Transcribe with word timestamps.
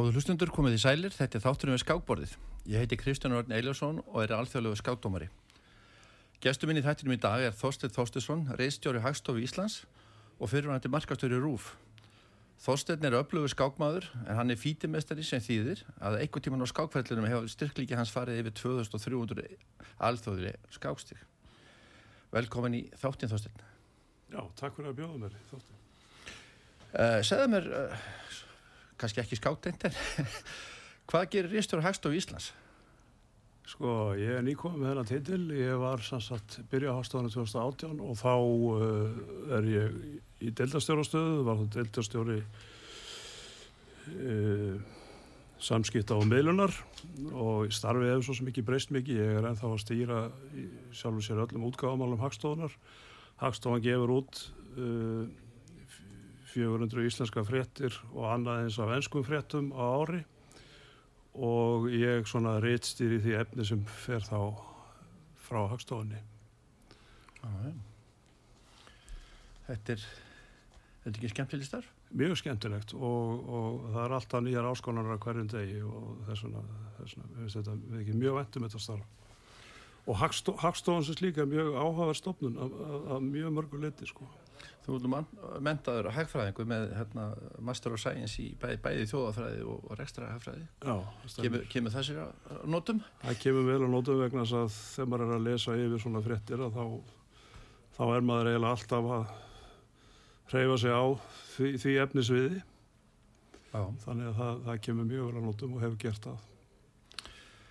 Góður 0.00 0.14
hlustundur 0.16 0.48
komið 0.48 0.78
í 0.78 0.80
sælir, 0.80 1.12
þetta 1.12 1.36
er 1.36 1.42
þátturinn 1.44 1.74
við 1.74 1.82
skákborðið. 1.82 2.30
Ég 2.72 2.80
heiti 2.80 2.96
Kristján 2.96 3.34
Orn 3.36 3.50
Eiljósson 3.52 3.98
og 4.00 4.22
er 4.22 4.32
alþjóðlegu 4.32 4.78
skákdómari. 4.80 5.26
Gestur 6.40 6.70
minn 6.70 6.80
í 6.80 6.84
þættinum 6.86 7.18
í 7.18 7.20
dag 7.20 7.44
er 7.44 7.52
Þorstein 7.52 7.92
Þorstesson, 7.92 8.46
reistjóri 8.56 9.02
Hagstofu 9.04 9.42
Íslands 9.44 9.82
og 10.38 10.48
fyrirvændi 10.54 10.88
markastöru 10.88 11.42
Rúf. 11.42 11.74
Þorstein 12.64 13.04
er 13.04 13.18
öflugur 13.18 13.52
skákmaður 13.52 14.08
en 14.22 14.38
hann 14.38 14.54
er 14.54 14.60
fítimestari 14.62 15.26
sem 15.26 15.44
þýðir 15.44 15.84
að 16.00 16.16
einhver 16.22 16.46
tíman 16.48 16.64
á 16.64 16.72
skákfællunum 16.72 17.28
hefur 17.28 17.52
styrklíki 17.52 17.98
hans 18.00 18.14
farið 18.14 18.40
yfir 18.40 18.56
2300 18.62 19.50
alþjóðri 20.08 20.54
skákstík. 20.78 21.20
Velkomin 22.32 22.80
í 22.80 22.86
þáttin 23.04 23.34
Þorstein. 23.34 23.66
Já, 24.32 24.40
takk 24.56 24.80
fyrir 24.80 24.94
að 24.94 25.02
bjóða 25.02 25.26
mér 25.26 25.40
þáttin. 25.52 25.84
Uh, 26.90 27.20
segða 27.20 27.52
mér, 27.52 27.68
uh, 27.68 28.08
kannski 29.00 29.24
ekki 29.24 29.38
skákteint 29.40 29.88
en 29.88 29.96
hvað 31.10 31.30
gerir 31.34 31.54
reistjóri 31.56 31.86
Hagstofu 31.86 32.18
Íslands? 32.18 32.52
Sko, 33.70 34.16
ég 34.18 34.34
er 34.34 34.42
nýkomið 34.42 34.80
með 34.80 34.88
þennan 34.90 35.06
titil, 35.06 35.42
ég 35.54 35.76
var 35.78 36.00
sannsagt 36.02 36.56
byrja 36.72 36.90
á 36.90 36.98
hafstofunum 36.98 37.30
2018 37.30 38.00
og 38.02 38.16
þá 38.18 38.32
uh, 38.34 39.20
er 39.58 39.68
ég 39.70 39.98
í 40.42 40.50
deildastjórastöðu, 40.58 41.44
var 41.46 41.60
það 41.60 41.68
deildastjóri 41.76 42.38
uh, 44.10 44.80
samskipta 45.62 46.18
á 46.18 46.20
meðlunar 46.26 46.74
og 47.30 47.70
starfið 47.76 48.10
hefur 48.10 48.26
svo 48.26 48.38
sem 48.40 48.50
ekki 48.50 48.66
breyst 48.66 48.90
mikið, 48.96 49.20
ég 49.22 49.38
er 49.38 49.46
ennþá 49.52 49.70
að 49.70 49.82
stýra 49.84 50.18
sjálfur 50.90 51.28
sér 51.28 51.44
öllum 51.44 51.68
útgáðamálum 51.70 52.24
hagstofunar. 52.24 52.74
Hagstofan 53.44 53.84
gefur 53.84 54.16
út 54.18 54.42
uh, 54.80 55.30
400 56.50 57.06
íslenska 57.06 57.44
fréttir 57.46 57.96
og 58.12 58.26
annað 58.30 58.64
eins 58.64 58.78
af 58.82 58.92
ennskum 58.96 59.24
fréttum 59.26 59.70
á 59.74 59.84
ári 60.02 60.24
og 61.34 61.86
ég 61.94 62.26
svona 62.26 62.56
reittstýri 62.62 63.20
því 63.22 63.36
efni 63.38 63.66
sem 63.66 63.84
fer 64.02 64.24
þá 64.26 64.40
frá 65.46 65.62
hagstofunni. 65.70 66.18
Þetta 69.70 69.94
er, 69.94 70.04
þetta 71.04 71.14
er 71.14 71.20
ekki 71.20 71.32
skemmtileg 71.32 71.68
starf? 71.68 71.88
Mjög 72.10 72.40
skemmtilegt 72.40 72.92
og, 72.98 73.46
og 73.46 73.86
það 73.92 74.02
er 74.02 74.14
alltaf 74.16 74.42
nýjar 74.42 74.68
áskonar 74.72 75.12
að 75.14 75.22
hverjum 75.22 75.50
degi 75.52 75.80
og 75.86 76.24
þess 76.26 76.46
vegna, 76.46 76.62
þess 76.98 77.18
vegna, 77.20 77.76
við 77.78 77.92
við 77.94 78.00
ekki 78.02 78.18
mjög 78.18 78.38
vendum 78.40 78.66
þetta 78.66 78.82
starf. 78.82 79.16
Og 80.10 80.16
hagstofan 80.18 81.04
sem 81.06 81.14
slíka 81.14 81.44
er 81.44 81.50
mjög 81.50 81.76
áhafa 81.78 82.16
stofnun 82.18 82.58
af 82.58 83.22
mjög 83.22 83.54
mörgu 83.54 83.78
liti 83.78 84.08
sko. 84.10 84.26
Þú 84.90 84.96
erum 84.98 85.12
mentaður 85.62 86.08
að 86.10 86.16
hagfræðingu 86.16 86.64
með 86.66 86.84
hérna, 86.96 87.24
Master 87.62 87.92
of 87.94 88.00
Science 88.02 88.40
í 88.42 88.48
bæði, 88.58 88.78
bæði 88.82 89.04
þjóðafræði 89.12 89.60
og, 89.70 89.84
og 89.86 90.00
rekstra 90.00 90.30
hagfræði. 90.32 90.64
Já. 90.82 90.96
Kemur, 91.36 91.62
kemur 91.70 91.94
það 91.94 92.06
sér 92.08 92.18
að 92.24 92.64
nótum? 92.74 92.98
Það 93.20 93.38
kemur 93.44 93.68
vel 93.68 93.76
að 93.76 93.92
nótum 93.92 94.18
vegna 94.24 94.42
þess 94.42 94.56
að 94.58 94.80
þegar 94.80 95.12
maður 95.12 95.24
er 95.28 95.36
að 95.36 95.46
lesa 95.46 95.76
yfir 95.84 96.02
svona 96.02 96.24
fréttir 96.24 96.64
þá, 96.74 96.82
þá 98.00 98.02
er 98.08 98.26
maður 98.32 98.50
eiginlega 98.50 98.74
alltaf 98.74 99.12
að 99.20 99.32
hreyfa 100.50 100.82
sig 100.82 100.98
á 100.98 101.04
því, 101.54 101.72
því 101.84 101.96
efnisviði. 102.08 102.60
Já. 103.70 103.82
Þannig 104.08 104.32
að 104.32 104.38
það, 104.42 104.62
það 104.66 104.84
kemur 104.88 105.10
mjög 105.14 105.30
vel 105.30 105.38
að 105.38 105.50
nótum 105.52 105.78
og 105.78 105.86
hefur 105.86 106.04
gert 106.08 106.26
það. 106.26 106.46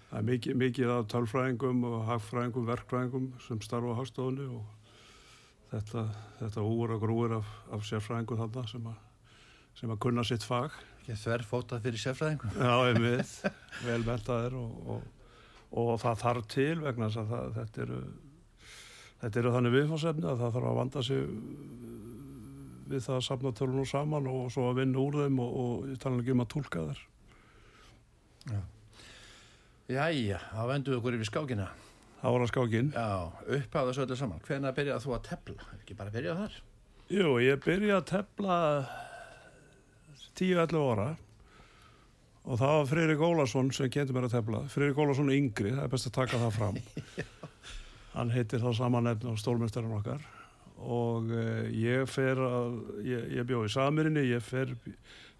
Það 0.10 0.20
er 0.24 0.28
mikið, 0.32 0.60
mikið 0.64 0.96
af 0.96 1.08
tölfræðingum 1.12 1.88
og 1.92 2.02
hagfræðingum, 2.08 2.70
verkfræðingum 2.72 3.32
sem 3.44 3.60
starfa 3.68 3.92
á 3.92 4.00
hagstofunni 4.00 4.48
og 4.56 4.79
þetta, 5.72 6.06
þetta 6.40 6.66
úr 6.66 6.96
og 6.96 7.04
grúir 7.04 7.36
af, 7.40 7.52
af 7.74 7.86
sérfræðingu 7.88 8.40
þarna 8.40 8.66
sem 8.72 8.88
að, 8.90 9.04
sem 9.82 9.94
að 9.94 10.02
kunna 10.06 10.26
sitt 10.28 10.46
fag. 10.46 10.78
Þver 11.10 11.46
fótað 11.48 11.86
fyrir 11.88 12.02
sérfræðingu? 12.04 12.50
Já, 12.54 12.74
einmitt, 12.90 13.36
vel 13.82 14.02
mentaðir 14.06 14.58
og, 14.60 14.90
og, 14.94 15.06
og 15.82 15.94
það 16.04 16.20
þarf 16.24 16.50
til 16.54 16.74
vegna 16.84 17.10
þess 17.10 17.22
að 17.24 17.32
það, 17.34 17.54
þetta 17.60 17.86
eru 17.86 18.02
þetta 19.20 19.42
eru 19.42 19.54
þannig 19.56 19.76
viðfársefni 19.76 20.30
að 20.30 20.42
það 20.44 20.54
þarf 20.56 20.70
að 20.70 20.80
vanda 20.80 21.04
sig 21.06 21.24
við 22.90 23.06
það 23.06 23.18
að 23.18 23.26
samna 23.28 23.54
tölunum 23.58 23.88
saman 23.90 24.30
og 24.32 24.48
svo 24.54 24.70
að 24.70 24.82
vinna 24.82 25.02
úr 25.02 25.20
þeim 25.24 25.42
og, 25.44 25.58
og 25.64 25.98
tala 26.02 26.22
ekki 26.24 26.34
um 26.34 26.44
að 26.44 26.52
tólka 26.54 26.86
þær. 26.90 27.02
Já. 28.50 28.62
Jæja, 29.90 30.40
þá 30.54 30.64
vendum 30.70 30.94
við 30.94 31.00
okkur 31.00 31.18
yfir 31.18 31.30
skákina. 31.30 31.68
Það 32.20 32.34
voru 32.36 32.46
að 32.46 32.52
skákinn. 32.52 32.90
Já, 32.92 33.12
uppháða 33.58 33.94
svo 33.96 34.06
öllu 34.06 34.18
saman. 34.20 34.42
Hvernig 34.44 34.76
byrjaði 34.76 35.06
þú 35.06 35.14
að 35.16 35.22
tefla? 35.30 35.68
Er 35.70 35.78
ekki 35.80 35.96
bara 36.00 36.12
að 36.12 36.18
byrja 36.18 36.36
þar? 36.40 36.58
Jú, 37.10 37.30
ég 37.42 37.62
byrjaði 37.64 37.96
að 37.96 38.10
tefla 38.10 38.58
10-11 40.40 40.82
óra 40.84 41.08
og 42.50 42.58
það 42.58 42.74
var 42.76 42.90
Freyri 42.90 43.16
Gólason 43.20 43.72
sem 43.76 43.92
kendi 43.94 44.16
mér 44.16 44.28
að 44.28 44.36
tefla. 44.36 44.62
Freyri 44.74 44.96
Gólason 44.98 45.32
yngri, 45.32 45.72
það 45.76 45.86
er 45.86 45.94
best 45.94 46.10
að 46.10 46.18
taka 46.18 46.42
það 46.42 46.58
fram. 46.58 46.82
Hann 48.18 48.34
heitir 48.34 48.64
þá 48.64 48.70
samanefn 48.76 49.32
á 49.32 49.34
stólmestarinn 49.40 49.96
okkar 50.00 50.28
og 50.80 51.32
uh, 51.36 51.66
ég 51.76 52.08
fer 52.08 52.40
að, 52.40 52.76
ég, 53.04 53.26
ég 53.36 53.48
bjóði 53.48 53.68
í 53.68 53.74
Samirinni, 53.74 54.24
ég 54.30 54.44
fer, 54.44 54.72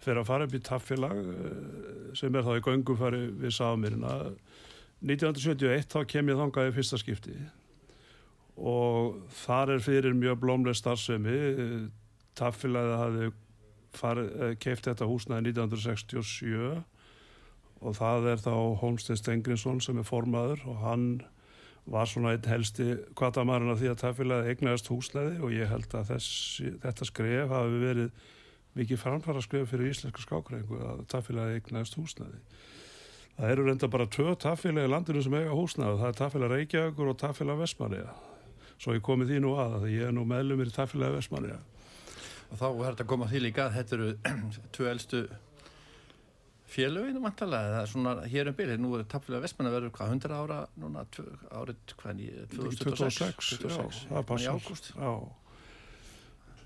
fer 0.00 0.20
að 0.20 0.28
fara 0.28 0.46
upp 0.46 0.56
í 0.56 0.60
taffélag 0.64 1.16
uh, 1.16 2.10
sem 2.16 2.34
er 2.36 2.44
þá 2.44 2.52
í 2.58 2.64
göngufæri 2.66 3.22
við 3.40 3.54
Samirina 3.56 4.16
1971 5.00 5.88
þá 5.88 6.00
kem 6.08 6.28
ég 6.28 6.40
þangaði 6.40 6.76
fyrsta 6.76 7.00
skipti. 7.00 7.36
Og 8.60 9.20
þar 9.46 9.76
er 9.76 9.84
fyrir 9.84 10.16
mjög 10.16 10.42
blómlega 10.42 10.76
starfsemi. 10.76 11.36
Taffilaði 12.36 12.98
hafi 13.00 13.30
keift 14.62 14.86
þetta 14.86 15.08
húsnaði 15.08 15.50
1967 15.50 16.82
og 17.80 17.96
það 17.96 18.28
er 18.34 18.42
þá 18.44 18.54
Holmstein 18.82 19.18
Stengrinsson 19.18 19.80
sem 19.82 19.98
er 19.98 20.06
formaður 20.06 20.62
og 20.68 20.82
hann 20.84 21.06
var 21.90 22.06
svona 22.06 22.34
einn 22.36 22.46
helsti 22.46 22.92
kvartamarinn 23.18 23.72
af 23.72 23.80
því 23.80 23.88
að 23.90 24.02
taffilaði 24.02 24.52
eignaðist 24.52 24.90
húsnaði 24.92 25.40
og 25.40 25.54
ég 25.56 25.70
held 25.70 25.96
að 25.96 26.12
þessi, 26.12 26.74
þetta 26.84 27.08
skref 27.08 27.54
hafi 27.54 27.80
verið 27.82 28.28
mikið 28.78 29.00
framfara 29.00 29.42
skref 29.42 29.72
fyrir 29.72 29.90
íslenska 29.90 30.22
skákrengu 30.22 30.78
að 30.84 31.02
taffilaði 31.10 31.56
eignaðist 31.58 31.96
húsnaði 31.98 32.42
Það 33.40 33.52
eru 33.54 33.62
reynda 33.64 33.88
bara 33.88 34.04
tvö 34.12 34.34
taffélag 34.36 34.84
í 34.84 34.90
landinu 34.92 35.20
sem 35.24 35.34
eiga 35.38 35.54
húsnaðu. 35.56 35.96
Það 36.02 36.10
er 36.10 36.16
taffélag 36.18 36.50
Reykjavíkur 36.52 37.08
og 37.08 37.20
taffélag 37.22 37.60
Vestmanniða. 37.62 38.10
Svo 38.80 38.96
ég 38.96 39.04
komi 39.04 39.24
því 39.28 39.38
nú 39.40 39.54
að 39.56 39.76
það. 39.76 39.86
Ég 39.94 40.08
er 40.10 40.12
nú 40.12 40.24
meðlumir 40.28 40.68
í 40.68 40.74
taffélag 40.74 41.14
Vestmanniða. 41.16 41.56
Og 42.50 42.58
þá 42.60 42.66
er 42.68 42.82
þetta 42.90 43.06
að 43.06 43.08
koma 43.14 43.28
því 43.30 43.40
líka 43.46 43.64
að 43.64 43.78
þetta 43.78 43.96
eru 43.96 44.10
tvö 44.76 44.90
eldstu 44.90 45.22
félöginu 46.70 47.24
mantalega. 47.24 47.72
Það 47.78 47.80
er 47.80 47.90
svona 47.94 48.14
hér 48.34 48.52
um 48.52 48.58
byrju. 48.60 48.78
Nú 48.84 48.92
er 48.98 49.08
taffélag 49.14 49.44
Vestmanniða 49.46 49.78
verður 49.78 49.94
hvað 49.96 50.14
100 50.18 50.36
ára 50.42 50.60
núna 50.84 51.06
árið 51.08 51.96
hvað 51.96 52.20
í 52.20 52.30
2026? 52.52 53.54
2026, 53.64 54.02
já. 54.04 54.10
Það 54.12 54.28
passar. 54.34 54.90
Já. 55.00 55.14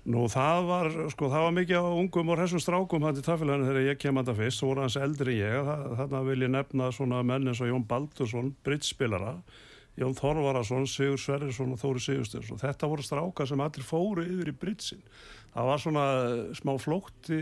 Nú 0.05 0.27
það 0.29 0.67
var, 0.69 0.87
sko, 1.09 1.27
það 1.33 1.43
var 1.47 1.53
mikið 1.55 1.79
á 1.81 1.97
ungum 1.97 2.27
og 2.29 2.37
þessum 2.37 2.61
strákum 2.61 3.05
í 3.09 3.21
tafélaginu 3.25 3.65
þegar 3.65 3.87
ég 3.87 4.01
kem 4.03 4.19
að 4.21 4.27
það 4.29 4.41
fyrst, 4.43 4.59
svo 4.59 4.67
voru 4.69 4.83
hans 4.83 4.97
eldri 5.01 5.39
ég, 5.39 5.71
þarna 5.97 6.21
vil 6.27 6.43
ég 6.45 6.51
nefna 6.53 6.89
svona 6.93 7.21
menn 7.25 7.49
eins 7.49 7.61
og 7.65 7.71
Jón 7.71 7.87
Baldursson, 7.89 8.51
brittspilara, 8.67 9.39
Jón 9.97 10.13
Þorvarason, 10.13 10.85
Sigur 10.91 11.17
Sverrisson 11.17 11.73
og 11.73 11.81
Þóri 11.81 12.03
Sigurstjórnsson. 12.03 12.61
Þetta 12.61 12.91
voru 12.91 13.07
strákar 13.07 13.49
sem 13.49 13.65
allir 13.65 13.87
fóru 13.87 14.27
yfir 14.27 14.51
í 14.51 14.55
brittsin. 14.61 15.01
Það 15.55 15.69
var 15.71 15.81
svona 15.81 16.05
smá 16.59 16.73
flótti 16.83 17.41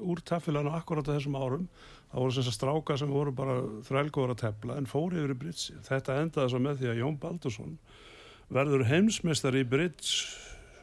úr 0.00 0.26
tafélaginu 0.26 0.74
akkurat 0.74 1.06
á 1.06 1.14
þessum 1.14 1.38
árum. 1.38 1.66
Það 2.10 2.24
voru 2.24 2.38
þessar 2.40 2.56
strákar 2.56 3.02
sem 3.04 3.12
voru 3.14 3.36
bara 3.36 3.58
þrælgóður 3.86 4.34
að 4.34 4.42
tefla 4.48 4.80
en 4.80 4.90
fóru 4.90 5.20
yfir 5.20 5.36
í 5.36 5.40
brittsin. 5.44 5.82
Þetta 5.86 6.22
endaði 6.24 6.54
svo 6.54 6.64
með 6.64 6.80
því 6.80 6.90
að 6.90 7.02
Jón 7.04 7.20
Baldursson 7.22 7.76
verður 8.50 8.88
heimsmeistar 8.88 9.60
í 9.60 9.68
britts 9.68 10.16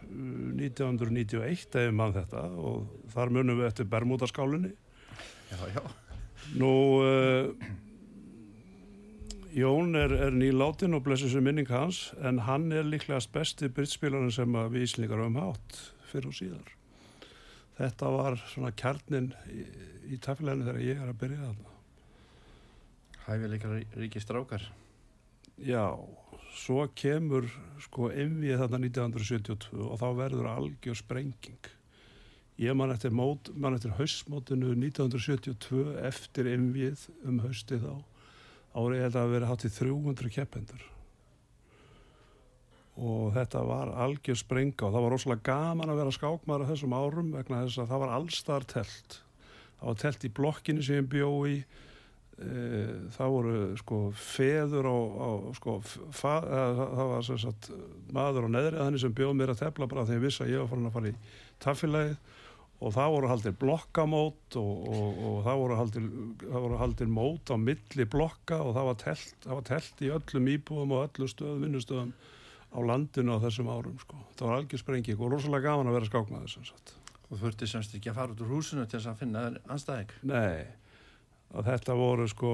1991 0.08 1.80
ef 1.84 1.94
mann 1.96 2.16
þetta 2.16 2.44
og 2.58 2.88
þar 3.14 3.34
munum 3.36 3.60
við 3.60 3.70
eftir 3.70 3.90
Bermúdaskálinni 3.92 4.74
Já, 5.48 5.60
já. 5.72 5.84
Nú 6.60 6.72
uh, 7.00 7.52
Jón 9.58 9.96
er, 9.98 10.12
er 10.12 10.36
nýláttinn 10.36 10.96
og 10.98 11.06
blessur 11.06 11.32
sem 11.32 11.44
minning 11.44 11.70
hans 11.72 12.12
en 12.22 12.44
hann 12.46 12.68
er 12.76 12.88
líklegast 12.88 13.32
besti 13.34 13.70
brittspílarinn 13.74 14.34
sem 14.34 14.58
við 14.74 14.84
Íslingar 14.86 15.24
höfum 15.24 15.40
hátt 15.40 15.80
fyrir 16.12 16.30
og 16.30 16.36
síðar. 16.38 16.74
Þetta 17.78 18.12
var 18.14 18.38
svona 18.52 18.74
kjarnin 18.76 19.32
í, 19.54 19.64
í 20.14 20.20
taflæðinu 20.22 20.68
þegar 20.68 20.84
ég 20.84 21.02
er 21.02 21.14
að 21.14 21.20
byrja 21.24 21.40
þarna. 21.46 21.74
Hæfileikar 23.28 23.80
ríki 23.98 24.24
strákar 24.24 24.68
Já 25.58 25.98
svo 26.58 26.88
kemur 26.98 27.48
sko 27.82 28.12
envið 28.12 28.60
þarna 28.62 28.80
1972 28.86 29.88
og 29.88 29.98
þá 30.02 30.08
verður 30.18 30.50
algjör 30.52 30.98
sprenging. 30.98 31.72
Ég 32.58 32.74
man 32.74 32.90
eftir, 32.90 33.14
eftir 33.14 33.96
haustmótinu 34.00 34.74
1972 34.74 35.98
eftir 36.10 36.50
envið 36.56 37.08
um 37.30 37.42
hausti 37.44 37.78
þá. 37.82 37.92
Árið 38.78 39.04
held 39.06 39.18
að 39.18 39.34
vera 39.34 39.50
hátt 39.50 39.66
í 39.66 39.74
300 39.74 40.34
keppendur. 40.34 40.86
Og 42.98 43.30
þetta 43.36 43.62
var 43.66 43.94
algjör 44.06 44.40
sprenga 44.42 44.88
og 44.88 44.94
það 44.96 45.06
var 45.06 45.14
rosalega 45.14 45.46
gaman 45.52 45.94
að 45.94 46.02
vera 46.02 46.16
skákmaður 46.16 46.66
á 46.66 46.70
þessum 46.72 46.98
árum 46.98 47.34
vegna 47.36 47.62
þess 47.66 47.84
að 47.84 47.92
það 47.92 48.04
var 48.04 48.14
allstar 48.18 48.66
telt. 48.74 49.20
Það 49.78 49.92
var 49.92 50.00
telt 50.02 50.26
í 50.26 50.34
blokkinni 50.42 50.86
sem 50.86 51.04
ég 51.04 51.12
bjó 51.14 51.30
í 51.46 51.60
það 52.38 53.32
voru 53.34 53.54
sko 53.82 54.00
feður 54.14 54.88
á, 54.94 54.98
á 54.98 55.30
sko 55.58 55.78
fa, 55.82 56.36
að, 56.38 56.82
það 56.82 57.08
var 57.12 57.24
sem 57.26 57.40
sagt 57.42 57.70
maður 58.14 58.46
á 58.46 58.50
neðri 58.54 58.78
að 58.78 58.86
henni 58.86 59.02
sem 59.02 59.16
bjóð 59.18 59.34
mér 59.40 59.54
að 59.56 59.64
tefla 59.64 59.88
bara 59.90 60.06
þegar 60.06 60.20
ég 60.20 60.26
vissi 60.28 60.44
að 60.46 60.52
ég 60.54 60.62
var 60.62 60.70
farin 60.70 60.90
að 60.92 60.98
fara 61.00 61.10
í 61.10 61.16
taffilagið 61.66 62.20
og 62.78 62.94
það 62.94 63.14
voru 63.16 63.32
haldir 63.32 63.56
blokkamót 63.58 64.58
og, 64.62 64.74
og, 64.86 65.22
og 65.30 65.38
það 65.48 65.62
voru 65.64 65.78
haldir, 65.80 66.08
það 66.44 66.66
voru 66.68 66.80
haldir 66.84 67.10
mót 67.10 67.50
á 67.50 67.56
milli 67.58 68.06
blokka 68.14 68.62
og 68.62 68.74
það 68.78 68.90
var 68.92 69.00
telt, 69.02 69.36
það 69.48 69.56
var 69.56 69.68
telt 69.72 70.04
í 70.06 70.12
öllum 70.20 70.52
íbúðum 70.54 70.94
og 70.94 71.06
öllum 71.08 71.32
stöðum, 71.32 71.64
vinnustöðum 71.66 72.14
á 72.70 72.80
landinu 72.86 73.34
á 73.34 73.44
þessum 73.48 73.72
árum 73.74 73.98
sko. 74.04 74.22
það 74.38 74.50
var 74.52 74.60
algjör 74.60 74.84
sprengi 74.84 75.18
og 75.18 75.32
rosalega 75.34 75.72
gaman 75.72 75.90
að 75.90 75.98
vera 75.98 76.12
skákmaður 76.12 76.54
sem 76.54 76.68
sagt. 76.68 76.94
Og 77.28 77.42
þurfti 77.42 77.68
semst 77.68 77.96
ekki 77.98 78.12
að 78.12 78.20
fara 78.22 78.36
út 78.36 78.44
úr 78.46 78.54
húsinu 78.54 78.86
til 78.86 79.00
þess 79.00 79.10
að 79.10 79.24
finna 79.24 79.48
anstæðing? 79.74 80.14
Nei, 80.30 80.68
og 81.54 81.68
þetta 81.68 81.96
voru 81.98 82.28
sko 82.32 82.54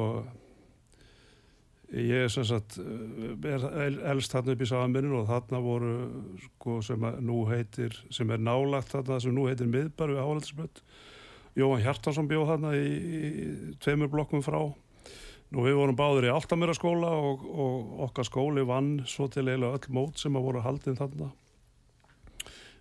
ég 1.94 2.26
er 2.26 2.32
sem 2.34 2.46
sagt 2.50 2.80
er 2.82 3.66
elst 4.12 4.34
þarna 4.34 4.56
upp 4.56 4.62
í 4.66 4.70
samanbyrjun 4.70 5.18
og 5.22 5.28
þarna 5.30 5.64
voru 5.64 5.96
sko 6.48 6.80
sem 6.86 7.10
nú 7.22 7.44
heitir 7.50 7.98
sem 8.14 8.30
er 8.34 8.42
nálagt 8.42 8.94
þarna 8.94 9.20
sem 9.22 9.36
nú 9.36 9.48
heitir 9.50 9.70
miðbar 9.70 10.16
við 10.16 10.24
áhaldsbött 10.24 10.86
Jóhann 11.54 11.84
Hjartarsson 11.86 12.30
bjóð 12.30 12.48
þarna 12.50 12.72
í, 12.80 12.88
í 12.90 13.74
tveimur 13.84 14.10
blokkum 14.10 14.42
frá. 14.46 14.58
Nú 15.54 15.66
við 15.68 15.78
vorum 15.78 15.98
báður 15.98 16.26
í 16.26 16.34
Altamira 16.34 16.74
skóla 16.74 17.12
og, 17.14 17.44
og 17.46 18.00
okkar 18.08 18.26
skóli 18.26 18.64
vann 18.66 18.96
svo 19.06 19.28
til 19.30 19.46
eiginlega 19.46 19.78
öll 19.78 19.94
mót 19.94 20.22
sem 20.22 20.34
að 20.34 20.48
voru 20.48 20.64
haldinn 20.66 20.98
þarna. 20.98 21.30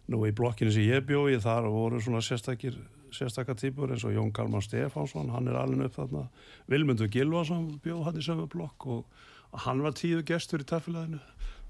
Nú 0.09 0.23
í 0.25 0.33
blokkinu 0.37 0.73
sem 0.73 0.89
ég 0.89 1.05
bjóði 1.09 1.37
þar 1.45 1.69
voru 1.73 2.01
svona 2.01 2.25
sérstakir 2.25 2.79
sérstakar 3.17 3.59
týpur 3.61 3.93
eins 3.93 4.05
og 4.09 4.15
Jón 4.15 4.33
Kalman 4.35 4.65
Stefánsson 4.65 5.31
hann 5.35 5.49
er 5.49 5.59
alveg 5.61 5.91
upp 5.91 5.99
þarna 5.99 6.25
Vilmundur 6.71 7.11
Gilvarsson 7.13 7.69
bjóð 7.85 8.05
hann 8.09 8.21
í 8.21 8.25
sömu 8.25 8.49
blokk 8.53 8.87
og 8.87 9.63
hann 9.67 9.83
var 9.85 9.97
tíu 9.99 10.23
gestur 10.27 10.65
í 10.65 10.69
taffileginu 10.69 11.21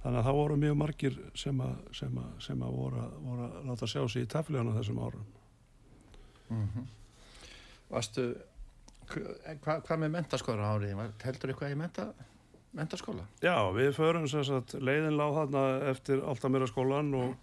þannig 0.03 0.19
að 0.19 0.27
það 0.29 0.39
voru 0.39 0.57
mjög 0.63 0.79
margir 0.79 1.19
sem 1.39 1.61
að, 1.63 1.77
sem 1.95 2.19
að, 2.19 2.33
sem 2.47 2.63
að 2.63 2.79
voru, 2.79 3.05
voru 3.27 3.47
að 3.49 3.69
láta 3.71 3.91
sjá 3.91 4.03
sig 4.09 4.27
í 4.27 4.31
taffileginu 4.31 4.75
þessum 4.79 5.03
árum 5.03 5.29
mm 6.49 6.67
-hmm. 6.75 6.91
Vastu 7.93 8.33
hvað 9.13 9.87
hva 9.87 9.97
með 10.01 10.13
mentaskóla 10.17 10.75
árið 10.75 11.01
heldur 11.25 11.53
eitthvað 11.53 11.75
í 11.75 11.79
menta, 11.79 12.07
mentaskóla? 12.73 13.27
Já, 13.43 13.57
við 13.75 13.93
förum 13.97 14.29
sagt, 14.29 14.75
leiðin 14.75 15.19
láð 15.19 15.39
þarna 15.41 15.65
eftir 15.91 16.23
alltaf 16.23 16.69
skólan 16.71 17.15
og 17.15 17.35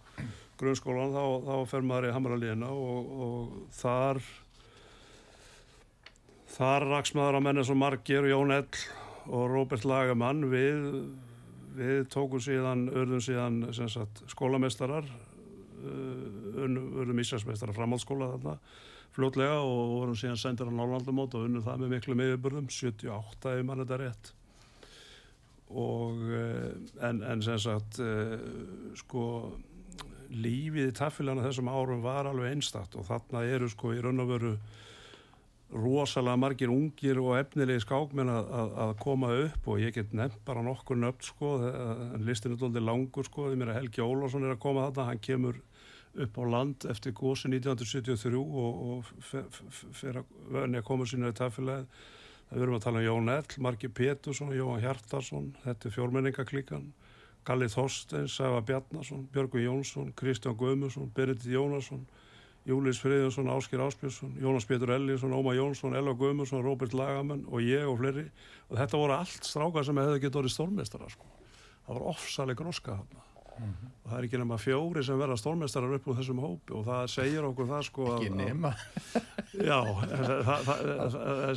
grunnskólan 0.59 1.15
þá, 1.15 1.23
þá 1.47 1.55
fer 1.71 1.87
maður 1.87 2.09
í 2.09 2.13
Hamralíðina 2.15 2.69
og, 2.75 3.11
og 3.25 3.57
þar 3.79 4.21
þar 6.59 6.87
raks 6.89 7.15
maður 7.15 7.39
á 7.39 7.41
menni 7.47 7.65
svo 7.67 7.77
margir 7.79 8.27
Jón 8.27 8.53
Ell 8.55 8.83
og 9.29 9.45
Róbert 9.51 9.85
Lagamann. 9.87 10.43
Við, 10.51 10.85
við 11.77 12.05
tókum 12.11 12.41
síðan, 12.43 12.87
örðum 12.91 13.23
síðan 13.23 13.61
sagt, 13.75 14.23
skólameistarar 14.31 15.07
örðum 15.79 17.21
íslandsmeistarar 17.23 17.75
framhaldsskóla 17.77 18.33
þarna 18.33 18.57
fljótlega 19.15 19.61
og 19.63 19.93
vorum 19.93 20.17
síðan 20.19 20.39
sendir 20.39 20.67
á 20.69 20.73
Norrlandamót 20.75 21.37
og 21.37 21.47
unnum 21.47 21.63
það 21.65 21.83
með 21.83 21.93
miklu 21.95 22.17
meðurbörðum 22.19 22.67
78 22.73 23.55
ef 23.55 23.65
mann 23.65 23.81
þetta 23.83 23.99
rétt. 24.01 24.31
Og 25.69 26.21
en, 27.05 27.23
en 27.23 27.43
sem 27.45 27.59
sagt 27.61 27.99
sko 28.99 29.23
lífið 30.29 30.91
í 30.91 30.95
taffilana 30.99 31.45
þessum 31.47 31.71
árum 31.71 32.03
var 32.05 32.29
alveg 32.29 32.53
einstakt 32.53 32.95
og 32.99 33.07
þarna 33.07 33.45
eru 33.49 33.69
sko 33.71 33.93
í 33.95 34.01
raun 34.03 34.23
og 34.23 34.31
veru 34.33 34.53
rosalega 35.69 36.39
margir 36.41 36.71
ungir 36.73 37.19
og 37.21 37.35
efnilegi 37.37 37.83
skákmenn 37.83 38.31
að, 38.33 38.47
að, 38.59 38.71
að 38.85 38.93
koma 39.03 39.31
upp 39.45 39.67
og 39.69 39.81
ég 39.83 39.93
get 39.93 40.13
nefnt 40.17 40.41
bara 40.45 40.63
nokkur 40.65 40.97
nöfn 40.97 41.27
sko 41.27 41.51
listin 42.25 42.55
er 42.55 42.61
doldið 42.61 42.87
langur 42.87 43.27
sko 43.27 43.49
því 43.49 43.59
mér 43.59 43.73
að 43.73 43.81
Helgi 43.81 44.05
Ólásson 44.05 44.47
er 44.47 44.55
að 44.55 44.63
koma 44.65 44.87
þarna 44.87 45.09
hann 45.11 45.21
kemur 45.25 45.59
upp 46.19 46.39
á 46.41 46.43
land 46.49 46.87
eftir 46.89 47.13
gósi 47.13 47.51
1973 47.51 48.39
og, 48.39 48.79
og 48.89 49.11
fyrir 49.21 50.23
að 50.23 50.31
vöðni 50.49 50.81
að 50.81 50.87
koma 50.89 51.05
sína 51.09 51.29
í 51.29 51.37
taffilagi 51.37 51.85
það 52.49 52.63
verðum 52.63 52.79
að 52.79 52.85
tala 52.87 53.01
um 53.03 53.05
Jón 53.05 53.33
Ell, 53.35 53.51
Marki 53.61 53.91
Pétursson 53.93 54.55
Jóhann 54.57 54.81
Hjartarsson, 54.81 55.51
þetta 55.63 55.89
er 55.89 55.95
fjórmenningaklíkan 55.99 56.89
Galli 57.47 57.69
Þorsteins, 57.71 58.35
Sæfa 58.35 58.61
Bjarnason, 58.65 59.27
Björgun 59.33 59.63
Jónsson, 59.63 60.11
Kristján 60.15 60.57
Guðmusson, 60.59 61.11
Berit 61.15 61.45
Jónasson, 61.45 62.03
Júlis 62.67 62.99
Friðjónsson, 63.01 63.49
Áskir 63.49 63.81
Áspjörsson, 63.81 64.35
Jónas 64.41 64.67
Pétur 64.69 64.91
Elliðsson, 64.93 65.33
Óma 65.33 65.55
Jónsson, 65.57 65.95
Elva 65.95 66.13
Guðmusson, 66.19 66.61
Róbert 66.65 66.93
Lagamenn 66.93 67.47
og 67.49 67.63
ég 67.65 67.87
og 67.87 67.97
fleiri. 68.01 68.27
Og 68.69 68.77
þetta 68.77 68.99
voru 68.99 69.15
allt 69.15 69.47
strákar 69.47 69.87
sem 69.87 69.97
hefði 69.97 70.21
getið 70.25 70.43
orðið 70.43 70.55
stórmestara 70.57 71.09
sko. 71.09 71.31
Það 71.87 71.97
var 71.97 72.07
ofsaleg 72.13 72.59
gróska 72.59 72.99
þarna. 72.99 73.25
Mm 73.59 73.65
-hmm. 73.65 73.87
og 74.03 74.11
það 74.11 74.17
er 74.17 74.23
ekki 74.23 74.37
nema 74.37 74.57
fjóri 74.57 75.03
sem 75.03 75.19
verða 75.19 75.35
stórmestarar 75.37 75.93
upp 75.93 76.07
úr 76.07 76.15
þessum 76.15 76.39
hópi 76.39 76.73
og 76.73 76.85
það 76.85 77.07
segir 77.11 77.43
okkur 77.43 77.67
það 77.67 77.81
sko 77.83 78.05
ekki 78.15 78.29
nema 78.29 78.71
já, 79.71 79.79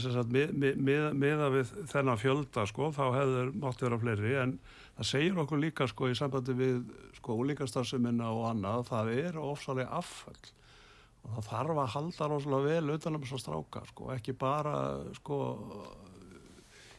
það 0.02 0.36
er 0.42 1.14
miða 1.14 1.50
við 1.54 1.70
þennan 1.92 2.18
fjölda 2.18 2.66
sko 2.66 2.90
þá 2.90 3.04
hefur 3.18 3.52
mátti 3.54 3.86
vera 3.86 3.98
fleiri 3.98 4.34
en 4.42 4.58
það 4.96 5.08
segir 5.08 5.38
okkur 5.42 5.62
líka 5.62 5.88
sko 5.90 6.10
í 6.10 6.16
sambandi 6.18 6.56
við 6.56 6.80
sko 7.18 7.36
úlingastarfseminna 7.42 8.30
og 8.34 8.48
annað 8.50 8.88
það 8.90 9.12
er 9.16 9.38
ofsalega 9.40 9.98
afföll. 10.00 10.42
Og 11.22 11.36
það 11.36 11.48
þarf 11.50 11.78
að 11.78 11.92
halda 11.96 12.28
rosalega 12.32 12.70
vel 12.70 12.96
utanum 12.96 13.22
þess 13.22 13.36
að 13.36 13.44
stráka 13.44 13.84
sko 13.92 14.08
ekki 14.14 14.34
bara 14.38 14.76
sko 15.20 15.38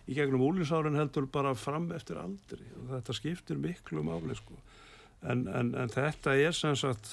í 0.08 0.16
gegnum 0.18 0.44
úlinsárin 0.44 1.00
heldur 1.00 1.28
bara 1.32 1.54
fram 1.56 1.90
eftir 1.96 2.20
aldri. 2.22 2.64
Og 2.82 2.96
þetta 2.96 3.18
skiptir 3.20 3.60
miklu 3.62 4.04
máli 4.04 4.36
sko. 4.40 4.58
En, 5.24 5.46
en, 5.48 5.74
en 5.80 5.92
þetta 5.92 6.36
er 6.36 6.56
sem 6.56 6.76
sagt 6.76 7.12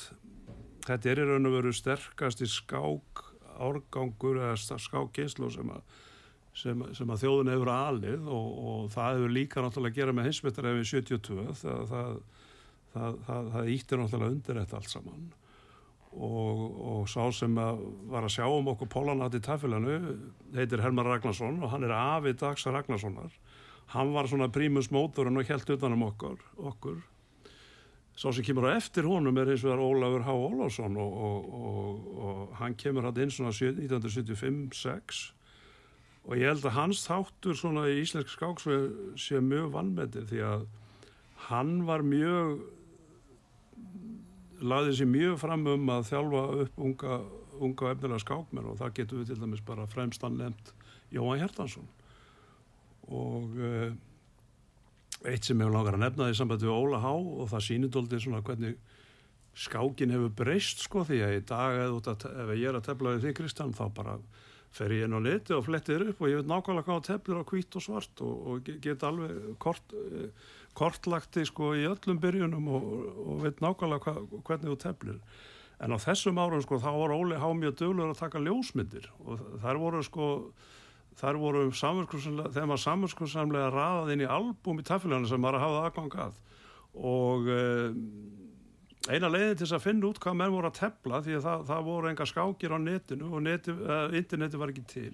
þetta 0.87 1.13
er 1.13 1.23
í 1.23 1.27
raun 1.29 1.51
og 1.51 1.59
veru 1.59 1.75
sterkast 1.75 2.43
í 2.43 2.49
skák 2.51 3.27
árgangur 3.61 4.41
eða 4.41 4.79
skákkynslu 4.81 5.51
sem 5.53 5.71
að 5.71 5.99
sem, 6.61 6.87
sem 6.97 7.13
að 7.13 7.25
þjóðun 7.25 7.53
hefur 7.55 7.73
aðlið 7.75 8.31
og, 8.31 8.49
og 8.71 8.89
það 8.95 9.17
hefur 9.17 9.35
líka 9.37 9.65
náttúrulega 9.65 9.95
að 9.95 10.01
gera 10.01 10.15
með 10.17 10.29
hinsmettarefið 10.29 10.89
72 10.91 11.45
það, 11.61 11.93
það, 11.93 12.17
það, 13.27 13.53
það 13.55 13.71
íttir 13.75 14.03
náttúrulega 14.03 14.35
undir 14.37 14.61
þetta 14.61 14.81
allt 14.81 14.95
saman. 14.95 15.29
Og, 16.11 16.63
og 16.91 17.03
sá 17.07 17.23
sem 17.35 17.55
að 17.63 17.85
var 18.11 18.27
að 18.27 18.35
sjá 18.35 18.47
um 18.51 18.73
okkur 18.73 18.91
Pólanat 18.91 19.37
í 19.39 19.41
tafilanu 19.47 19.99
heitir 20.57 20.83
Herman 20.83 21.07
Ragnarsson 21.07 21.61
og 21.63 21.71
hann 21.71 21.87
er 21.87 21.95
afi 21.95 22.35
dags 22.39 22.67
Ragnarssonar. 22.67 23.31
Hann 23.95 24.13
var 24.15 24.29
svona 24.31 24.51
prímus 24.51 24.91
mótorinn 24.95 25.39
og 25.39 25.49
helt 25.51 25.71
utanum 25.71 26.03
okkur, 26.11 26.39
okkur. 26.71 26.99
Sá 28.19 28.29
sem 28.35 28.45
kemur 28.45 28.69
á 28.69 28.77
eftir 28.77 29.07
honum 29.09 29.39
er 29.39 29.53
eins 29.55 29.63
og 29.65 29.71
það 29.71 29.77
er 29.79 29.87
Ólafur 29.87 30.25
H. 30.27 30.35
Ólásson 30.35 30.99
og, 31.01 31.13
og, 31.27 31.53
og, 31.57 32.09
og 32.21 32.57
hann 32.59 32.75
kemur 32.79 33.07
hann 33.07 33.23
inn 33.23 33.33
svona 33.33 33.55
1975-6 33.55 35.23
og 36.31 36.39
ég 36.39 36.47
held 36.47 36.67
að 36.69 36.77
hans 36.77 37.03
þáttur 37.09 37.57
svona 37.59 37.89
í 37.91 37.97
íslensk 38.05 38.31
skáksveið 38.31 38.85
sé 39.19 39.41
mjög 39.43 39.73
vannmetið 39.75 40.29
því 40.31 40.43
að 40.47 40.67
hann 41.49 41.73
var 41.89 42.05
mjög 42.07 42.61
laðið 44.61 44.99
sér 45.01 45.11
mjög 45.11 45.41
fram 45.41 45.65
um 45.73 45.91
að 45.91 46.07
þjálfa 46.13 46.43
upp 46.65 46.85
unga, 46.87 47.17
unga 47.59 47.95
efnilega 47.95 48.23
skákmenn 48.23 48.69
og 48.71 48.79
það 48.79 48.95
getur 49.01 49.23
við 49.23 49.33
til 49.33 49.41
dæmis 49.41 49.65
bara 49.67 49.89
fremstan 49.91 50.39
nefnt 50.39 50.71
Jóhann 51.11 51.41
Hjertansson 51.43 51.89
og 53.11 53.57
uh, 53.59 53.91
eitt 55.27 55.49
sem 55.49 55.59
hefur 55.59 55.75
langar 55.75 55.99
að 55.99 56.05
nefna 56.05 56.29
því 56.29 56.39
samband 56.39 56.63
við 56.63 56.77
Óla 56.77 57.01
Há 57.03 57.11
og 57.11 57.51
það 57.51 57.67
sýnir 57.67 57.95
doldið 57.97 58.23
svona 58.23 58.45
hvernig 58.47 58.79
skákin 59.59 60.15
hefur 60.15 60.37
breyst 60.45 60.85
sko 60.85 61.03
því 61.09 61.25
að 61.27 61.35
í 61.41 61.43
dag 61.51 61.81
eða 61.89 62.15
ef 62.45 62.55
ég 62.55 62.69
er 62.71 62.79
að 62.79 62.87
tefla 62.87 63.17
við 63.17 63.27
því 63.27 63.35
Kristján 63.41 63.75
þá 63.75 63.85
bara 63.97 64.15
fer 64.75 64.95
ég 64.95 65.07
inn 65.07 65.17
á 65.17 65.21
neti 65.23 65.55
og 65.57 65.65
flettir 65.67 66.05
upp 66.07 66.21
og 66.23 66.31
ég 66.31 66.41
veit 66.41 66.51
nákvæmlega 66.51 66.87
hvað 66.87 67.07
teflur 67.09 67.43
á 67.43 67.45
hvít 67.51 67.79
og 67.79 67.85
svart 67.85 68.23
og, 68.23 68.35
og 68.47 68.73
get 68.85 69.07
alveg 69.07 69.55
kort, 69.63 69.95
kortlagti 70.79 71.47
sko 71.49 71.73
í 71.75 71.87
öllum 71.91 72.21
byrjunum 72.23 72.69
og, 72.71 72.91
og 73.25 73.41
veit 73.47 73.63
nákvæmlega 73.65 74.05
hva, 74.07 74.43
hvernig 74.47 74.71
þú 74.71 74.77
teflir. 74.85 75.23
En 75.81 75.97
á 75.97 75.99
þessum 75.99 76.39
árum 76.39 76.63
sko 76.63 76.79
þá 76.79 76.91
var 76.93 77.15
Óli 77.17 77.41
Há 77.41 77.49
mjög 77.57 77.79
döglegur 77.81 78.13
að 78.13 78.21
taka 78.21 78.45
ljósmyndir 78.45 79.09
og 79.25 79.41
þær 79.65 79.81
voru 79.81 80.05
sko 80.07 80.29
þær 81.21 81.41
voru 81.41 81.65
þegar 81.73 82.69
maður 82.69 82.85
samverðskursamlega 82.85 83.73
raðað 83.75 84.13
inn 84.15 84.25
í 84.25 84.31
albúm 84.31 84.81
í 84.81 84.87
tafélaginu 84.87 85.29
sem 85.29 85.43
maður 85.43 85.65
hafði 85.65 85.81
aðgangað 85.89 86.39
og 87.01 87.51
eh, 87.51 87.99
eina 89.09 89.31
leiðin 89.33 89.57
til 89.57 89.65
þess 89.65 89.77
að 89.79 89.85
finna 89.87 90.09
út 90.11 90.19
hvað 90.21 90.37
menn 90.37 90.53
voru 90.53 90.69
að 90.69 90.81
tefla 90.81 91.21
því 91.25 91.37
að 91.39 91.47
það, 91.47 91.63
það 91.71 91.87
voru 91.87 92.11
enga 92.11 92.27
skákir 92.29 92.75
á 92.77 92.79
netinu 92.83 93.31
og 93.31 93.45
neti, 93.47 93.73
uh, 93.73 94.17
interneti 94.19 94.61
var 94.61 94.73
ekki 94.75 94.85
til 94.91 95.13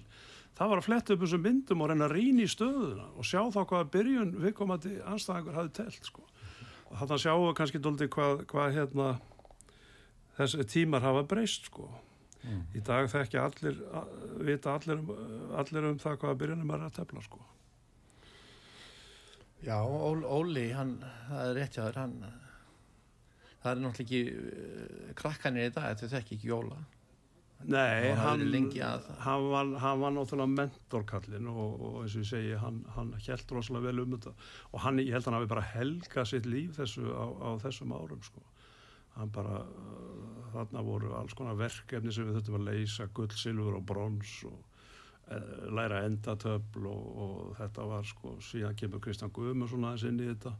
það 0.57 0.71
var 0.71 0.81
að 0.81 0.87
fletta 0.87 1.13
upp 1.13 1.23
þessum 1.23 1.45
myndum 1.45 1.83
og 1.83 1.91
reyna 1.91 2.07
að 2.07 2.15
rýna 2.17 2.43
í 2.43 2.51
stöðuna 2.51 3.07
og 3.13 3.27
sjá 3.29 3.39
þá 3.53 3.59
hvaða 3.61 3.89
byrjun 3.93 4.33
viðkomandi 4.41 4.93
anstæðingur 5.13 5.59
hafi 5.59 5.73
telt 5.77 6.09
sko. 6.09 6.25
og 6.89 6.95
þannig 6.97 7.15
að 7.15 7.23
sjáu 7.23 7.53
kannski 7.59 7.81
doldi 7.83 8.09
hvað, 8.11 8.43
hvað 8.51 8.77
hérna, 8.77 9.09
þessi 10.39 10.67
tímar 10.73 11.05
hafa 11.05 11.23
breyst 11.29 11.69
sko. 11.69 11.87
mm. 12.41 12.63
í 12.75 12.81
dag 12.89 13.07
þekkja 13.13 13.45
allir 13.45 13.83
vita 14.49 14.73
allir 14.73 15.03
um, 15.03 15.13
allir 15.61 15.91
um 15.91 16.01
það 16.01 16.19
hvaða 16.23 16.41
byrjunum 16.41 16.75
er 16.75 16.89
að 16.89 16.97
tefla 16.99 17.23
sko 17.27 17.45
Já, 19.65 19.81
Óli 19.81 20.67
hann, 20.77 20.99
það 21.29 21.47
er 21.47 21.55
rétt 21.57 21.77
jáður 21.79 21.95
hann 21.97 22.19
það 23.63 23.71
er 23.71 23.81
náttúrulega 23.83 24.05
ekki 24.05 24.21
uh, 24.33 25.09
krakkanir 25.17 25.69
í 25.69 25.73
dag, 25.73 25.89
þetta 25.93 26.13
þekki 26.17 26.37
ekki 26.37 26.51
Jóla. 26.51 26.77
Nei, 27.65 28.13
hann, 28.13 28.43
hann, 29.19 29.45
var, 29.49 29.71
hann 29.81 30.01
var 30.03 30.11
náttúrulega 30.13 30.53
mentorkallin 30.53 31.47
og, 31.49 31.79
og 31.81 31.95
eins 32.03 32.13
og 32.13 32.21
ég 32.21 32.29
segi, 32.29 32.51
hann, 32.61 32.83
hann 32.93 33.15
held 33.17 33.53
rosalega 33.55 33.89
vel 33.89 34.03
um 34.03 34.13
þetta. 34.13 34.33
Og 34.71 34.83
hann, 34.83 35.01
ég 35.01 35.15
held 35.15 35.25
að 35.25 35.31
hann 35.31 35.37
hafi 35.39 35.49
bara 35.55 35.65
helgað 35.71 36.29
sitt 36.29 36.45
líf 36.49 36.77
þessu 36.77 37.09
á, 37.09 37.25
á 37.25 37.49
þessum 37.65 37.95
árum 37.97 38.21
sko. 38.25 38.45
Hann 39.17 39.33
bara, 39.33 39.63
uh, 39.65 40.45
þarna 40.53 40.85
voru 40.85 41.15
alls 41.17 41.33
konar 41.37 41.57
verkefni 41.57 42.13
sem 42.13 42.29
við 42.29 42.37
þurftum 42.37 42.59
að 42.61 42.69
leysa, 42.69 43.09
gull, 43.17 43.31
silfur 43.33 43.81
og 43.81 43.85
brons 43.89 44.37
og 44.51 44.59
uh, 45.33 45.67
læra 45.73 46.05
endatöfl 46.05 46.85
og, 46.93 47.05
og 47.25 47.53
þetta 47.57 47.89
var 47.89 48.05
sko, 48.05 48.37
síðan 48.51 48.77
kemur 48.77 49.01
Kristján 49.01 49.33
Guðmundsson 49.33 49.89
aðeins 49.89 50.05
inn 50.11 50.21
í 50.21 50.29
þetta 50.29 50.53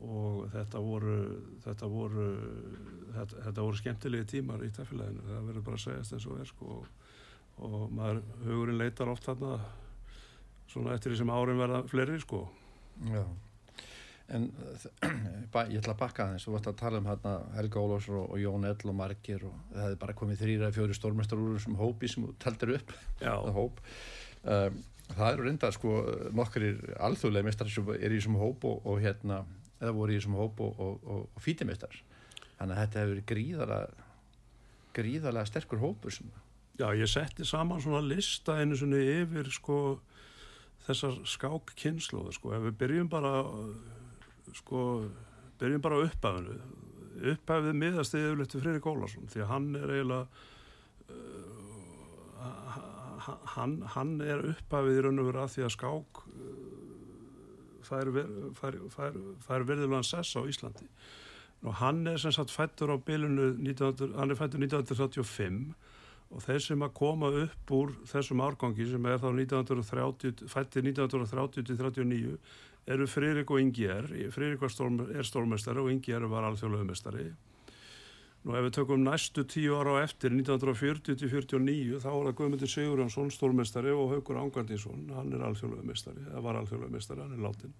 og 0.00 0.46
þetta 0.54 0.80
voru 0.80 1.16
þetta 1.64 1.90
voru, 1.92 2.26
þetta, 3.16 3.42
þetta 3.44 3.66
voru 3.66 3.80
skemmtilegi 3.80 4.28
tímar 4.34 4.64
í 4.64 4.70
tafélaginu 4.72 5.26
það 5.26 5.50
verður 5.50 5.66
bara 5.66 5.80
að 5.80 5.84
segjast 5.84 6.16
eins 6.16 6.26
og 6.30 6.40
er 6.40 6.48
sko, 6.48 6.78
og, 6.78 7.12
og 7.68 7.84
maður, 7.92 8.22
hugurinn 8.46 8.80
leitar 8.80 9.12
oft 9.12 9.28
þarna 9.28 9.58
svona 10.70 10.96
eftir 10.96 11.12
því 11.12 11.20
sem 11.20 11.32
árin 11.34 11.60
verða 11.60 11.80
fleiri 11.90 12.18
sko. 12.22 12.44
Já. 13.10 13.24
En 14.30 14.46
ég 15.72 15.80
ætla 15.80 15.96
að 15.96 16.02
bakka 16.04 16.28
það 16.28 16.36
eins 16.36 16.46
og 16.46 16.54
vart 16.54 16.68
að 16.70 16.78
tala 16.78 17.00
um 17.02 17.08
hérna 17.10 17.32
Helga 17.56 17.82
Ólásur 17.82 18.20
og, 18.20 18.28
og 18.30 18.38
Jón 18.38 18.66
Ell 18.68 18.92
og 18.92 18.96
Margir 18.96 19.44
og 19.48 19.56
það 19.72 19.84
hefði 19.84 20.00
bara 20.04 20.16
komið 20.20 20.44
þrýra 20.44 20.72
fjóri 20.76 20.96
stórmestar 20.96 21.42
úr 21.42 21.56
þessum 21.58 21.78
hópi 21.80 22.10
sem 22.10 22.28
taldir 22.42 22.76
upp. 22.78 22.94
Það 23.20 23.50
hóp. 23.56 23.82
Um, 24.40 24.78
það 25.10 25.32
eru 25.32 25.48
reynda 25.48 25.72
sko 25.74 25.96
nokkur 26.38 26.68
alþjóðlega 27.02 27.48
mestar 27.48 27.72
sem 27.72 27.88
er 27.96 28.14
í 28.14 28.20
þessum 28.20 28.38
hóp 28.38 28.62
og, 28.70 28.86
og 28.86 29.02
hérna 29.02 29.42
eða 29.80 29.96
voru 29.96 30.14
í 30.14 30.20
þessum 30.20 30.38
hóp 30.38 30.60
og, 30.64 30.78
og, 30.80 31.02
og, 31.04 31.26
og 31.34 31.42
fítimistar 31.44 31.96
þannig 32.58 32.76
að 32.76 32.80
þetta 32.82 33.00
hefur 33.00 33.12
verið 33.14 33.28
gríðalega 33.32 34.06
gríðalega 34.96 35.48
sterkur 35.48 35.82
hópur 35.82 36.14
sem... 36.14 36.30
Já, 36.80 36.88
ég 36.96 37.10
setti 37.10 37.44
saman 37.44 37.82
svona 37.82 38.00
lista 38.04 38.56
einu 38.60 38.76
svona 38.78 39.00
yfir 39.00 39.50
sko 39.52 39.78
þessar 40.86 41.18
skák 41.28 41.74
kynnslóðu 41.78 42.32
sko, 42.34 42.54
ef 42.56 42.62
við 42.68 42.78
byrjum 42.80 43.10
bara 43.12 43.32
sko, 44.56 44.84
byrjum 45.60 45.84
bara 45.84 46.00
upphæfinu. 46.06 46.56
Upphæfið 47.34 47.76
miðast 47.76 48.16
eða 48.16 48.30
yfirleitt 48.30 48.56
Freyri 48.56 48.82
Gólarsson 48.82 49.28
því 49.28 49.44
að 49.44 49.50
hann 49.50 49.68
er 49.76 49.92
eiginlega 49.92 50.24
uh, 51.12 51.60
hann, 53.56 53.76
hann 53.94 54.14
er 54.24 54.46
upphæfið 54.54 54.96
í 54.96 55.04
raun 55.04 55.20
og 55.20 55.28
veru 55.28 55.44
að 55.44 55.54
því 55.54 55.66
að 55.66 55.74
skák 55.76 56.22
fær, 57.86 58.10
fær, 58.58 58.78
fær, 58.94 59.18
fær 59.46 59.66
verðilegan 59.68 60.06
sess 60.06 60.36
á 60.38 60.42
Íslandi. 60.42 60.88
Og 61.66 61.76
hann 61.82 62.06
er 62.08 62.20
sem 62.20 62.32
sagt 62.32 62.52
fættur 62.54 62.92
á 62.92 62.96
bilinu 62.96 63.52
19, 63.58 64.14
hann 64.16 64.30
er 64.32 64.38
fættur 64.38 64.62
1935 64.62 65.74
og 66.30 66.42
þeir 66.44 66.62
sem 66.62 66.82
að 66.86 66.94
koma 66.94 67.28
upp 67.42 67.72
úr 67.74 67.92
þessum 68.08 68.42
árgangi 68.44 68.86
sem 68.86 69.06
er 69.10 69.18
þá 69.18 69.28
1930, 69.32 70.46
fættir 70.48 70.86
1930-39 70.86 72.36
eru 72.90 73.06
Fririk 73.10 73.50
og 73.50 73.60
Ingier 73.60 74.06
Fririk 74.32 74.62
storm, 74.70 75.02
er 75.10 75.26
stórmestari 75.26 75.82
og 75.82 75.90
Ingier 75.92 76.24
var 76.30 76.46
alþjóðlöfumestari 76.48 77.28
Nú 78.40 78.56
ef 78.56 78.64
við 78.64 78.72
tökum 78.78 79.02
næstu 79.04 79.44
tíu 79.44 79.74
ára 79.76 79.98
á 80.00 80.08
eftir 80.08 80.32
1940-49 80.32 82.00
þá 82.00 82.08
var 82.08 82.30
það 82.30 82.36
Guðmundur 82.38 82.72
Sigurjónsson 82.72 83.32
stórmestari 83.34 83.92
og 83.92 84.14
Haugur 84.14 84.40
Ángandinsson, 84.40 85.10
hann 85.12 85.34
er 85.36 85.44
alþjóðlöfumestari 85.50 86.24
eða 86.30 86.44
var 86.46 86.60
alþjóðlöfumestari, 86.62 87.26
hann 87.26 87.36
er 87.36 87.44
látin 87.44 87.74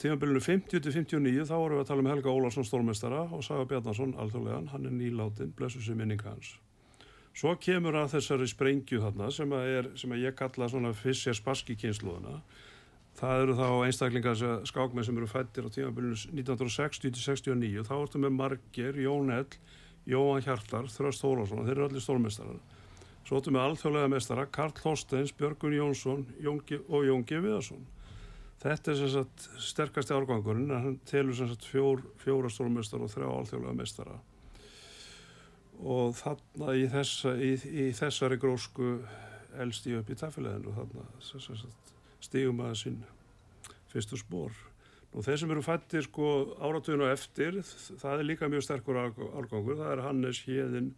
Tímanbylunu 0.00 0.40
50-59 0.40 1.44
þá 1.44 1.54
vorum 1.58 1.76
við 1.76 1.82
að 1.82 1.88
tala 1.90 2.00
um 2.00 2.06
Helga 2.08 2.32
Ólarsson 2.32 2.64
stórmestara 2.64 3.24
og 3.36 3.42
Saga 3.44 3.66
Bjarnarsson 3.68 4.14
alþjóðlegan, 4.16 4.70
hann 4.72 4.88
er 4.88 4.94
nýlátin, 4.96 5.50
blessu 5.56 5.82
sem 5.84 5.98
minninga 6.00 6.30
hans. 6.30 6.54
Svo 7.36 7.52
kemur 7.60 7.98
að 8.00 8.14
þessari 8.14 8.48
sprengju 8.48 9.02
þarna 9.02 9.28
sem 9.34 9.52
að, 9.52 9.66
er, 9.76 9.90
sem 10.00 10.14
að 10.16 10.24
ég 10.24 10.38
kalla 10.38 10.70
svona 10.72 10.94
Fischer 10.96 11.36
Spassky 11.36 11.76
kynsluðuna 11.82 12.40
Það 13.18 13.42
eru 13.42 13.54
þá 13.58 13.66
einstaklingar 13.84 14.42
skákmenn 14.68 15.04
sem 15.04 15.16
eru 15.18 15.28
fættir 15.28 15.66
á 15.66 15.70
tímafélunum 15.74 16.36
1960-69 16.40 17.84
þá 17.88 17.94
ertu 17.98 18.20
með 18.22 18.36
Marger, 18.36 19.00
Jón 19.02 19.32
Ell, 19.34 19.56
Jóhann 20.08 20.44
Hjartar, 20.46 20.88
Þröst 20.88 21.24
Þórásson 21.24 21.66
þeir 21.66 21.74
eru 21.74 21.88
allir 21.88 22.04
stórmestarar. 22.04 22.60
Svo 23.26 23.38
ertu 23.38 23.52
með 23.52 23.66
alþjóðlega 23.66 24.12
mestara 24.14 24.46
Karl 24.48 24.72
Þorsteins, 24.78 25.34
Björgun 25.36 25.76
Jónsson 25.76 26.24
Jón 26.40 26.62
og 26.88 27.04
Jón 27.04 27.26
G. 27.28 27.42
Viðarsson. 27.44 27.84
Þetta 28.60 28.92
er 28.92 28.98
sem 28.98 29.12
sagt 29.14 29.46
sterkasti 29.68 30.16
árgangurinn 30.16 30.72
en 30.72 30.84
hann 30.84 30.98
telur 31.08 31.36
sem 31.36 31.48
sagt 31.48 31.68
fjór, 31.68 32.02
fjóra 32.20 32.50
stórmestar 32.52 33.04
og 33.04 33.12
þrjá 33.12 33.28
alþjóðlega 33.28 33.76
mestara. 33.76 34.18
Og 35.80 36.16
þarna 36.18 36.74
í, 36.76 36.88
þessa, 36.92 37.36
í, 37.40 37.54
í 37.56 37.86
þessari 37.96 38.36
grósku 38.40 38.98
elst 39.60 39.88
ég 39.88 40.02
upp 40.02 40.12
í 40.12 40.18
tafélæðinu 40.20 40.76
þarna 40.76 41.06
sem 41.24 41.40
sagt 41.40 41.94
stígum 42.24 42.60
að 42.64 42.76
sín 42.82 42.98
fyrstu 43.90 44.18
spór. 44.20 44.54
Nú 45.10 45.24
þeir 45.26 45.40
sem 45.42 45.50
eru 45.50 45.62
fættir 45.66 46.04
sko 46.06 46.26
áratuginu 46.62 47.08
eftir, 47.10 47.56
það 47.98 48.20
er 48.20 48.28
líka 48.28 48.50
mjög 48.50 48.66
sterkur 48.68 49.00
árgangur, 49.00 49.80
það 49.80 49.94
er 49.96 50.04
Hannes, 50.04 50.42
Hjeðin 50.46 50.92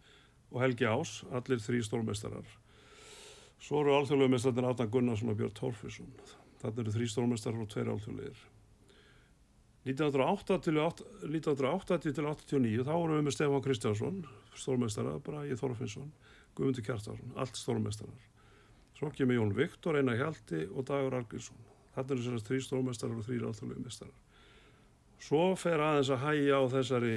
og 0.53 0.61
Helgi 0.61 0.85
Ás, 0.85 1.15
allir 1.33 1.61
þrý 1.63 1.81
stórmestarar. 1.87 2.45
Svo 3.63 3.81
eru 3.81 3.95
alþjóðlega 3.97 4.35
mestarnir 4.35 4.67
Áttan 4.69 4.91
Gunnarsson 4.93 5.31
og 5.33 5.39
Björn 5.39 5.55
Tórfusson. 5.57 6.11
Þannig 6.61 6.83
eru 6.83 6.93
þrý 6.97 7.07
stórmestarar 7.09 7.63
og 7.63 7.71
tveir 7.71 7.89
alþjóðlegir. 7.93 8.43
1980 9.83 10.61
til 10.63 12.27
89 12.27 12.85
þá 12.85 12.93
vorum 12.93 13.17
við 13.17 13.25
með 13.25 13.35
Stefán 13.35 13.63
Kristjánsson, 13.65 14.21
stórmestarar, 14.55 15.19
Bræði 15.25 15.57
Þorfinsson, 15.59 16.13
Guðmundur 16.55 16.85
Kjartarsson, 16.85 17.33
allt 17.35 17.59
stórmestarar. 17.59 18.29
Svo 18.97 19.09
kemur 19.13 19.39
Jón 19.39 19.55
Viktor, 19.57 19.97
Einar 19.97 20.19
Hjaldi 20.19 20.65
og 20.69 20.85
Dagur 20.87 21.17
Argrísson. 21.19 21.57
Þetta 21.95 22.13
eru 22.13 22.25
þessari 22.25 22.47
þrý 22.47 22.59
stórmestarar 22.65 23.19
og 23.19 23.27
þrýra 23.27 23.49
alþjóðlegu 23.49 23.85
mestarar. 23.85 24.19
Svo 25.23 25.43
fer 25.59 25.81
aðeins 25.81 26.11
að 26.13 26.23
hægja 26.25 26.59
á 26.59 26.63
þessari 26.73 27.15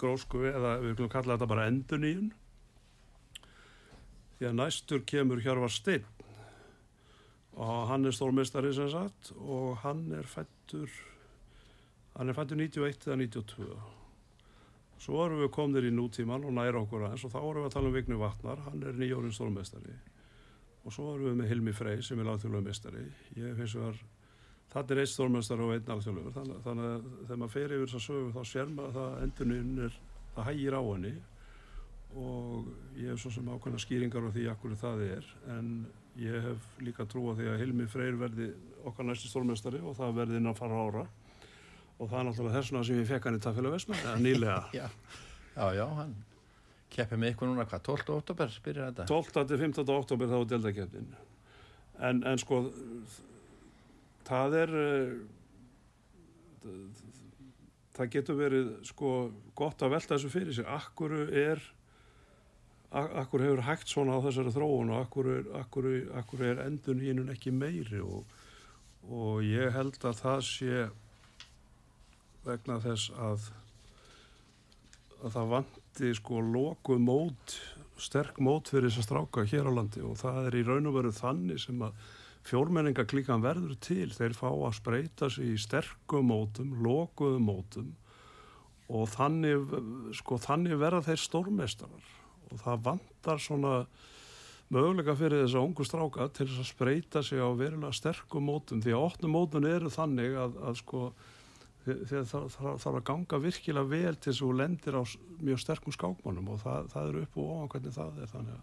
grósku 0.00 0.46
eða 0.48 0.78
við 0.82 0.96
viljum 0.96 1.12
kalla 1.12 1.36
þetta 1.36 1.50
bara 1.52 1.68
enduníun. 1.70 2.32
Því 4.38 4.48
að 4.48 4.58
næstur 4.58 5.04
kemur 5.06 5.42
Hjörvar 5.44 5.72
Steinn 5.72 6.08
og 7.52 7.88
hann 7.88 8.06
er 8.08 8.14
stórmestari 8.16 8.72
sem 8.74 8.88
sagt 8.90 9.32
og 9.36 9.76
hann 9.82 10.06
er 10.16 10.24
fættur 10.24 10.88
hann 12.16 12.28
er 12.28 12.36
fættur 12.36 12.56
91 12.56 13.08
eða 13.08 13.18
92 13.20 13.66
svo 15.02 15.24
erum 15.26 15.42
við 15.42 15.52
komnir 15.52 15.84
í 15.88 15.92
nútíman 15.92 16.46
og 16.48 16.56
næra 16.56 16.80
okkur 16.80 17.04
aðeins 17.04 17.26
og 17.26 17.34
þá 17.34 17.40
erum 17.42 17.60
við 17.60 17.68
að 17.68 17.76
tala 17.76 17.90
um 17.90 17.96
Vigni 17.98 18.20
Vatnar 18.20 18.64
hann 18.68 18.82
er 18.88 18.96
nýjórið 18.96 19.36
stórmestari 19.36 19.98
og 20.82 20.94
svo 20.94 21.12
erum 21.14 21.30
við 21.30 21.38
með 21.40 21.52
Hilmi 21.52 21.72
Frey 21.76 22.02
sem 22.02 22.18
er 22.18 22.32
alþjóðlega 22.32 22.66
mistari 22.66 23.04
ég 23.38 23.54
finnst 23.58 23.78
að 23.78 24.00
það 24.72 24.94
er 24.94 25.02
eitt 25.02 25.12
stórmestar 25.12 25.60
og 25.60 25.74
einn 25.74 25.92
alþjóðlegur. 25.94 26.34
Þannig, 26.36 26.60
þannig 26.64 26.88
að 26.88 27.08
þegar 27.26 27.40
maður 27.42 27.54
fer 27.54 27.74
yfir 27.76 27.90
þess 27.90 27.98
að 27.98 28.04
sögu 28.06 28.30
þá 28.32 28.42
sér 28.48 28.72
maður 28.72 28.88
að 28.88 28.96
það 28.98 29.26
endurinn 29.26 29.72
er 29.86 29.98
það 30.36 30.48
hægir 30.48 30.76
á 30.80 30.82
henni. 30.86 31.12
Og 32.22 32.70
ég 33.00 33.12
hef 33.12 33.20
svo 33.22 33.32
sem 33.32 33.50
ákveðna 33.52 33.82
skýringar 33.84 34.28
á 34.28 34.30
því 34.32 34.46
akkur 34.52 34.78
það 34.80 35.04
er. 35.08 35.28
En 35.52 35.70
ég 36.20 36.48
hef 36.48 36.66
líka 36.84 37.06
trú 37.08 37.26
á 37.28 37.36
því 37.36 37.50
að 37.52 37.60
Hilmi 37.62 37.88
Freyr 37.92 38.18
verði 38.20 38.48
okkar 38.88 39.08
næsti 39.08 39.28
stórmestari 39.28 39.80
og 39.80 39.96
það 40.00 40.18
verði 40.22 40.40
innan 40.40 40.56
fara 40.56 40.80
ára. 40.88 41.06
Og 41.98 42.08
það 42.08 42.18
er 42.18 42.28
náttúrulega 42.30 42.58
þessuna 42.58 42.84
sem 42.88 43.00
ég 43.00 43.08
fekk 43.12 43.28
hann 43.28 43.38
í 43.38 43.44
tafélag 43.44 43.76
Vesma 43.76 44.00
nýlega. 44.24 44.60
Já, 44.76 44.86
já, 45.56 45.66
já, 45.76 45.86
hann 46.00 46.20
keppið 46.92 47.20
með 47.20 47.34
ykkur 47.34 47.50
núna 47.50 47.66
hvað, 47.68 47.84
12. 47.88 48.16
oktober 48.22 48.56
byrjar 48.64 48.90
þetta? 48.90 49.06
12. 49.10 49.44
til 49.50 49.60
15. 49.62 49.92
oktober 49.96 50.32
þá 50.32 50.38
er 50.38 50.48
deltakeppnin 50.52 51.12
en, 52.08 52.22
en 52.28 52.40
sko 52.40 52.62
það 54.28 54.58
er 54.62 54.74
uh, 54.80 55.12
það 57.92 58.10
getur 58.16 58.38
verið 58.38 58.72
sko 58.88 59.12
gott 59.58 59.84
að 59.84 59.96
velta 59.96 60.16
þessu 60.16 60.32
fyrir 60.32 60.56
sig 60.56 60.68
akkur 60.68 61.16
er 61.28 61.62
akkur 62.92 63.40
hefur 63.40 63.64
hægt 63.64 63.88
svona 63.88 64.18
á 64.20 64.24
þessari 64.24 64.52
þróun 64.52 64.92
og 64.92 64.98
akkur 65.06 65.28
er, 65.32 65.46
akkur, 65.62 65.86
akkur 66.20 66.42
er 66.44 66.60
endun 66.66 67.00
hínun 67.00 67.32
ekki 67.32 67.52
meiri 67.54 68.02
og, 68.04 68.26
og 69.08 69.40
ég 69.46 69.72
held 69.72 69.96
að 70.04 70.18
það 70.20 70.42
sé 70.50 70.82
vegna 72.44 72.76
þess 72.84 73.12
að 73.16 73.48
að 75.22 75.36
það 75.36 75.50
vanti 75.92 76.14
sko 76.14 76.40
loku 76.40 76.98
mót, 76.98 77.60
sterk 78.00 78.38
mót 78.40 78.68
fyrir 78.68 78.88
þess 78.88 79.02
að 79.02 79.04
stráka 79.04 79.42
hér 79.44 79.68
á 79.68 79.72
landi 79.76 80.00
og 80.00 80.16
það 80.16 80.46
er 80.48 80.54
í 80.56 80.62
raun 80.64 80.88
og 80.88 80.94
veru 80.96 81.12
þannig 81.12 81.60
sem 81.60 81.82
að 81.82 81.92
fjórmenningaklíkan 82.48 83.42
verður 83.42 83.76
til, 83.78 84.08
þeir 84.10 84.32
fá 84.32 84.48
að 84.48 84.78
spreita 84.78 85.28
sig 85.30 85.52
í 85.52 85.58
sterkum 85.60 86.30
mótum, 86.32 86.72
lokuðum 86.82 87.44
mótum 87.44 87.92
og 88.88 89.06
þannig, 89.12 89.68
sko, 90.16 90.38
þannig 90.40 90.80
verða 90.80 91.04
þeir 91.10 91.20
stórmestarar 91.20 92.08
og 92.50 92.64
það 92.64 92.82
vandar 92.88 93.38
svona 93.38 93.76
möguleika 94.72 95.14
fyrir 95.14 95.44
þess 95.44 95.58
að 95.58 95.68
ungu 95.68 95.84
stráka 95.84 96.30
til 96.32 96.48
þess 96.48 96.64
að 96.64 96.72
spreita 96.72 97.22
sig 97.22 97.38
á 97.38 97.52
verulega 97.52 97.92
sterkum 97.92 98.48
mótum 98.48 98.80
því 98.80 98.96
að 98.96 99.06
opnum 99.10 99.36
mótun 99.36 99.68
eru 99.68 99.92
þannig 99.92 100.40
að, 100.40 100.56
að 100.56 100.80
sko 100.80 101.12
þegar 101.84 102.28
það 102.30 102.48
þarf 102.54 102.86
að 102.92 103.04
ganga 103.08 103.40
virkilega 103.42 103.90
vel 103.90 104.14
til 104.16 104.30
þess 104.30 104.42
að 104.42 104.46
þú 104.46 104.56
lendir 104.60 104.98
á 104.98 105.02
mjög 105.42 105.62
sterkum 105.62 105.96
skákmannum 105.96 106.52
og 106.54 106.62
það, 106.62 106.90
það 106.94 107.08
eru 107.10 107.22
upp 107.26 107.38
og 107.38 107.52
ofan 107.56 107.72
hvernig 107.74 107.96
það 107.96 108.20
er. 108.22 108.30
Þannig 108.32 108.58
að 108.58 108.62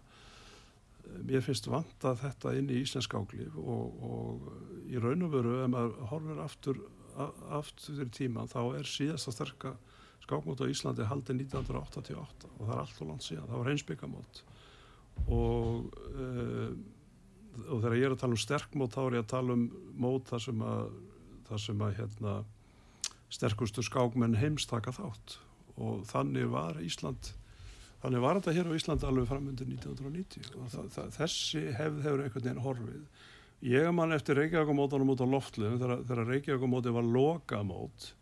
eh, 1.10 1.18
mér 1.30 1.44
finnst 1.46 1.70
vanta 1.70 2.14
þetta 2.22 2.54
inn 2.58 2.70
í 2.70 2.80
Íslensk 2.80 3.10
skáklíf 3.10 3.58
og, 3.60 4.00
og 4.10 4.88
í 4.88 5.02
raun 5.02 5.26
og 5.26 5.34
veru 5.34 5.58
ef 5.64 5.72
maður 5.74 6.10
horfir 6.12 6.42
aftur 6.46 6.82
aftur 7.50 7.98
fyrir 7.98 8.12
tíman 8.14 8.48
þá 8.48 8.60
er 8.78 8.88
síðasta 8.88 9.34
sterka 9.34 9.74
skákmót 10.24 10.62
á 10.62 10.70
Íslandi 10.70 11.08
haldið 11.08 11.42
1988 11.48 12.48
og 12.54 12.62
það 12.62 12.72
er 12.74 12.82
allt 12.84 13.02
og 13.02 13.10
langt 13.10 13.26
síðan, 13.26 13.48
það 13.50 13.60
var 13.60 13.70
einsbyggamót 13.72 14.42
og 15.26 15.98
uh, 16.14 16.72
og 17.66 17.82
þegar 17.82 17.96
ég 17.98 18.06
er 18.06 18.14
að 18.14 18.22
tala 18.22 18.36
um 18.36 18.40
sterkmót 18.40 18.94
þá 18.94 19.00
er 19.02 19.16
ég 19.18 19.24
að 19.24 19.32
tala 19.32 19.56
um 19.56 19.64
mót 20.00 20.30
þar 20.30 20.44
sem 20.46 20.64
að, 20.64 20.92
þar 21.48 21.62
sem 21.64 21.84
að 21.84 21.96
hérna, 21.98 22.34
sterkustu 23.30 23.84
skákmenn 23.86 24.38
heims 24.40 24.66
taka 24.70 24.94
þátt. 24.94 25.38
Og 25.80 26.04
þannig 26.10 26.50
var 26.52 26.80
Ísland 26.82 27.32
þannig 28.00 28.22
var 28.24 28.38
þetta 28.38 28.54
hér 28.56 28.70
á 28.72 28.76
Íslandi 28.76 29.08
alveg 29.08 29.28
framöndir 29.28 29.68
1990 29.68 30.54
og 30.56 30.70
það, 30.72 30.86
það, 30.94 31.10
þessi 31.18 31.64
hefð 31.76 32.06
hefur 32.06 32.22
einhvern 32.24 32.46
veginn 32.46 32.64
horfið. 32.64 33.02
Ég 33.70 33.90
man 33.92 34.16
eftir 34.16 34.38
Reykjavíkamótanum 34.40 35.12
út 35.12 35.20
á 35.20 35.28
loftlu 35.28 35.74
þegar, 35.74 36.04
þegar 36.08 36.30
Reykjavíkamóti 36.30 36.94
var 36.96 37.04
lokamót 37.04 38.12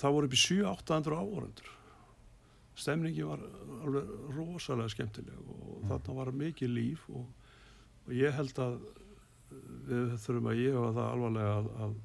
það 0.00 0.16
voru 0.16 0.30
upp 0.30 0.34
í 0.34 0.40
7-800 0.40 1.20
áhundur 1.20 1.70
stemningi 2.80 3.26
var 3.26 3.42
alveg 3.84 4.10
rosalega 4.34 4.92
skemmtileg 4.94 5.38
og 5.44 5.80
mm. 5.80 5.90
þarna 5.90 6.16
var 6.16 6.32
mikið 6.42 6.72
líf 6.74 7.04
og, 7.12 7.26
og 8.06 8.14
ég 8.16 8.34
held 8.34 8.62
að 8.62 8.78
við 9.90 10.14
þurfum 10.24 10.50
að 10.50 10.62
ég 10.62 10.78
hafa 10.78 10.92
það 10.96 11.10
alvarlega 11.14 11.56
að, 11.58 11.70
að 11.84 11.98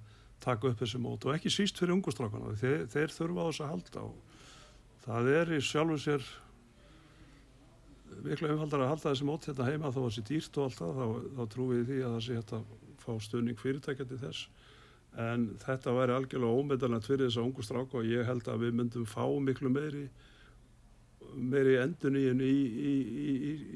taka 0.44 0.70
upp 0.70 0.82
þessi 0.82 1.02
mót 1.02 1.26
og 1.26 1.36
ekki 1.36 1.52
síst 1.54 1.80
fyrir 1.80 1.96
ungustrákana 1.96 2.56
þeir, 2.60 2.88
þeir 2.92 3.14
þurfa 3.16 3.46
á 3.46 3.48
þess 3.50 3.64
að 3.64 3.72
halda 3.74 4.08
og 4.10 4.34
það 5.06 5.32
er 5.36 5.54
í 5.56 5.62
sjálfu 5.64 6.02
sér 6.02 6.28
viklega 8.26 8.56
umhaldar 8.56 8.86
að 8.86 8.92
halda 8.94 9.12
þessi 9.12 9.28
mót 9.28 9.48
hérna 9.50 9.70
heima 9.70 9.92
þá 9.92 10.00
að 10.00 10.06
það 10.06 10.14
sé 10.16 10.26
dýrt 10.30 10.60
og 10.60 10.68
allt 10.68 10.80
það 10.82 11.00
þá, 11.00 11.08
þá 11.38 11.44
trúið 11.56 11.84
því 11.90 11.98
að 12.02 12.14
það 12.16 12.24
sé 12.26 12.38
hægt 12.40 12.54
að 12.56 12.70
fá 13.06 13.12
stöðning 13.22 13.60
fyrirtækjandi 13.62 14.22
þess. 14.22 14.46
En 15.26 15.44
þetta 15.62 15.96
væri 15.96 16.16
algjörlega 16.16 16.62
ómeðalegt 16.62 17.08
fyrir 17.08 17.30
þess 17.30 17.40
að 17.40 17.50
ungustráka 17.50 18.00
og 18.00 18.08
ég 18.10 18.28
held 18.28 18.50
að 18.52 18.66
við 18.66 18.80
myndum 18.80 19.08
fá 19.08 19.24
miklu 19.50 19.72
meiri 19.72 20.08
meiri 21.36 21.76
enduníun 21.82 22.42
í, 22.44 22.56
í, 22.92 22.94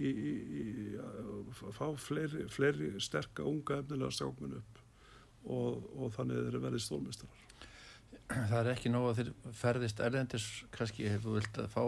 í, 0.08 0.10
í 0.10 0.64
fá 1.76 1.88
fleiri, 2.00 2.46
fleiri 2.52 2.94
sterka 3.04 3.44
unga 3.48 3.82
efnilega 3.82 4.16
stjákminn 4.16 4.60
upp 4.60 4.79
og, 5.46 5.86
og 5.96 6.12
þannig 6.16 6.42
er 6.42 6.58
það 6.58 6.66
verið 6.68 6.84
stólmistrar 6.86 7.46
Það 8.30 8.60
er 8.60 8.68
ekki 8.76 8.90
nóg 8.94 9.08
að 9.10 9.20
þeir 9.20 9.30
ferðist 9.58 10.02
erlendis 10.06 10.44
kannski 10.74 11.08
hefur 11.10 11.40
vilt 11.40 11.56
að 11.62 11.72
fá 11.74 11.82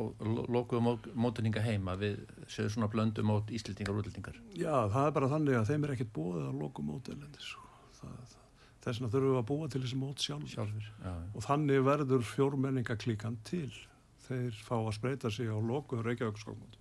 lokuðu 0.50 0.96
mótuninga 1.14 1.62
heima 1.62 1.94
við 2.02 2.24
séu 2.50 2.70
svona 2.70 2.90
blöndu 2.90 3.22
mót 3.26 3.54
íslendingar 3.54 3.94
og 3.94 4.02
útlendingar. 4.02 4.40
Já, 4.58 4.90
það 4.90 5.06
er 5.06 5.16
bara 5.20 5.30
þannig 5.36 5.60
að 5.60 5.68
þeim 5.70 5.86
er 5.86 5.94
ekkert 5.96 6.14
búið 6.18 6.48
að 6.48 6.58
lokuðu 6.64 6.88
mót 6.90 7.12
erlendis 7.14 7.52
þess 8.82 8.98
vegna 8.98 9.12
þurfum 9.14 9.32
við 9.32 9.40
að 9.40 9.48
búa 9.52 9.70
til 9.70 9.82
þessi 9.84 9.98
mót 10.02 10.24
sjálf 10.26 10.52
Sjálfur, 10.52 10.86
og 11.36 11.44
þannig 11.46 11.84
verður 11.86 12.24
fjórmenningaklíkan 12.26 13.38
til. 13.46 13.70
Þeir 14.26 14.62
fá 14.66 14.76
að 14.80 14.96
spreita 14.98 15.32
sig 15.34 15.50
á 15.52 15.58
lokuður 15.62 16.08
Reykjavíkskókmót 16.10 16.78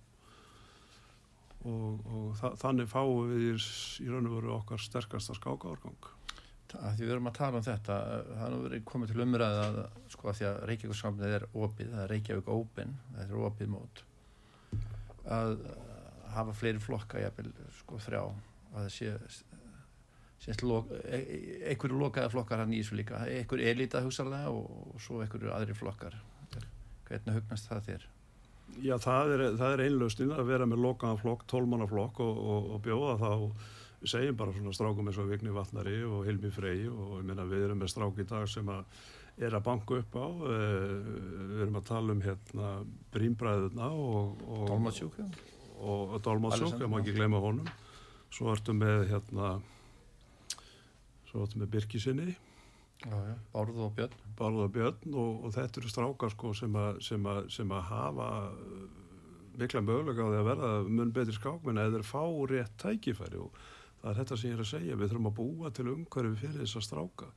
og, 1.67 2.05
og 2.09 2.29
þa 2.39 2.51
þannig 2.61 2.89
fáum 2.89 3.29
við 3.29 3.65
í 4.01 4.07
raun 4.09 4.29
og 4.29 4.37
veru 4.37 4.53
okkar 4.55 4.81
sterkasta 4.81 5.35
skákaárgang 6.71 6.97
Því 6.97 7.05
við 7.05 7.13
erum 7.15 7.29
að 7.29 7.37
tala 7.37 7.59
um 7.59 7.65
þetta 7.67 7.97
það 8.31 8.45
er 8.47 8.63
verið 8.65 8.85
komið 8.91 9.11
til 9.11 9.23
umræða 9.25 9.67
að, 9.67 9.79
sko 10.13 10.31
að 10.31 10.39
því 10.39 10.47
að 10.49 10.59
Reykjavíkskókmótið 10.71 11.35
er 11.37 11.47
opið 11.65 11.91
það 11.91 12.03
er 12.03 12.11
Reykjavík 12.15 12.51
Open, 12.55 12.97
það 13.15 13.23
er 13.25 13.45
opið 13.49 13.71
mót 13.75 14.03
að 15.31 15.55
hafa 16.31 16.55
fleiri 16.57 16.81
flokka 16.81 17.21
jafnvel 17.21 17.51
sko 17.81 17.99
þrjá 18.01 18.21
að 18.23 18.77
það 18.77 18.91
sé 18.95 19.09
einhverju 20.41 21.99
lokaða 21.99 22.31
flokkar 22.33 22.63
hann 22.63 22.73
í 22.73 22.79
þessu 22.81 22.97
líka 22.97 23.19
einhverju 23.27 23.67
elita 23.69 24.01
hugsalega 24.01 24.49
og, 24.49 24.71
og 24.95 25.03
svo 25.03 25.21
einhverju 25.21 25.53
aðri 25.53 25.77
flokkar 25.77 26.17
Hvernig 27.11 27.35
hugnast 27.41 27.67
það 27.67 27.87
þér? 27.89 28.03
Já, 28.79 28.93
það 29.03 29.33
er, 29.35 29.41
er 29.67 29.81
einlausnin 29.83 30.31
að 30.31 30.47
vera 30.47 30.67
með 30.69 30.79
lokaðan 30.85 31.19
flokk, 31.19 31.43
tólmannaflokk 31.51 32.21
og, 32.23 32.37
og, 32.53 32.69
og 32.75 32.83
bjóða 32.85 33.15
þá, 33.19 33.31
við 34.01 34.13
segjum 34.13 34.37
bara 34.39 34.53
svona 34.55 34.75
strákum 34.75 35.09
eins 35.09 35.19
og 35.21 35.31
Vigni 35.31 35.53
Vatnari 35.55 35.97
og 36.07 36.25
Hilmi 36.27 36.51
Frey 36.53 36.85
og 36.89 37.19
ég 37.19 37.25
minna 37.27 37.47
við 37.49 37.67
erum 37.67 37.81
með 37.83 37.93
strák 37.93 38.21
í 38.21 38.27
dag 38.29 38.47
sem 38.49 38.69
að 38.73 39.01
er 39.41 39.55
að 39.55 39.65
banka 39.65 39.97
upp 40.01 40.17
á, 40.19 40.27
uh, 40.27 40.51
við 41.53 41.63
erum 41.63 41.79
að 41.79 41.87
tala 41.87 42.15
um 42.15 42.21
hérna 42.25 42.71
Brímbræðuna 43.13 43.89
og 43.95 44.45
Dólmatsjúk 44.69 45.17
og 45.81 46.17
Dólmatsjúk, 46.21 46.77
ég 46.81 46.91
má 46.91 46.99
ekki 46.99 47.15
glemja 47.15 47.41
honum, 47.41 47.69
svo 48.29 48.51
ertum 48.53 48.81
með 48.83 49.07
hérna, 49.13 49.55
svo 51.31 51.45
ertum 51.45 51.63
með 51.63 51.71
Birkisinni 51.77 52.35
Bárð 53.51 53.79
og 53.81 53.95
Björn. 53.97 54.17
Bárð 54.37 54.59
og 54.61 54.73
Björn 54.75 55.15
og, 55.17 55.45
og 55.45 55.53
þetta 55.55 55.81
eru 55.81 55.89
strákar 55.89 56.33
sko, 56.35 56.51
sem, 56.53 56.75
a, 56.77 56.91
sem, 57.01 57.25
a, 57.25 57.41
sem 57.49 57.71
að 57.73 57.87
hafa 57.89 58.27
mikla 59.57 59.81
mögulega 59.81 60.21
á 60.21 60.29
því 60.29 60.39
að 60.39 60.49
verða 60.49 60.71
mun 60.87 61.13
betri 61.15 61.35
skákmenn 61.35 61.81
eða 61.81 61.97
þeir 61.97 62.05
fá 62.07 62.21
rétt 62.51 62.75
tækifæri 62.81 63.41
og 63.41 63.57
það 64.01 64.11
er 64.11 64.19
þetta 64.19 64.37
sem 64.37 64.49
ég 64.49 64.57
er 64.57 64.63
að 64.63 64.69
segja 64.71 64.97
við 64.97 65.11
þurfum 65.11 65.29
að 65.29 65.37
búa 65.39 65.71
til 65.71 65.87
umhverfi 65.91 66.39
fyrir 66.41 66.63
þessa 66.63 66.81
stráka. 66.85 67.27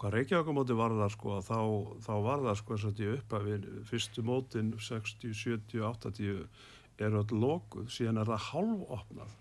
Hvað 0.00 0.14
Reykjavík-móti 0.16 0.76
var 0.78 0.94
það 0.98 1.12
sko 1.14 1.34
þá, 1.44 1.58
þá 2.02 2.14
var 2.24 2.44
það 2.48 2.56
sko 2.60 2.76
þess 2.76 2.88
að 2.88 3.02
ég 3.04 3.18
upp 3.18 3.36
að 3.36 3.48
við 3.50 3.68
fyrstu 3.90 4.24
mótin 4.26 4.72
60, 4.80 5.36
70, 5.38 5.84
80 5.84 7.04
eru 7.04 7.20
öll 7.20 7.40
lokuð 7.44 7.92
síðan 7.92 8.22
er 8.22 8.30
það 8.32 8.48
halvopnað 8.48 9.36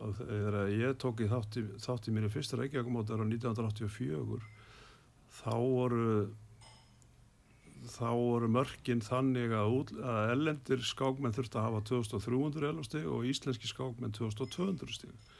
og 0.00 0.14
þegar 0.16 0.60
ég 0.72 0.94
tók 1.00 1.20
í 1.20 1.28
þátti, 1.28 1.64
þátti 1.82 2.14
mínu 2.14 2.30
fyrsta 2.32 2.60
Reykjavík-móti 2.60 3.16
ára 3.16 3.26
1984 3.26 4.46
þá 5.40 5.52
voru 5.56 6.14
þá 7.90 8.08
voru 8.12 8.48
mörgin 8.52 9.00
þannig 9.04 9.54
að, 9.56 9.74
út, 9.76 9.92
að 10.04 10.32
ellendir 10.34 10.82
skákmenn 10.84 11.34
þurfti 11.36 11.58
að 11.58 11.66
hafa 11.66 11.84
2300 11.88 12.70
elastig 12.70 13.06
og 13.08 13.24
íslenski 13.28 13.70
skákmenn 13.70 14.12
2200 14.16 14.96
stig 14.98 15.30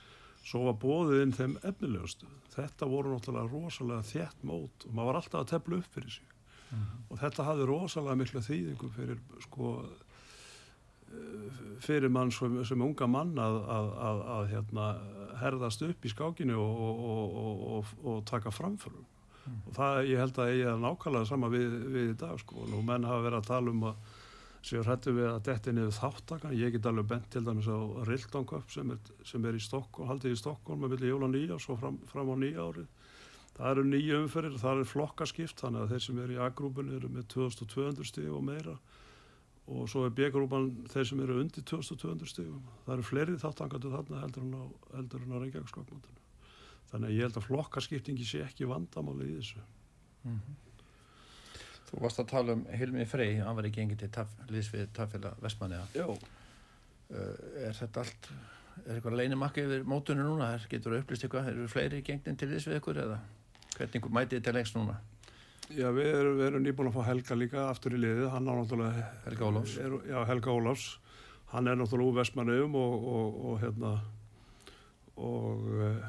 svo 0.44 0.66
var 0.66 0.76
bóðið 0.82 1.22
inn 1.24 1.36
þeim 1.36 1.56
efnilegustu 1.62 2.28
þetta 2.54 2.88
voru 2.90 3.14
náttúrulega 3.14 3.52
rosalega 3.52 4.08
þjætt 4.10 4.44
mót 4.46 4.86
og 4.86 4.94
maður 4.94 5.10
var 5.10 5.20
alltaf 5.20 5.40
að 5.40 5.50
tefla 5.54 5.80
upp 5.80 5.96
fyrir 5.96 6.14
sig 6.18 6.28
mm 6.70 6.78
-hmm. 6.78 7.02
og 7.08 7.18
þetta 7.18 7.48
hafði 7.48 7.66
rosalega 7.66 8.20
miklu 8.22 8.40
þýðingu 8.40 8.92
fyrir 8.96 9.18
sko 9.40 9.74
fyrir 11.80 12.10
mann 12.12 12.30
sem, 12.34 12.60
sem 12.66 12.82
unga 12.84 13.06
mann 13.10 13.38
að, 13.40 13.56
að, 13.74 13.88
að, 14.08 14.20
að 14.34 14.44
hérna, 14.52 14.86
herðast 15.40 15.82
upp 15.86 16.06
í 16.06 16.12
skákinu 16.12 16.58
og, 16.60 17.00
og, 17.10 17.64
og, 17.76 17.94
og 18.04 18.20
taka 18.28 18.52
framförum 18.54 19.06
mm. 19.46 19.60
og 19.66 19.76
það 19.78 20.00
ég 20.10 20.22
held 20.22 20.40
að 20.42 20.52
ég 20.54 20.70
er 20.70 20.82
nákvæmlega 20.84 21.30
sama 21.30 21.50
við, 21.52 21.76
við 21.94 22.12
í 22.12 22.18
dag 22.20 22.38
sko 22.42 22.66
og 22.66 22.84
menn 22.86 23.08
hafa 23.08 23.26
verið 23.26 23.40
að 23.40 23.50
tala 23.50 23.74
um 23.74 23.86
að 23.90 24.09
séu 24.66 24.82
hrættu 24.84 25.14
við 25.16 25.28
að 25.30 25.42
detti 25.48 25.72
niður 25.72 25.96
þáttakan 25.96 26.56
ég 26.56 26.74
get 26.74 26.86
alveg 26.86 27.08
bent 27.08 27.30
til 27.32 27.44
dæmis 27.46 27.68
á 27.70 27.78
Rildanköp 28.08 28.72
sem, 28.72 28.92
sem 29.24 29.46
er 29.48 29.56
í 29.56 29.62
Stokkólm 29.64 30.10
haldið 30.10 30.36
í 30.36 30.40
Stokkólm 30.40 30.84
með 30.84 30.96
milli 30.96 31.12
jóla 31.12 31.30
nýja 31.32 31.56
og 31.56 31.62
svo 31.64 31.76
fram, 31.80 31.96
fram 32.10 32.32
á 32.32 32.36
nýja 32.36 32.66
árið 32.68 32.88
það 33.56 33.70
eru 33.74 33.84
nýja 33.88 34.20
umferðir, 34.22 34.56
það 34.60 34.82
er 34.82 34.88
flokkaskipt 34.88 35.62
þannig 35.64 35.84
að 35.84 35.92
þeir 35.92 36.04
sem 36.06 36.20
er 36.22 36.32
í 36.32 36.38
A-grúpun 36.40 36.92
eru 36.96 37.10
með 37.12 37.26
2200 37.34 38.08
stíg 38.08 38.30
og 38.32 38.44
meira. 38.46 38.76
Og 39.70 39.84
svo 39.90 40.06
er 40.06 40.14
B-grúpan 40.16 40.70
þeir 40.90 41.06
sem 41.06 41.20
eru 41.22 41.36
undir 41.42 41.66
2200 41.68 42.30
stígum 42.32 42.64
það 42.86 42.94
eru 42.96 43.04
fleiri 43.06 43.36
þáttangandu 43.38 43.92
þarna 43.92 44.22
heldur 44.24 44.46
en 44.46 44.56
á, 44.56 44.64
á 44.66 45.42
Reykjavík 45.44 45.76
þannig 46.90 47.06
að 47.06 47.14
ég 47.14 47.22
held 47.22 47.38
að 47.38 47.46
flokkarskiptingi 47.46 48.26
sé 48.26 48.40
ekki 48.42 48.66
vandamáli 48.66 49.28
í 49.28 49.36
þessu. 49.36 49.62
Mm 50.24 50.40
-hmm. 50.40 50.69
Þú 51.90 52.04
varst 52.04 52.22
að 52.22 52.30
tala 52.30 52.54
um 52.54 52.64
Hilmi 52.70 53.04
Frey, 53.08 53.40
hann 53.42 53.56
var 53.58 53.66
ekki 53.66 53.82
engin 53.82 53.98
til 53.98 54.10
taf, 54.14 54.30
liðsvið 54.50 54.92
tafélag 54.94 55.40
Vestmanniða 55.42 56.06
uh, 56.06 57.36
er 57.66 57.74
þetta 57.74 58.04
allt 58.04 58.30
er 58.86 58.96
eitthvað 58.96 59.16
leinimakki 59.18 59.64
yfir 59.66 59.86
mótunum 59.88 60.28
núna? 60.30 60.52
Er, 60.54 60.66
getur 60.70 60.94
það 60.94 61.02
upplýst 61.04 61.26
eitthvað, 61.26 61.50
eru 61.52 61.66
fleiri 61.70 62.02
gengnin 62.06 62.38
til 62.38 62.50
liðsvið 62.52 62.78
ykkur 62.78 63.00
eða 63.04 63.18
hvernig 63.76 64.06
mætið 64.14 64.38
þetta 64.38 64.54
lengst 64.56 64.78
núna? 64.78 65.00
Já, 65.70 65.86
við 65.94 66.08
erum, 66.10 66.38
við 66.38 66.46
erum 66.48 66.64
nýbúin 66.64 66.88
að 66.90 66.96
fá 66.96 67.04
Helga 67.06 67.36
líka 67.38 67.66
aftur 67.68 67.94
í 67.94 68.00
liðið, 68.02 68.24
hann 68.32 68.48
á 68.50 68.52
náttúrulega 68.58 69.04
Helga 69.26 69.50
Ólafs. 69.50 69.76
er, 69.78 69.92
Já, 70.08 70.16
Helga 70.26 70.54
Ólafs. 70.54 70.86
Hann 71.52 71.70
er 71.70 71.78
náttúrulega 71.78 72.10
úr 72.10 72.16
Vestmanniðum 72.18 72.74
og, 72.78 73.04
og, 73.10 73.36
og 73.50 73.60
hérna 73.62 73.92
og 75.20 75.68
uh, 75.76 76.08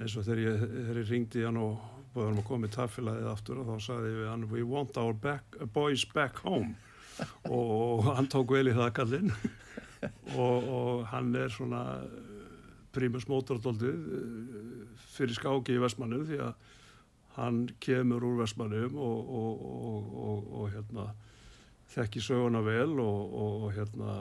eins 0.00 0.16
og 0.16 0.26
þegar 0.26 0.42
ég, 0.42 0.64
þegar 0.64 1.00
ég 1.02 1.12
ringdi 1.12 1.44
hann 1.46 1.60
og 1.60 1.95
búið 2.16 2.30
hann 2.30 2.40
að 2.40 2.48
koma 2.48 2.68
í 2.68 2.72
tafélagið 2.72 3.28
aftur 3.28 3.60
og 3.60 3.68
þá 3.68 3.86
sagði 3.86 4.12
við 4.16 4.28
hann 4.32 4.48
we 4.48 4.64
want 4.64 4.96
our 5.00 5.12
back, 5.12 5.58
boys 5.74 6.06
back 6.16 6.40
home. 6.44 6.74
Og, 7.48 7.68
og 7.72 8.08
hann 8.12 8.26
tók 8.28 8.50
vel 8.52 8.66
í 8.68 8.74
það 8.76 8.90
kallinn. 8.98 9.30
Og, 10.36 10.66
og 10.68 11.06
hann 11.08 11.30
er 11.32 11.48
svona 11.48 11.78
prímus 12.92 13.24
mótordoldið 13.30 14.02
fyrir 15.14 15.32
skáki 15.38 15.78
í 15.78 15.80
Vestmannu 15.80 16.18
því 16.28 16.42
að 16.44 16.74
hann 17.38 17.62
kemur 17.80 18.24
úr 18.24 18.42
Vestmannum 18.42 19.00
og, 19.00 19.32
og 20.60 20.68
hérna 20.74 21.06
þekki 21.94 22.20
söguna 22.24 22.60
vel 22.66 23.00
og 23.00 23.70
hérna 23.76 24.18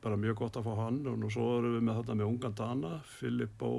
bara 0.00 0.18
mjög 0.20 0.44
gott 0.44 0.60
að 0.60 0.70
fá 0.70 0.84
hann. 0.84 1.02
Og 1.10 1.26
svo 1.34 1.48
erum 1.58 1.76
við 1.78 1.86
með 1.86 2.00
þetta 2.00 2.18
með 2.20 2.30
ungan 2.30 2.56
Dana 2.62 2.92
Filip 3.18 3.58
Bó 3.58 3.72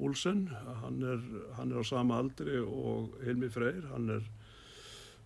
Olsen. 0.00 0.46
Hann 0.82 1.02
er, 1.02 1.22
hann 1.56 1.72
er 1.72 1.80
á 1.80 1.84
sama 1.86 2.18
aldri 2.20 2.58
og 2.60 3.16
Hilmi 3.24 3.48
Freyr. 3.52 3.84
Hann 3.92 4.10
er, 4.16 4.24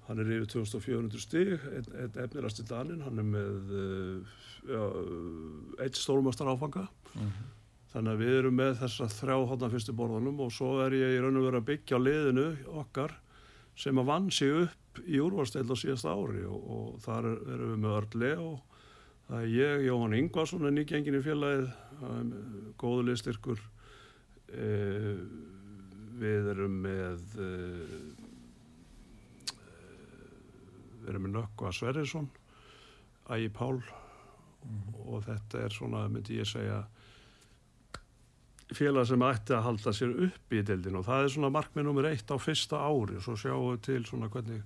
hann 0.09 0.23
er 0.23 0.33
yfir 0.37 0.51
2400 0.55 1.23
stíg 1.23 1.55
einn 1.71 1.89
ein, 1.95 2.19
efnirast 2.25 2.63
í 2.63 2.67
Danin 2.69 3.03
hann 3.07 3.19
er 3.23 3.27
með 3.27 3.73
uh, 3.79 4.37
ja, 4.69 4.85
eitt 5.85 5.99
stórmastar 5.99 6.51
áfanga. 6.51 6.89
Mm 7.15 7.27
-hmm. 7.27 7.49
þannig 7.93 8.13
að 8.13 8.23
við 8.23 8.37
erum 8.39 8.55
með 8.55 8.77
þessa 8.85 9.09
þrjá 9.11 9.37
hóttan 9.51 9.71
fyrstu 9.71 9.93
borðanum 9.93 10.41
og 10.41 10.53
svo 10.53 10.79
er 10.85 10.95
ég 10.95 11.17
í 11.17 11.21
raun 11.21 11.37
og 11.37 11.47
verið 11.49 11.61
að 11.61 11.71
byggja 11.71 11.99
liðinu 11.99 12.49
okkar 12.83 13.17
sem 13.75 13.99
að 13.99 14.07
vann 14.07 14.31
sig 14.31 14.53
upp 14.53 15.01
í 15.07 15.19
úrvarstæl 15.19 15.67
á 15.67 15.77
síðasta 15.79 16.15
ári 16.15 16.45
og, 16.47 16.61
og 16.71 17.01
þar 17.01 17.27
erum 17.27 17.73
við 17.73 17.81
með 17.83 17.97
Örle 17.97 18.33
og 18.39 18.61
það 19.27 19.43
er 19.43 19.51
ég, 19.55 19.85
Jóhann 19.87 20.15
Ingvarsson 20.15 20.67
er 20.67 20.75
nýgengin 20.75 21.19
í 21.19 21.23
félagið. 21.23 21.71
Góðu 22.81 23.03
liðstyrkur 23.09 23.61
e, 24.55 24.69
við 26.21 26.51
erum 26.55 26.77
með 26.85 27.37
e, 27.41 27.51
við 31.01 31.11
erum 31.13 31.27
með 31.27 31.37
Nökkva 31.39 31.73
Sverrisson 31.75 32.31
Ægi 33.31 33.53
Pál 33.55 33.79
mm. 33.79 34.97
og 35.07 35.25
þetta 35.29 35.65
er 35.67 35.77
svona, 35.77 36.07
myndi 36.11 36.41
ég 36.41 36.49
segja 36.49 36.83
félag 38.75 39.09
sem 39.09 39.23
ætti 39.27 39.55
að 39.57 39.65
halda 39.67 39.93
sér 39.97 40.13
upp 40.29 40.55
í 40.55 40.61
deildin 40.63 41.01
og 41.01 41.07
það 41.09 41.25
er 41.25 41.33
svona 41.35 41.55
markmið 41.55 41.89
nummer 41.89 42.07
eitt 42.07 42.31
á 42.31 42.39
fyrsta 42.39 42.79
ári. 42.79 43.17
Og 43.19 43.25
svo 43.25 43.35
sjáum 43.39 43.73
við 43.73 43.81
til 43.89 44.05
svona 44.07 44.29
hvernig 44.31 44.61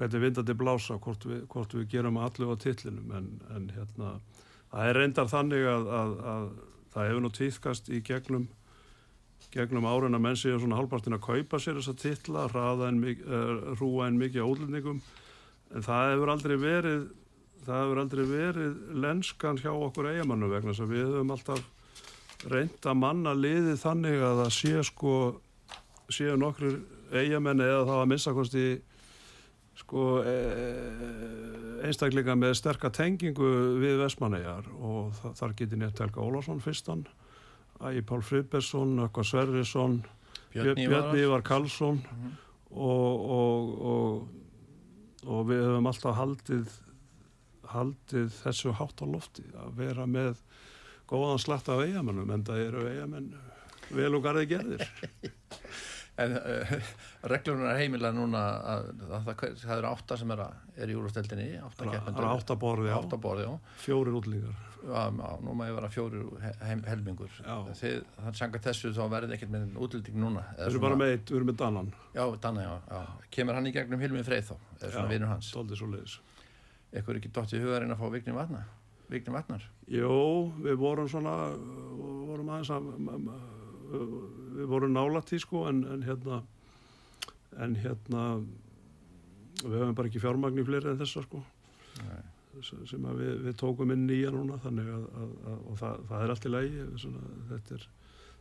hvernig 0.00 0.22
vindandi 0.22 0.56
blása 0.56 0.96
hvort 1.02 1.26
við, 1.28 1.42
hvort 1.52 1.74
við 1.76 1.88
gerum 1.92 2.18
allu 2.20 2.48
á 2.48 2.56
tillinum 2.60 3.10
en, 3.16 3.28
en 3.52 3.68
hérna 3.74 4.14
það 4.70 4.86
er 4.86 4.96
reyndar 4.96 5.28
þannig 5.28 5.66
að, 5.68 5.90
að, 5.98 6.14
að 6.32 6.46
það 6.94 7.08
hefur 7.10 7.24
nú 7.24 7.32
týðkast 7.36 7.90
í 7.90 8.00
gegnum 8.06 8.46
gegnum 9.54 9.88
árin 9.88 10.16
að 10.16 10.24
menn 10.26 10.38
séu 10.38 10.58
svona 10.60 10.78
halvpartin 10.78 11.16
að 11.16 11.24
kaupa 11.26 11.58
sér 11.58 11.80
þessa 11.80 11.96
tilla 11.98 12.46
en 12.88 13.02
uh, 13.04 13.74
rúa 13.80 14.06
en 14.06 14.20
mikið 14.20 14.44
átlendingum 14.46 15.00
en 15.74 15.86
það 15.86 16.12
hefur 16.14 16.32
aldrei 16.34 16.56
verið 16.60 17.08
það 17.64 17.82
hefur 17.82 18.00
aldrei 18.02 18.24
verið 18.28 18.78
lenskan 19.04 19.60
hjá 19.60 19.70
okkur 19.72 20.10
eigamannu 20.14 20.50
vegna 20.50 20.72
þess 20.72 20.84
að 20.84 20.94
við 20.94 21.06
höfum 21.08 21.34
alltaf 21.34 22.48
reynda 22.50 22.94
manna 22.96 23.34
liðið 23.36 23.80
þannig 23.82 24.22
að 24.24 24.44
það 24.44 24.54
sé 24.56 24.84
sko 24.88 25.14
séu 26.10 26.38
nokkur 26.40 26.78
eigamenni 27.12 27.66
eða 27.66 27.84
þá 27.88 27.94
að 27.98 28.08
missakosti 28.14 28.64
sko 29.80 30.06
e, 30.26 30.34
einstaklinga 31.88 32.36
með 32.38 32.56
sterkar 32.58 32.92
tengingu 32.94 33.50
við 33.80 34.00
Vestmannegar 34.02 34.68
og 34.76 35.16
þar 35.38 35.56
getur 35.58 35.80
nefnt 35.80 36.02
Helga 36.04 36.24
Ólásson 36.24 36.62
fyrstan 36.64 37.04
Ægi 37.80 38.02
Pál 38.06 38.22
Friðbergsson, 38.24 38.98
Ökva 39.06 39.24
Sverrisson 39.24 40.00
Björn 40.52 41.16
Ívar 41.16 41.42
Karlsson 41.46 42.00
mm 42.02 42.20
-hmm. 42.20 42.32
og, 42.70 43.30
og, 43.30 43.82
og, 43.92 44.28
og 45.26 45.46
við 45.48 45.64
höfum 45.64 45.86
alltaf 45.86 46.16
haldið 46.16 46.80
haldið 47.70 48.32
þessu 48.42 48.74
hátt 48.74 49.02
á 49.02 49.06
lofti 49.06 49.44
að 49.54 49.76
vera 49.76 50.06
með 50.06 50.42
góðan 51.08 51.38
slatt 51.38 51.68
af 51.68 51.84
eigamennum 51.84 52.30
en 52.30 52.44
það 52.44 52.66
eru 52.66 52.88
eigamenn 52.88 53.34
vel 53.90 54.14
og 54.14 54.22
garði 54.22 54.46
gerðir 54.46 54.86
En 56.20 56.34
uh, 56.36 56.72
reglunar 57.32 57.78
heimila 57.80 58.10
núna 58.12 58.40
að, 58.74 58.88
að 59.08 59.28
það, 59.30 59.76
eru 59.78 59.88
átta 59.88 60.18
sem 60.20 60.32
er, 60.34 60.42
er 60.76 60.92
í 60.92 60.96
úrvasteldinni, 60.98 61.46
átta 61.62 61.86
keppendur. 61.86 62.18
Það 62.18 62.26
eru 62.26 62.32
átta 62.34 62.56
borði, 62.60 62.90
átta 62.92 63.18
borði 63.20 63.46
já. 63.46 63.52
Fjórir 63.86 64.18
útlýgar. 64.18 64.58
Já, 64.80 65.02
já, 65.12 65.30
nú 65.44 65.54
maður 65.58 65.76
vera 65.76 65.90
fjórir 65.92 66.26
heim, 66.64 66.82
helmingur. 66.88 67.32
Þannig 67.44 68.36
sanga 68.40 68.60
þessu 68.64 68.92
þá 68.96 69.02
verður 69.12 69.36
ekkert 69.36 69.52
með 69.52 69.76
útlýting 69.76 70.16
núna. 70.22 70.44
Erum 70.66 70.84
bara 70.86 70.98
með 70.98 71.12
við 71.18 71.36
erum 71.36 71.50
með 71.52 71.58
Dannan. 71.60 71.92
Já, 72.16 72.24
Dannan, 72.40 72.64
já, 72.64 72.74
já. 72.88 73.28
Kemur 73.36 73.58
hann 73.58 73.68
í 73.68 73.74
gegnum 73.76 74.00
Hilmi 74.00 74.24
Freyð 74.26 74.52
þá, 74.52 74.56
eða 74.80 74.92
svona 74.94 75.12
vinur 75.12 75.32
hans? 75.34 75.52
Ekkur 76.90 77.14
er 77.14 77.20
ekki 77.20 77.30
dótt 77.36 77.52
í 77.54 77.60
hugarinn 77.62 77.92
að 77.94 78.00
fá 78.00 78.08
Vigni 78.10 78.34
Vatnar? 78.34 78.64
Vigni 79.12 79.34
Vatnar? 79.34 79.66
Jó, 79.90 80.14
við 80.64 80.80
vorum 80.80 81.06
svona, 81.10 81.34
vorum 82.26 82.50
aðeins 82.50 82.72
að 82.74 82.88
við 83.90 84.66
vorum 84.70 84.94
nálat 84.94 85.30
í 85.34 85.38
sko 85.42 85.64
en, 85.70 85.84
en 85.94 86.02
hérna 86.06 86.40
en 87.58 87.76
hérna 87.82 88.24
við 89.60 89.78
höfum 89.80 89.96
bara 89.98 90.10
ekki 90.10 90.22
fjármagn 90.22 90.60
í 90.62 90.66
fleiri 90.66 90.92
en 90.92 91.00
þessa 91.00 91.24
sko 91.26 91.42
Nei. 92.00 92.20
Sem 92.66 93.06
við, 93.16 93.32
við 93.46 93.56
tókum 93.60 93.92
inn 93.94 94.06
nýja 94.08 94.30
núna 94.34 94.58
þannig 94.62 94.90
að, 94.90 95.08
að, 95.22 95.32
að 95.50 95.80
það, 95.82 96.04
það 96.10 96.24
er 96.24 96.34
allt 96.34 96.46
í 96.46 96.54
lægi 96.54 96.86
þetta 97.50 97.78
er 97.78 97.88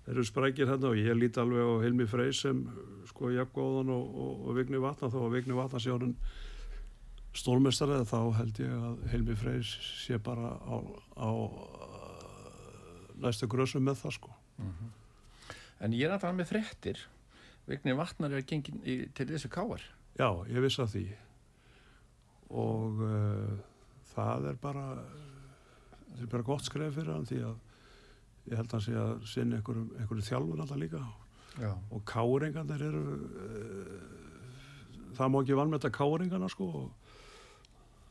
eru 0.09 0.25
sprækir 0.25 0.69
hérna 0.69 0.89
og 0.89 0.97
ég 0.97 1.17
líti 1.17 1.41
alveg 1.41 1.61
á 1.61 1.83
Hilmi 1.83 2.07
Frey 2.09 2.33
sem 2.33 2.63
sko 3.09 3.29
Jakobóðan 3.33 3.91
og, 3.93 4.15
og, 4.23 4.47
og 4.47 4.57
Vigni 4.57 4.81
Vatna 4.81 5.11
þó 5.13 5.19
að 5.27 5.35
Vigni 5.37 5.57
Vatna 5.57 5.81
sé 5.81 5.93
honum 5.93 6.15
stólmestarið 7.37 8.07
þá 8.09 8.19
held 8.39 8.61
ég 8.63 8.73
að 8.73 9.03
Hilmi 9.11 9.35
Frey 9.37 9.61
sé 9.65 10.17
bara 10.23 10.55
á, 10.57 10.75
á 11.13 11.29
næstu 13.21 13.49
grösum 13.51 13.85
með 13.85 14.01
það 14.01 14.15
sko. 14.17 14.33
Mm 14.57 14.73
-hmm. 14.73 14.91
En 15.79 15.93
ég 15.93 16.07
er 16.07 16.15
að 16.15 16.21
tala 16.25 16.37
með 16.39 16.51
frettir 16.51 17.05
Vignir 17.67 17.95
Vatnar 17.95 18.33
er 18.33 18.41
gengin 18.41 18.81
í, 18.83 19.07
til 19.13 19.27
þessu 19.27 19.49
káar 19.49 19.83
Já, 20.19 20.45
ég 20.49 20.59
viss 20.59 20.79
að 20.79 20.89
því. 20.95 21.05
Og 22.49 23.01
uh, 23.05 23.59
það 24.27 24.51
er 24.51 24.61
bara 24.61 24.85
það 26.19 26.21
er 26.25 26.31
bara 26.35 26.47
gott 26.51 26.67
skref 26.67 26.95
fyrir 26.97 27.13
hann 27.15 27.27
því 27.29 27.41
að 27.47 27.57
ég 28.49 28.59
held 28.59 28.69
að 28.69 28.77
hann 28.77 28.85
sé 28.85 28.95
að 28.99 29.11
sinna 29.29 29.59
einhverjum, 29.59 29.89
einhverjum 29.97 30.29
þjálfur 30.29 30.63
alltaf 30.63 30.81
líka 30.81 31.03
Já. 31.59 31.73
og 31.75 32.01
káringarnir 32.07 32.85
eru 32.87 33.03
uh, 33.17 34.17
það 35.17 35.31
má 35.33 35.39
ekki 35.41 35.59
vanmeta 35.59 35.91
káringarna 35.93 36.49
sko 36.51 36.69
og 36.83 36.89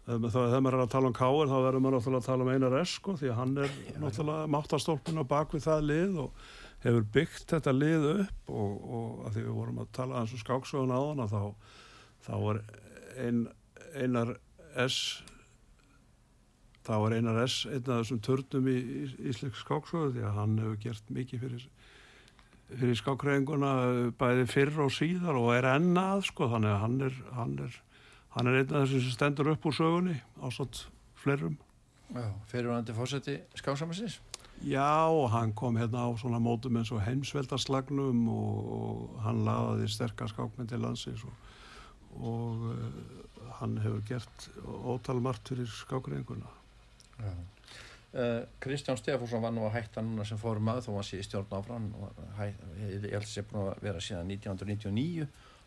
þegar 0.09 0.63
maður 0.65 0.79
er 0.79 0.83
að 0.87 0.93
tala 0.95 1.11
um 1.11 1.17
káir 1.17 1.51
þá 1.51 1.57
verður 1.67 1.83
maður 1.85 1.99
náttúrulega 1.99 2.23
að 2.23 2.29
tala 2.31 2.45
um 2.47 2.51
einar 2.55 2.77
S 2.81 2.95
sko 2.97 3.15
því 3.21 3.29
að 3.29 3.39
hann 3.43 3.55
er 3.61 3.75
náttúrulega 4.01 4.51
máttastólpun 4.55 5.21
á 5.21 5.25
bakvið 5.33 5.67
það 5.67 5.87
lið 5.89 6.21
og 6.25 6.45
hefur 6.85 7.09
byggt 7.17 7.53
þetta 7.53 7.75
lið 7.75 8.07
upp 8.15 8.53
og, 8.55 8.73
og 8.99 9.27
að 9.27 9.37
því 9.37 9.45
við 9.45 9.57
vorum 9.59 9.83
að 9.83 9.91
tala 9.99 10.23
eins 10.23 10.33
og 10.33 10.43
skáksögun 10.45 10.95
á 10.95 11.01
hana 11.03 11.29
þá, 11.29 11.43
þá 12.25 12.33
var 12.45 12.63
ein, 13.21 13.43
einar 13.99 14.35
S 14.87 14.99
þá 16.89 16.95
var 17.03 17.17
einar 17.19 17.41
S. 17.45 17.67
einn 17.69 17.85
af 17.85 18.01
þessum 18.01 18.23
törnum 18.25 18.71
í 18.73 18.77
Ísleiks 19.29 19.61
skáksögu 19.65 20.15
því 20.15 20.25
að 20.25 20.39
hann 20.41 20.57
hefur 20.63 20.81
gert 20.87 21.13
mikið 21.13 21.45
fyrir, 21.45 21.67
fyrir 22.73 23.01
skákreðinguna 23.03 23.73
bæði 24.21 24.49
fyrr 24.49 24.81
og 24.87 24.95
síðar 24.97 25.37
og 25.41 25.53
er 25.59 25.69
ennað 25.75 26.25
sko 26.31 26.49
þannig 26.55 26.73
að 26.73 26.83
hann 26.87 26.99
er, 27.09 27.21
hann 27.37 27.55
er, 27.67 27.79
hann 28.37 28.51
er 28.51 28.61
einn 28.63 28.73
af 28.73 28.87
þessum 28.87 29.05
sem 29.05 29.17
stendur 29.19 29.53
upp 29.53 29.69
úr 29.69 29.77
sögunni 29.77 30.17
á 30.41 30.47
svont 30.49 30.87
flerum 31.19 31.61
Já, 32.09 32.33
fyrirvændi 32.49 32.97
fórseti 32.97 33.37
skáksamansins 33.59 34.23
Já, 34.65 35.29
hann 35.31 35.53
kom 35.55 35.77
hérna 35.79 36.09
á 36.09 36.11
svona 36.19 36.41
mótum 36.43 36.81
eins 36.81 36.91
og 36.91 37.05
heimsveldarslagnum 37.05 38.25
og, 38.33 38.71
og 38.75 39.21
hann 39.23 39.45
laðaði 39.47 39.87
sterkast 39.93 40.35
skákmynd 40.35 40.73
til 40.73 40.83
landsins 40.83 41.23
og, 41.23 41.35
og 42.19 42.65
uh, 42.73 43.53
hann 43.61 43.79
hefur 43.85 44.03
gert 44.09 44.49
ótalmart 44.67 45.47
fyrir 45.47 45.71
skákreinguna. 45.71 46.58
Uh, 47.19 48.47
Kristján 48.63 48.97
Stefánsson 48.97 49.43
var 49.45 49.53
nú 49.53 49.67
að 49.67 49.75
hætta 49.77 50.01
núna 50.01 50.25
sem 50.25 50.39
fórum 50.41 50.71
að 50.73 50.87
þó 50.87 50.95
var 50.95 51.05
sér 51.05 51.21
í 51.21 51.27
stjórn 51.27 51.51
áfram 51.59 51.89
og 52.01 52.23
ég 52.41 53.03
held 53.05 53.19
að 53.21 53.27
sé 53.29 53.45
búin 53.45 53.67
að 53.69 53.83
vera 53.85 54.01
síðan 54.01 54.31
1999 54.33 55.27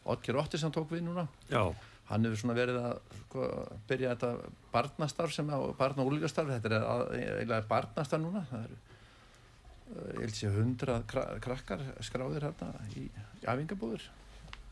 Otkir 0.09 0.39
Ottisson 0.41 0.73
tók 0.73 0.89
við 0.89 1.03
núna. 1.05 1.27
Já. 1.51 1.61
Hann 2.09 2.25
hefur 2.25 2.39
svona 2.41 2.55
verið 2.57 2.79
að 2.81 2.95
sko, 3.19 3.49
byrja 3.87 4.15
þetta 4.15 4.31
barnastarf 4.73 5.35
sem 5.35 5.51
er 5.53 5.67
barn- 5.77 6.01
og 6.01 6.09
úlíkastarf, 6.09 6.49
þetta 6.55 6.79
er 6.79 7.35
eiginlega 7.37 7.67
barnastarf 7.69 8.23
núna. 8.23 8.41
Það 8.49 8.65
eru 8.65 8.79
eh, 8.79 10.09
ég 10.15 10.23
held 10.25 10.39
sé 10.39 10.51
hundra 10.55 10.97
krakkar 11.45 11.85
skráðir 12.01 12.49
hérna 12.49 12.73
í, 12.97 13.05
í 13.05 13.45
æfingabúður 13.45 14.09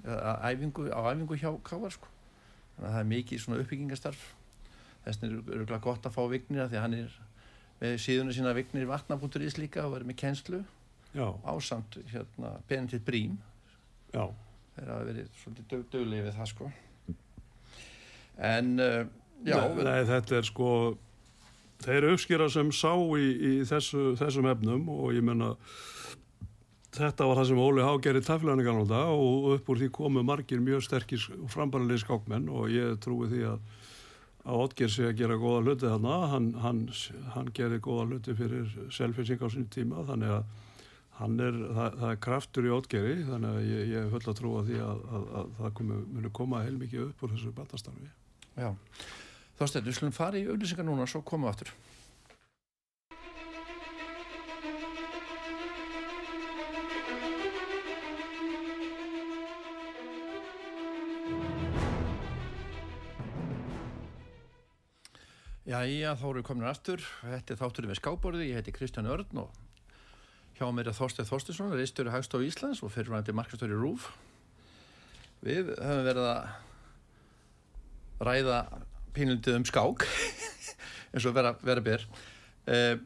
æfingu, 0.03 0.89
á 0.89 0.99
æfingu 1.11 1.37
hjá 1.37 1.51
Kávar 1.63 1.91
sko. 1.91 2.07
þannig 2.75 2.89
að 2.89 2.93
það 2.93 2.99
er 2.99 3.09
mikið 3.13 3.41
svona 3.43 3.61
uppbyggingastarf 3.63 4.27
þess 5.05 5.21
vegna 5.23 5.41
er 5.55 5.65
það 5.69 5.85
gott 5.87 6.07
að 6.09 6.15
fá 6.15 6.21
vignir 6.31 6.63
að 6.63 6.73
því 6.73 6.79
að 6.79 6.85
hann 6.85 6.97
er 6.99 7.15
með 7.79 7.95
síðuna 8.03 8.35
sína 8.35 8.55
vignir 8.57 8.89
vatnabútur 8.89 9.45
ís 9.45 9.57
líka 9.59 9.85
og 9.85 9.95
verið 9.95 10.11
með 10.11 10.19
kennslu 10.23 10.63
ásamt 11.47 11.97
hérna 12.11 12.57
Benedikt 12.69 13.05
Brím. 13.07 13.39
Já. 14.13 14.27
þeir 14.75 14.91
hafa 14.91 15.05
verið 15.07 15.29
svolítið 15.41 15.69
dög, 15.71 15.85
döglegið 15.93 16.27
við 16.27 16.35
það 16.37 16.49
sko. 16.51 16.71
En 18.49 18.75
uh, 18.79 19.05
Já, 19.47 19.59
nei, 19.71 19.85
nei, 19.87 20.01
þetta 20.07 20.35
er 20.39 20.47
sko 20.47 20.69
þeir 21.83 22.09
uppskýra 22.11 22.49
sem 22.51 22.71
sá 22.75 22.91
í, 23.15 23.27
í 23.31 23.53
þessu, 23.67 24.13
þessum 24.19 24.49
efnum 24.51 24.89
og 24.91 25.13
ég 25.15 25.23
menna 25.23 25.53
þetta 26.95 27.27
var 27.29 27.39
það 27.39 27.51
sem 27.51 27.61
Óli 27.63 27.85
Há 27.85 27.91
gerir 28.03 28.25
taflæðinu 28.25 28.65
kannalda 28.67 29.03
og 29.13 29.53
upp 29.55 29.69
úr 29.71 29.79
því 29.79 29.91
komu 29.95 30.23
margir 30.27 30.63
mjög 30.63 30.83
sterkir 30.87 31.23
og 31.37 31.47
frambaralegi 31.53 32.03
skákmenn 32.03 32.49
og 32.51 32.73
ég 32.73 32.99
trúi 33.03 33.29
því 33.31 33.45
að 33.53 33.78
að 34.45 34.63
Otger 34.63 34.91
sé 34.93 35.09
að 35.09 35.19
gera 35.19 35.37
góða 35.39 35.61
hluti 35.65 35.87
þarna. 35.89 36.15
Hann, 36.31 36.49
hann, 36.63 36.81
hann 37.35 37.51
gerir 37.55 37.83
góða 37.83 38.07
hluti 38.09 38.35
fyrir 38.37 38.73
selfinsing 38.95 39.43
á 39.43 39.47
sín 39.51 39.69
tíma 39.73 40.05
þannig 40.07 40.35
að 40.37 40.43
er, 41.19 41.57
það, 41.75 41.97
það 41.99 42.09
er 42.11 42.21
kraftur 42.23 42.67
í 42.67 42.71
Otgeri 42.73 43.15
þannig 43.27 43.57
að 43.57 43.67
ég, 43.67 43.91
ég 43.93 44.11
full 44.13 44.23
að 44.23 44.39
trúa 44.39 44.63
því 44.67 44.79
að, 44.85 45.03
að, 45.09 45.27
að 45.39 45.51
það 45.59 45.73
komi, 45.79 45.99
muni 46.15 46.31
koma 46.39 46.63
heilmikið 46.63 47.05
upp 47.09 47.23
úr 47.25 47.33
þessu 47.35 47.53
batastarfi 47.57 48.09
Já, 48.59 48.69
þástættu, 49.59 49.85
við 49.89 49.97
slumum 49.97 50.15
fara 50.15 50.39
í 50.39 50.47
auðlýsingar 50.47 50.87
núna 50.87 51.05
og 51.05 51.11
svo 51.11 51.21
komum 51.27 51.49
við 51.49 51.53
aftur 51.53 51.73
Já, 65.69 65.83
þá 66.17 66.23
erum 66.25 66.39
við 66.39 66.45
komin 66.47 66.65
aftur. 66.65 67.03
Þetta 67.21 67.53
er 67.53 67.57
þátturinn 67.59 67.91
við 67.91 67.99
skáborði. 67.99 68.45
Ég 68.49 68.57
heiti 68.57 68.71
Kristján 68.73 69.05
Örn 69.05 69.43
og 69.43 69.51
hjá 70.57 70.65
mér 70.73 70.87
er 70.89 70.95
Þorstein 70.97 71.27
Þorstinsson, 71.29 71.75
reistöru 71.77 72.09
Hagstof 72.09 72.41
Íslands 72.41 72.81
og 72.81 72.89
fyrirvændi 72.95 73.35
markastöru 73.37 73.77
Rúf. 73.77 74.07
Við 75.45 75.69
höfum 75.77 76.07
verið 76.07 76.25
að 76.31 76.41
ræða 78.25 78.57
pínlundið 79.13 79.59
um 79.59 79.67
skák, 79.69 80.07
eins 81.13 81.29
og 81.29 81.37
vera, 81.37 81.53
vera 81.61 81.85
bér. 81.85 82.07
Eh, 82.65 82.97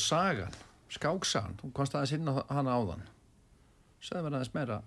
sagan, 0.00 0.56
skáksagan, 0.96 1.60
þú 1.60 1.70
komst 1.76 2.00
aðeins 2.00 2.16
inn 2.16 2.32
á 2.32 2.48
hana 2.48 2.80
áðan. 2.80 3.04
Sæði 4.00 4.24
verið 4.24 4.40
aðeins 4.40 4.56
meira... 4.56 4.80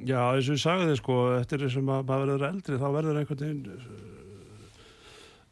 Já, 0.00 0.22
eins 0.22 0.46
og 0.46 0.54
ég 0.54 0.62
sagði 0.62 0.92
þið 0.94 0.98
sko, 1.02 1.20
eftir 1.42 1.66
þess 1.66 1.82
að 1.82 1.90
maður 1.90 2.08
verður 2.14 2.48
eldri, 2.54 2.78
þá 2.80 2.88
verður 2.94 3.20
einhvern 3.20 3.42
veginn 3.44 4.19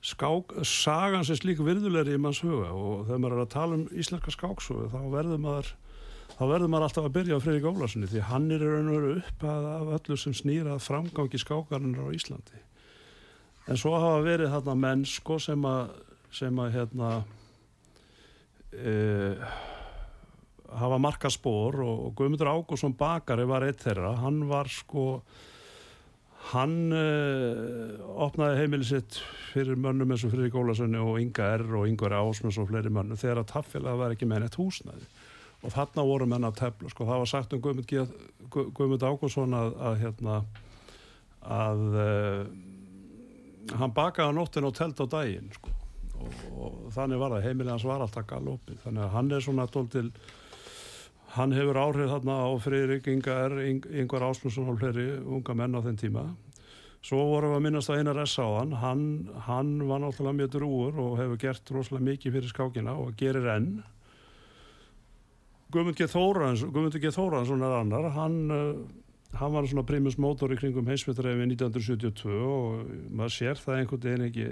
skák, 0.05 0.55
sagan 0.63 1.27
sem 1.27 1.39
slík 1.39 1.61
virðulegri 1.65 2.15
í 2.15 2.23
manns 2.23 2.41
huga 2.45 2.71
og 2.71 3.07
þegar 3.09 3.23
maður 3.23 3.37
er 3.37 3.45
að 3.45 3.55
tala 3.55 3.79
um 3.79 3.87
íslenska 3.99 4.35
skáksögu 4.35 4.89
þá 4.93 5.01
verður 5.13 5.43
maður 5.43 5.73
þá 6.39 6.43
verður 6.47 6.71
maður 6.71 6.87
alltaf 6.87 7.09
að 7.09 7.17
byrja 7.17 7.39
á 7.39 7.43
Fridrik 7.43 7.67
Ólarssoni 7.67 8.11
því 8.11 8.27
hann 8.29 8.51
er 8.55 8.63
raun 8.63 8.93
og 8.93 8.99
veru 8.99 9.15
upp 9.19 9.47
af 9.51 9.95
öllu 9.99 10.19
sem 10.21 10.37
snýrað 10.39 10.85
framgangi 10.85 11.41
skákarinnar 11.43 12.07
á 12.07 12.15
Íslandi. 12.15 12.63
En 13.69 13.81
svo 13.81 13.97
hafa 13.99 14.23
verið 14.25 14.55
þarna 14.55 14.77
menn 14.79 15.03
sko 15.09 15.41
sem 15.43 15.67
að 15.67 15.91
sem 16.39 16.59
að 16.61 16.75
hérna 16.77 17.11
e, 18.77 18.93
hafa 20.79 20.99
marka 21.01 21.31
spór 21.33 21.81
og, 21.83 22.03
og 22.07 22.17
Guðmundur 22.17 22.51
Ágússon 22.53 22.97
Bakari 22.97 23.47
var 23.49 23.65
eitt 23.67 23.81
þeirra, 23.83 24.13
hann 24.23 24.43
var 24.51 24.69
sko 24.71 25.23
Hann 26.49 26.93
uh, 26.95 27.99
opnaði 28.25 28.63
heimilið 28.63 28.91
sitt 28.93 29.17
fyrir 29.51 29.79
mönnum 29.81 30.15
eins 30.15 30.23
og 30.25 30.33
Friðrik 30.33 30.55
Ólarssoni 30.57 31.01
og 31.03 31.19
Inga 31.21 31.49
R 31.59 31.67
og 31.81 31.89
Ingvar 31.91 32.15
Ásmjöns 32.21 32.61
og 32.63 32.71
fleiri 32.71 32.93
mönnum 32.95 33.19
þegar 33.19 33.43
að 33.43 33.51
taffélag 33.53 33.99
var 33.99 34.15
ekki 34.15 34.29
með 34.31 34.45
neitt 34.45 34.57
húsnæði 34.61 35.09
og 35.59 35.75
þarna 35.75 36.05
voru 36.07 36.29
menn 36.31 36.47
að 36.47 36.61
tefla 36.61 36.93
sko. 36.93 37.07
það 37.09 37.23
var 37.25 37.31
sagt 37.33 37.55
um 37.57 37.63
Guðmund, 37.65 39.05
Ágúrsson 39.05 39.57
að, 39.59 39.75
að, 39.83 39.97
hérna, 40.05 40.37
að 41.43 41.83
uh, 41.99 42.43
hann 43.81 43.97
bakaði 43.97 44.37
nóttin 44.39 44.69
og 44.69 44.77
telt 44.79 45.03
á 45.03 45.07
daginn 45.19 45.51
sko. 45.57 45.75
og, 46.23 46.45
og 46.55 46.77
þannig 46.95 47.23
var 47.23 47.35
það 47.35 47.49
heimilið 47.49 47.75
hans 47.75 47.89
var 47.91 48.05
alltaf 48.07 48.29
galopið 48.31 48.85
þannig 48.87 49.05
að 49.05 49.17
hann 49.17 49.33
er 49.35 49.45
svona 49.45 49.67
tóltil 49.75 50.07
hann 51.37 51.53
hefur 51.53 51.77
áhrif 51.77 52.09
þarna 52.13 52.37
á 52.41 52.49
Friðrik 52.63 53.09
Ingar, 53.13 53.57
Ingvar 53.61 54.31
Ásmundsson 54.31 54.71
og 54.73 54.79
fleiri 54.81 55.09
unga 55.21 55.57
menn 55.57 55.77
á 55.77 55.85
þenn 55.85 56.01
tíma. 56.01 56.25
Svo 57.05 57.21
vorum 57.31 57.53
við 57.53 57.59
að 57.59 57.65
minnast 57.67 57.93
að 57.93 58.01
Einar 58.01 58.21
S. 58.25 58.39
á 58.41 58.49
hann. 58.59 58.73
Hann, 58.81 59.03
hann 59.47 59.75
var 59.87 60.01
náttúrulega 60.03 60.39
mjög 60.41 60.55
drúur 60.57 60.99
og 60.99 61.19
hefur 61.21 61.41
gert 61.45 61.71
rosalega 61.75 62.07
mikið 62.09 62.39
fyrir 62.39 62.53
skákina 62.53 62.97
og 62.99 63.13
gerir 63.21 63.47
enn. 63.55 63.69
Guðmund 65.71 66.01
G. 66.01 66.09
Þóransson 66.09 67.63
er 67.63 67.77
annar. 67.77 68.09
Hann, 68.17 68.39
uh, 68.51 69.37
hann 69.39 69.55
var 69.55 69.69
svona 69.69 69.87
primus 69.87 70.17
mótor 70.19 70.55
í 70.55 70.59
kringum 70.59 70.89
heimsbyttarhefi 70.89 71.45
1972 71.45 72.41
og 72.41 72.91
maður 73.13 73.37
sér 73.37 73.63
það 73.63 73.83
einhvern 73.83 74.05
veginn 74.09 74.27
ekki. 74.31 74.51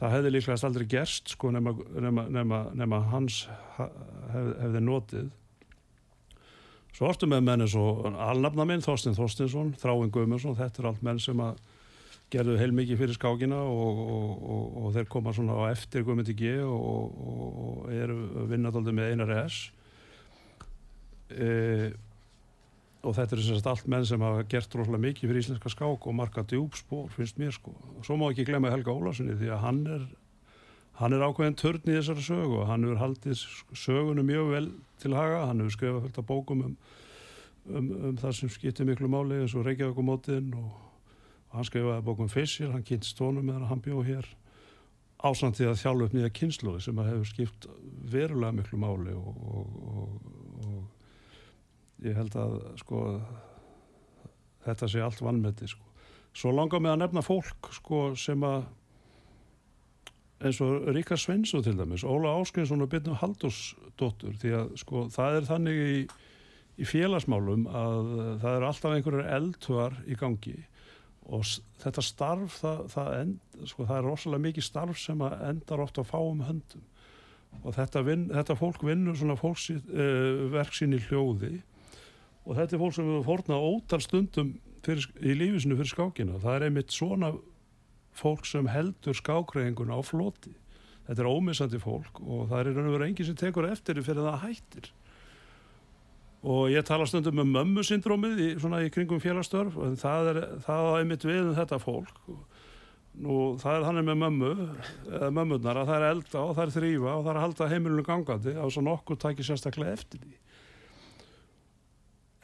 Það 0.00 0.16
hefði 0.16 0.34
líklegast 0.34 0.66
aldrei 0.66 0.88
gerst 0.90 1.36
sko 1.36 1.52
nema, 1.54 1.76
nema, 2.02 2.24
nema, 2.32 2.60
nema 2.74 3.04
hans 3.12 3.44
hef, 3.76 3.92
hefði 4.32 4.80
notið 4.82 5.32
Svo 6.94 7.08
orðstu 7.08 7.26
með 7.26 7.46
menn 7.48 7.64
eins 7.64 7.74
og 7.78 8.04
alnafna 8.06 8.66
minn, 8.68 8.82
Þorstein 8.84 9.16
Þorstinsson, 9.16 9.72
Þráinn 9.82 10.12
Guðmundsson, 10.14 10.54
þetta 10.58 10.82
er 10.82 10.90
allt 10.92 11.02
menn 11.02 11.18
sem 11.22 11.40
að 11.42 11.58
gerðu 12.32 12.54
heilmikið 12.58 13.00
fyrir 13.00 13.16
skákina 13.16 13.58
og, 13.66 13.98
og, 14.04 14.30
og, 14.54 14.64
og 14.78 14.94
þeir 14.94 15.10
koma 15.10 15.34
svona 15.34 15.58
á 15.58 15.62
eftir 15.72 16.06
Guðmundi 16.06 16.36
G 16.38 16.54
og 16.62 17.90
eru 17.94 18.46
vinnadaldið 18.50 18.98
með 18.98 19.10
einar 19.12 19.34
ES. 19.40 19.58
E, 21.34 21.48
og 23.04 23.14
þetta 23.18 23.36
er 23.36 23.44
sérst 23.44 23.68
allt 23.68 23.88
menn 23.90 24.06
sem 24.08 24.22
hafa 24.24 24.46
gert 24.48 24.78
rosalega 24.78 25.04
mikið 25.08 25.30
fyrir 25.30 25.42
íslenska 25.42 25.72
skák 25.74 26.06
og 26.08 26.16
marka 26.16 26.46
djúbspór, 26.46 27.10
finnst 27.16 27.40
mér 27.42 27.52
sko. 27.56 27.74
Svo 28.06 28.16
má 28.20 28.30
ekki 28.30 28.46
glemja 28.48 28.72
Helga 28.72 28.94
Ólarssoni 28.94 29.36
því 29.36 29.50
að 29.50 29.64
hann 29.66 29.82
er 29.98 30.06
Hann 31.00 31.14
er 31.16 31.24
ákveðin 31.26 31.56
törn 31.58 31.90
í 31.90 31.96
þessari 31.96 32.22
sögu 32.22 32.60
og 32.60 32.68
hann 32.70 32.84
hefur 32.86 33.00
haldið 33.00 33.40
sögunum 33.74 34.28
mjög 34.28 34.50
vel 34.52 34.68
til 35.02 35.16
haga. 35.18 35.46
Hann 35.48 35.64
hefur 35.64 35.74
skrifað 35.74 36.04
fullt 36.04 36.20
af 36.22 36.28
bókum 36.28 36.62
um, 36.68 36.76
um, 37.66 37.90
um 38.10 38.20
það 38.20 38.36
sem 38.38 38.52
skiptir 38.54 38.86
miklu 38.86 39.10
máli 39.10 39.40
eins 39.42 39.56
og 39.58 39.66
Reykjavíkumótin 39.66 40.52
og, 40.54 40.70
og 41.50 41.58
hann 41.58 41.66
skrifaði 41.66 42.06
bókum 42.06 42.30
Fissir, 42.30 42.70
hann 42.70 42.86
kynst 42.86 43.18
tónum 43.18 43.46
meðan 43.46 43.66
hann 43.72 43.82
bjóð 43.82 44.06
hér 44.12 44.30
ásandið 45.24 45.70
að 45.72 45.80
þjálfu 45.80 46.06
upp 46.06 46.14
nýja 46.14 46.30
kynnslóði 46.36 46.84
sem 46.84 47.00
hefur 47.00 47.28
skipt 47.28 47.66
verulega 48.12 48.58
miklu 48.58 48.78
máli 48.82 49.14
og, 49.16 49.42
og, 49.56 50.14
og 50.68 52.04
ég 52.04 52.18
held 52.18 52.36
að 52.38 52.56
sko 52.82 53.02
þetta 54.64 54.88
sé 54.90 55.02
allt 55.04 55.22
vannmeti 55.24 55.68
sko. 55.70 55.84
Svo 56.34 56.52
langar 56.52 56.82
með 56.82 56.94
að 56.94 57.02
nefna 57.04 57.22
fólk 57.24 57.70
sko 57.76 58.06
sem 58.18 58.42
að 58.46 58.66
eins 60.42 60.60
og 60.64 60.88
Ríkar 60.94 61.20
Svensson 61.20 61.62
til 61.64 61.78
dæmis, 61.78 62.04
Óla 62.04 62.34
Áskrinsson 62.40 62.82
og 62.82 62.90
Byrnu 62.92 63.16
Haldursdóttur 63.20 64.36
því 64.40 64.54
að 64.58 64.76
sko 64.82 65.06
það 65.14 65.38
er 65.38 65.48
þannig 65.48 65.82
í, 65.84 65.98
í 66.82 66.88
félagsmálum 66.88 67.68
að 67.70 68.14
það 68.42 68.56
eru 68.56 68.68
alltaf 68.70 68.96
einhverjar 68.96 69.34
eldhugar 69.38 70.00
í 70.10 70.18
gangi 70.18 70.56
og 71.24 71.46
þetta 71.80 72.04
starf 72.04 72.58
það, 72.60 72.82
það, 72.92 73.12
end, 73.20 73.62
sko, 73.70 73.86
það 73.86 73.96
er 73.96 74.08
rosalega 74.08 74.46
mikið 74.48 74.66
starf 74.66 75.00
sem 75.00 75.22
endar 75.24 75.84
ofta 75.84 76.02
að 76.02 76.10
fá 76.10 76.18
um 76.20 76.42
höndum. 76.44 76.84
Og 77.62 77.76
þetta, 77.76 78.02
vin, 78.04 78.26
þetta 78.34 78.56
fólk 78.58 78.82
vinnur 78.84 79.16
svona 79.16 79.38
fólksverk 79.38 80.74
uh, 80.74 80.74
sín 80.74 80.96
í 80.96 81.00
hljóði 81.06 81.54
og 82.44 82.58
þetta 82.58 82.76
er 82.76 82.82
fólk 82.82 82.96
sem 82.96 83.08
við 83.08 83.24
fórna 83.24 83.60
ótal 83.62 84.00
stundum 84.04 84.50
fyrir, 84.84 85.06
í 85.22 85.36
lífisinu 85.38 85.78
fyrir 85.78 85.92
skákina. 85.94 86.40
Það 86.42 86.56
er 86.58 86.66
einmitt 86.66 86.92
svona 86.92 87.30
fólk 88.14 88.46
sem 88.48 88.68
heldur 88.70 89.16
skákræðinguna 89.18 89.98
á 89.98 90.02
floti. 90.06 90.54
Þetta 91.04 91.20
er 91.20 91.28
ómissandi 91.28 91.80
fólk 91.82 92.20
og 92.22 92.46
það 92.48 92.60
er 92.60 92.68
einhvern 92.70 92.92
veginn 92.94 93.08
enginn 93.10 93.28
sem 93.28 93.38
tekur 93.38 93.68
eftir 93.68 93.98
því 93.98 94.06
fyrir 94.06 94.28
það 94.28 94.44
hættir. 94.46 94.90
Og 96.44 96.68
ég 96.72 96.84
tala 96.84 97.06
stundum 97.08 97.40
um 97.40 97.52
mömmusyndrómið 97.56 98.40
í, 98.44 98.48
í 98.56 98.92
kringum 98.92 99.20
félagstörf 99.20 99.76
og 99.80 99.96
það 100.00 100.30
er 100.32 100.40
það 100.64 100.88
að 100.90 100.98
einmitt 101.00 101.26
við 101.28 101.42
um 101.42 101.56
þetta 101.56 101.80
fólk. 101.80 102.22
Nú 103.24 103.34
það 103.60 103.76
er 103.78 103.84
þannig 103.88 104.06
með 104.08 104.16
mömmu, 104.22 104.52
eða 105.08 105.28
mömmunar 105.36 105.80
að 105.80 105.90
það 105.90 105.98
er 105.98 106.06
elda 106.08 106.40
og 106.40 106.56
það 106.56 106.64
er 106.64 106.72
þrýfa 106.76 107.12
og 107.12 107.20
það 107.20 107.30
er 107.30 107.38
að 107.38 107.44
halda 107.44 107.68
heimilinu 107.70 108.06
gangandi 108.08 108.56
á 108.58 108.64
svo 108.66 108.84
nokkuð 108.84 109.20
takir 109.22 109.48
sérstaklega 109.48 109.94
eftir 109.94 110.24
því. 110.24 110.32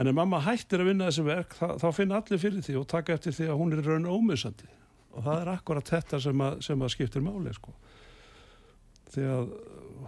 En 0.01 0.09
ef 0.09 0.17
mamma 0.17 0.41
hættir 0.45 0.81
að 0.81 0.93
vinna 0.93 1.09
þessi 1.11 1.25
verk 1.27 1.57
þá, 1.59 1.67
þá 1.81 1.89
finn 1.97 2.15
allir 2.17 2.41
fyrir 2.41 2.65
því 2.65 2.77
og 2.81 2.87
taka 2.93 3.17
eftir 3.17 3.35
því 3.37 3.51
að 3.51 3.59
hún 3.61 3.75
er 3.75 3.83
raun 3.85 4.09
ómissandi 4.09 4.71
og 5.11 5.25
það 5.27 5.41
er 5.41 5.53
akkurat 5.55 5.93
þetta 5.93 6.21
sem 6.23 6.45
að, 6.45 6.59
sem 6.65 6.83
að 6.83 6.93
skiptir 6.95 7.25
máli 7.25 7.55
sko. 7.57 7.75
því 9.11 9.27
að 9.27 9.53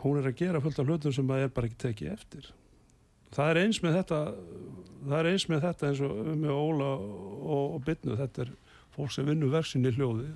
hún 0.02 0.18
er 0.20 0.28
að 0.30 0.38
gera 0.38 0.60
fullt 0.62 0.78
af 0.78 0.86
hlutum 0.86 1.14
sem 1.14 1.30
að 1.34 1.44
er 1.46 1.54
bara 1.54 1.68
ekki 1.68 1.80
tekið 1.82 2.12
eftir. 2.12 2.48
Það 3.32 3.50
er 3.50 3.60
eins 3.64 3.82
með 3.82 3.98
þetta 3.98 4.20
það 5.02 5.18
er 5.18 5.28
eins 5.32 5.48
með 5.50 5.66
þetta 5.66 5.88
eins 5.88 6.02
og 6.06 6.16
með 6.44 6.54
Óla 6.54 6.88
og, 6.94 7.62
og 7.76 7.84
Byrnu 7.86 8.16
þetta 8.20 8.44
er 8.44 8.54
fólk 8.94 9.14
sem 9.14 9.26
vinnur 9.26 9.52
versin 9.52 9.88
í 9.88 9.94
hljóði. 9.96 10.30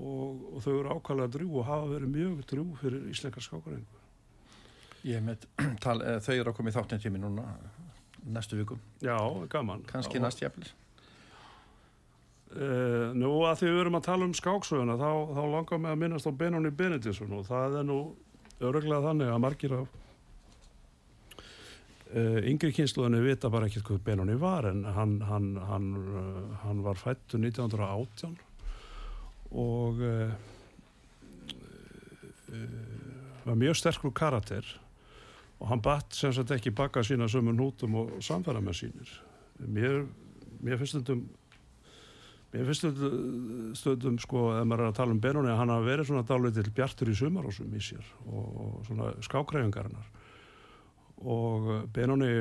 Og, 0.00 0.44
og 0.54 0.62
þau 0.64 0.74
eru 0.78 0.94
ákvæmlega 0.96 1.32
drú 1.34 1.48
og 1.60 1.66
hafa 1.66 1.88
verið 1.90 2.12
mjög 2.14 2.44
drú 2.48 2.64
fyrir 2.78 3.08
íslenskar 3.10 3.42
skákarengu 3.42 3.98
Ég 5.08 5.22
með 5.24 5.46
tal, 5.84 5.98
þau 5.98 6.34
eru 6.36 6.52
að 6.52 6.56
koma 6.56 6.70
í 6.70 6.76
þáttinn 6.76 7.02
tími 7.02 7.20
núna 7.20 7.46
næstu 8.30 8.58
vikum. 8.60 8.80
Já, 9.02 9.16
gaman. 9.50 9.82
Kanski 9.88 10.20
næst 10.22 10.42
jæfnir 10.44 10.70
Uh, 12.50 13.12
nú 13.14 13.28
að 13.46 13.60
því 13.60 13.68
við 13.68 13.80
erum 13.84 13.96
að 14.00 14.06
tala 14.08 14.26
um 14.26 14.32
skáksöguna 14.34 14.96
þá, 14.98 15.10
þá 15.36 15.42
langar 15.52 15.78
mig 15.78 15.92
að 15.92 16.00
minnast 16.00 16.26
á 16.26 16.34
Benóni 16.34 16.72
Benediktsson 16.74 17.36
og 17.36 17.44
það 17.46 17.76
er 17.78 17.84
nú 17.86 17.98
öruglega 18.58 19.04
þannig 19.04 19.30
að 19.30 19.42
margir 19.44 19.74
af 19.76 19.84
uh, 22.10 22.40
yngri 22.50 22.72
kynsluðinni 22.74 23.22
vita 23.22 23.52
bara 23.54 23.70
ekki 23.70 23.84
hvað 23.86 24.02
Benóni 24.08 24.34
var 24.42 24.66
en 24.66 24.82
hann, 24.82 25.14
hann, 25.28 25.48
hann, 25.68 25.88
uh, 25.94 26.42
hann 26.64 26.82
var 26.82 26.98
fættu 26.98 27.38
1918 27.38 28.34
og 29.50 30.02
var 33.46 33.58
mjög 33.58 33.78
sterkur 33.78 34.10
karakter 34.10 34.66
og 35.60 35.70
hann 35.70 35.86
batt 35.86 36.18
sem 36.18 36.34
sagt 36.34 36.50
ekki 36.50 36.74
baka 36.74 37.06
sína 37.06 37.30
sömur 37.30 37.54
nútum 37.54 37.94
og 38.02 38.18
samfæra 38.24 38.62
með 38.64 38.80
sínir. 38.80 39.10
Mér, 39.60 40.06
mér 40.64 40.80
finnst 40.80 40.98
þetta 40.98 41.14
um 41.14 41.28
Mér 42.50 42.66
finnst 42.66 42.82
stundum, 42.82 43.74
stundum 43.78 44.16
sko, 44.18 44.48
ef 44.58 44.64
maður 44.66 44.88
er 44.88 44.90
að 44.90 44.96
tala 44.98 45.14
um 45.14 45.20
Benóni, 45.22 45.52
að 45.52 45.60
hann 45.60 45.70
hafa 45.70 45.86
verið 45.86 46.08
svona 46.08 46.26
dálítið 46.26 46.64
til 46.66 46.72
bjartur 46.74 47.10
í 47.12 47.14
sumarásum 47.14 47.76
í 47.78 47.82
sér 47.86 48.08
og, 48.26 48.80
svona 48.88 49.12
skákræfingarinnar. 49.22 50.08
Og 51.30 51.68
Benóni 51.94 52.32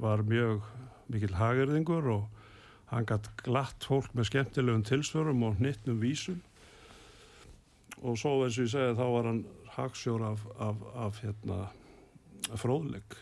var 0.00 0.24
mjög 0.24 0.64
mikil 1.12 1.36
hagirðingur 1.36 2.08
og 2.14 2.40
hann 2.94 3.04
gætt 3.10 3.28
glatt 3.44 3.84
fólk 3.84 4.14
með 4.16 4.30
skemmtilegum 4.30 4.86
tilsvörum 4.88 5.44
og 5.50 5.60
hnittnum 5.60 6.00
vísum. 6.00 6.40
Og 8.00 8.16
svo 8.20 8.38
eins 8.46 8.56
og 8.56 8.64
ég 8.64 8.72
segi 8.72 8.96
þá 8.96 9.04
var 9.04 9.28
hann 9.28 9.44
hagsjór 9.74 10.24
af, 10.30 10.48
af, 10.56 10.80
af 10.96 11.20
hérna, 11.20 11.60
fróðleg. 12.56 13.20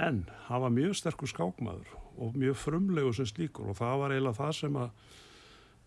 En 0.00 0.24
hann 0.48 0.64
var 0.64 0.72
mjög 0.72 0.96
sterkur 0.96 1.28
skákmaður 1.28 1.92
og 2.16 2.36
mjög 2.38 2.58
frumlegu 2.60 3.12
sem 3.16 3.28
slíkur. 3.28 3.70
Og 3.70 3.78
það 3.78 4.00
var 4.02 4.14
eiginlega 4.14 4.40
það 4.40 4.52
sem 4.60 4.80
að 4.80 5.14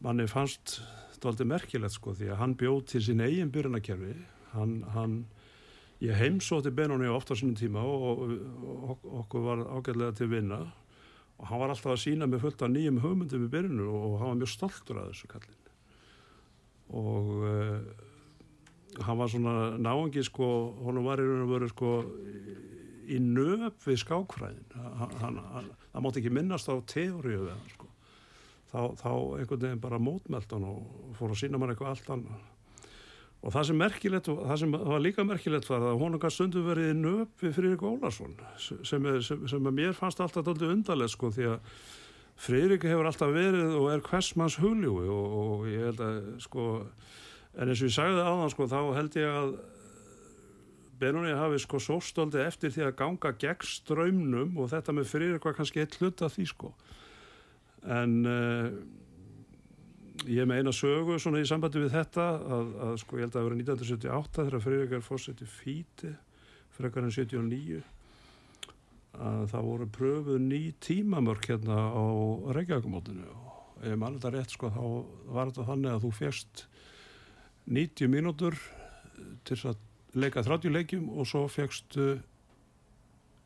manni 0.06 0.28
fannst 0.32 0.80
þetta 1.20 1.48
merkilegt 1.48 1.98
sko 1.98 2.16
því 2.16 2.32
að 2.32 2.40
hann 2.40 2.56
bjóð 2.60 2.82
til 2.94 3.04
sín 3.04 3.24
eigin 3.26 3.52
byrjunarkerfi. 3.54 4.16
Hann, 4.54 4.76
hann 4.96 5.18
ég 6.00 6.16
heimsóti 6.16 6.72
Benóni 6.72 7.10
ofta 7.12 7.36
sínum 7.36 7.58
tíma 7.60 7.84
og, 7.84 8.22
og, 8.24 8.30
og 8.90 9.08
okkur 9.24 9.44
var 9.44 9.64
ágæðlega 9.68 10.16
til 10.16 10.30
vinna 10.32 10.60
og 11.40 11.48
hann 11.48 11.62
var 11.62 11.74
alltaf 11.74 11.94
að 11.94 12.04
sína 12.04 12.28
með 12.28 12.46
fullt 12.46 12.64
af 12.64 12.72
nýjum 12.72 13.02
hugmyndum 13.04 13.48
í 13.48 13.50
byrjunu 13.52 13.88
og 13.88 14.20
hann 14.20 14.32
var 14.32 14.40
mjög 14.40 14.54
stoltur 14.54 15.02
af 15.02 15.10
þessu 15.12 15.30
kallin 15.32 15.58
og 17.00 17.34
uh, 17.44 18.08
hann 19.06 19.20
var 19.20 19.30
svona 19.30 19.56
náengi 19.78 20.24
sko, 20.26 20.48
honum 20.86 21.06
var 21.06 21.22
í 21.22 21.28
raun 21.28 21.46
og 21.46 21.52
veru 21.54 21.70
sko 21.70 21.92
í 23.10 23.20
nöf 23.24 23.88
við 23.88 24.02
skákfræðin 24.04 24.68
það 24.74 26.04
mátti 26.06 26.22
ekki 26.22 26.36
minnast 26.36 26.70
á 26.70 26.76
teóriu 26.90 27.46
við 27.46 27.52
hann 27.54 27.74
sko. 27.74 27.90
þá, 28.72 28.80
þá 29.02 29.12
einhvern 29.40 29.66
veginn 29.66 29.84
bara 29.84 30.02
mótmælt 30.02 30.56
hann 30.56 30.68
og 30.70 31.14
fór 31.20 31.34
að 31.34 31.42
sína 31.44 31.62
mann 31.62 31.74
eitthvað 31.74 31.94
allt 31.96 32.12
annar 32.16 32.48
og 33.40 33.56
það 33.56 33.70
sem 33.70 33.86
það 34.26 34.58
sem 34.60 34.76
var 34.76 35.04
líka 35.04 35.24
merkilegt 35.24 35.70
var 35.70 35.86
að 35.94 36.04
kannski 36.20 36.36
stundu 36.36 36.66
verið 36.66 36.92
í 36.92 37.00
nöf 37.00 37.42
við 37.44 37.56
Friðrik 37.56 37.86
Ólarsson 37.88 38.36
sem, 38.60 39.10
sem, 39.24 39.48
sem 39.48 39.72
mér 39.72 39.96
fannst 39.96 40.20
alltaf 40.20 40.44
doldið 40.44 40.76
undarlega 40.76 41.14
sko 41.14 41.32
því 41.32 41.50
að 41.54 41.74
Friðrik 42.40 42.86
hefur 42.88 43.08
alltaf 43.08 43.34
verið 43.36 43.74
og 43.76 43.90
er 43.92 44.04
hversmanns 44.04 44.60
huljúi 44.62 45.08
og, 45.12 45.34
og 45.40 45.66
ég 45.72 45.90
held 45.90 46.04
að 46.04 46.20
sko 46.44 46.68
en 47.60 47.72
eins 47.72 47.82
og 47.82 47.90
ég 47.90 47.96
sagði 47.96 48.24
þann 48.28 48.54
sko 48.54 48.68
þá 48.72 48.80
held 48.96 49.18
ég 49.20 49.40
að 49.42 49.54
Benóni 51.00 51.36
hafi 51.38 51.60
sko 51.64 51.80
sóstóldi 51.82 52.42
eftir 52.44 52.74
því 52.76 52.88
að 52.88 52.96
ganga 53.00 53.34
gegn 53.40 53.68
ströymnum 53.68 54.58
og 54.60 54.72
þetta 54.74 54.96
með 54.96 55.12
fyrir 55.12 55.36
eitthvað 55.36 55.60
kannski 55.60 55.84
eitt 55.84 56.00
hlut 56.00 56.24
af 56.26 56.36
því 56.36 56.48
sko. 56.52 56.72
En 58.00 58.18
uh, 58.28 58.74
ég 60.28 60.48
með 60.50 60.64
eina 60.64 60.74
sögu 60.76 61.20
svona 61.22 61.40
í 61.44 61.48
sambandi 61.48 61.84
við 61.86 61.94
þetta 61.96 62.26
að, 62.36 62.74
að 62.88 62.98
sko 63.04 63.20
ég 63.20 63.28
held 63.28 63.32
að 63.32 63.40
það 63.40 63.48
verið 63.48 63.62
1978 63.64 64.42
þegar 64.42 64.66
fyrir 64.66 64.84
eitthvað 64.84 65.08
fórseti 65.08 65.48
fíti 65.48 66.12
fyrir 66.76 66.90
eitthvað 66.90 67.08
en 67.08 67.16
79 67.16 67.80
að 69.20 69.46
það 69.52 69.68
voru 69.70 69.88
pröfuð 69.96 70.42
ný 70.44 70.62
tímamörk 70.84 71.50
hérna 71.50 71.78
á 71.92 72.04
Reykjavíkumótinu 72.56 73.30
og 73.32 73.86
ef 73.88 73.96
maður 73.96 74.20
þetta 74.20 74.34
rétt 74.36 74.56
sko 74.56 74.72
þá 74.76 74.84
var 75.34 75.52
þetta 75.52 75.68
þannig 75.72 75.94
að 75.94 76.04
þú 76.06 76.12
férst 76.20 76.66
90 77.70 78.12
mínútur 78.12 78.60
til 79.48 79.60
að 79.70 79.80
leika 80.18 80.44
30 80.46 80.74
leikjum 80.74 81.10
og 81.14 81.28
svo 81.30 81.46
fegstu 81.52 82.20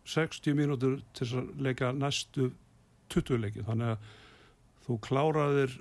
60 0.07 0.57
mínútur 0.57 0.99
til 1.15 1.27
að 1.39 1.49
leika 1.63 1.91
næstu 1.95 2.51
20 3.13 3.41
leikjum. 3.43 3.67
Þannig 3.67 3.93
að 3.93 4.07
þú 4.85 4.99
kláraðir 5.07 5.77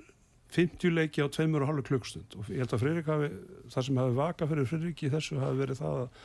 50 0.53 0.93
leiki 0.93 1.23
á 1.23 1.27
2,5 1.27 1.83
klukkstund 1.87 2.37
og 2.37 2.51
ég 2.53 2.61
held 2.61 2.75
að 2.75 2.83
Friðrik 2.83 3.09
hafi 3.09 3.29
það 3.73 3.87
sem 3.87 3.99
hafi 3.99 4.17
vaka 4.19 4.47
fyrir 4.49 4.69
Friðrik 4.69 5.03
í 5.03 5.11
þessu 5.13 5.39
hafi 5.41 5.59
verið 5.59 5.81
það 5.81 6.01
að 6.03 6.21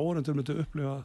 áhendur 0.00 0.36
myndi 0.36 0.56
upplifa 0.60 0.96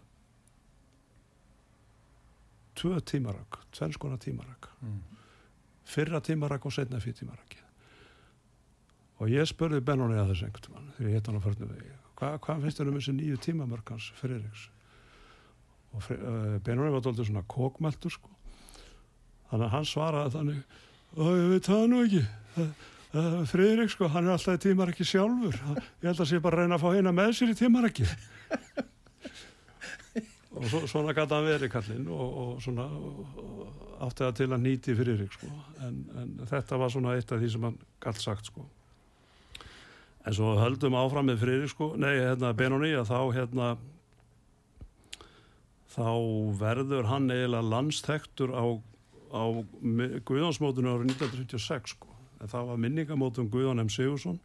tvö 2.75 2.99
tímarak 2.99 3.61
tvenn 3.71 3.95
skona 3.95 4.17
tímarak. 4.19 4.69
Mm. 4.83 5.03
fyrra 5.85 6.19
tímarak 6.19 6.65
og 6.65 6.73
setna 6.73 6.99
fyrir 6.99 7.15
tímarak 7.21 7.55
og 9.21 9.31
ég 9.31 9.47
spurði 9.47 9.79
Benóni 9.85 10.17
að 10.19 10.33
þessu 10.33 10.49
einhvern 10.49 10.73
veginn 10.73 10.95
þegar 10.97 11.09
ég 11.09 11.15
hitt 11.15 11.29
hann 11.29 11.39
á 11.39 11.45
förnum 11.45 11.71
vegi 11.71 11.93
Hva, 12.15 12.35
hvað 12.39 12.63
finnst 12.63 12.79
þér 12.79 12.89
um 12.91 12.97
þessi 12.99 13.13
nýju 13.17 13.37
tímamörkans 13.43 14.09
Friðriks? 14.21 14.69
Og 15.95 16.09
uh, 16.15 16.57
Benóni 16.63 16.93
var 16.93 17.03
doldið 17.03 17.29
svona 17.29 17.45
kókmæltur 17.51 18.13
sko. 18.15 18.31
Þannig 19.51 19.67
að 19.67 19.73
hann 19.75 19.87
svaraði 19.89 20.35
þannig 20.35 20.59
ég 21.15 21.49
veit 21.53 21.69
það 21.69 21.87
nú 21.91 22.01
ekki. 22.05 22.23
Uh, 23.15 23.41
Friðrik 23.47 23.91
sko, 23.93 24.09
hann 24.11 24.27
er 24.27 24.35
alltaf 24.35 24.57
í 24.57 24.63
tímar 24.65 24.91
ekki 24.91 25.05
sjálfur 25.07 25.55
ég 25.55 26.07
held 26.09 26.19
að 26.19 26.27
sé 26.27 26.39
bara 26.43 26.57
að 26.57 26.65
reyna 26.65 26.75
að 26.75 26.83
fá 26.83 26.97
eina 26.97 27.13
með 27.15 27.29
sér 27.37 27.53
í 27.53 27.55
tímar 27.55 27.87
ekki 27.87 28.07
og 30.55 30.65
svo, 30.67 30.81
svona 30.91 31.13
gæti 31.15 31.35
hann 31.35 31.47
verið 31.47 31.71
kallinn 31.71 32.09
og, 32.11 32.39
og 32.41 32.49
svona 32.63 32.89
átti 34.03 34.25
það 34.25 34.33
til 34.41 34.49
að 34.49 34.65
nýti 34.65 34.95
Friðrik 34.99 35.37
sko. 35.37 35.51
En, 35.85 36.01
en 36.19 36.33
þetta 36.49 36.79
var 36.81 36.91
svona 36.91 37.15
eitt 37.15 37.31
af 37.31 37.39
því 37.39 37.53
sem 37.53 37.69
hann 37.69 37.79
gæti 38.03 38.25
sagt 38.25 38.51
sko 38.51 38.65
en 40.25 40.33
svo 40.33 40.55
höldum 40.57 40.97
áfram 40.97 41.29
með 41.29 41.43
Freyri 41.43 41.69
sko, 41.69 41.91
nei, 42.01 42.15
hérna 42.17 42.53
Benóni 42.57 42.91
að 42.97 43.11
þá 43.11 43.19
hérna 43.35 43.69
þá 45.95 46.09
verður 46.59 47.09
hann 47.11 47.29
eiginlega 47.29 47.69
landstektur 47.71 48.51
á, 48.51 48.65
á 49.31 49.43
Guðánsmótunum 50.25 50.97
árið 50.97 51.13
1936 51.13 51.95
sko, 51.95 52.11
en 52.41 52.51
það 52.51 52.71
var 52.71 52.81
minningamótum 52.83 53.49
Guðán 53.53 53.85
M. 53.85 53.91
Sigursson 53.93 54.41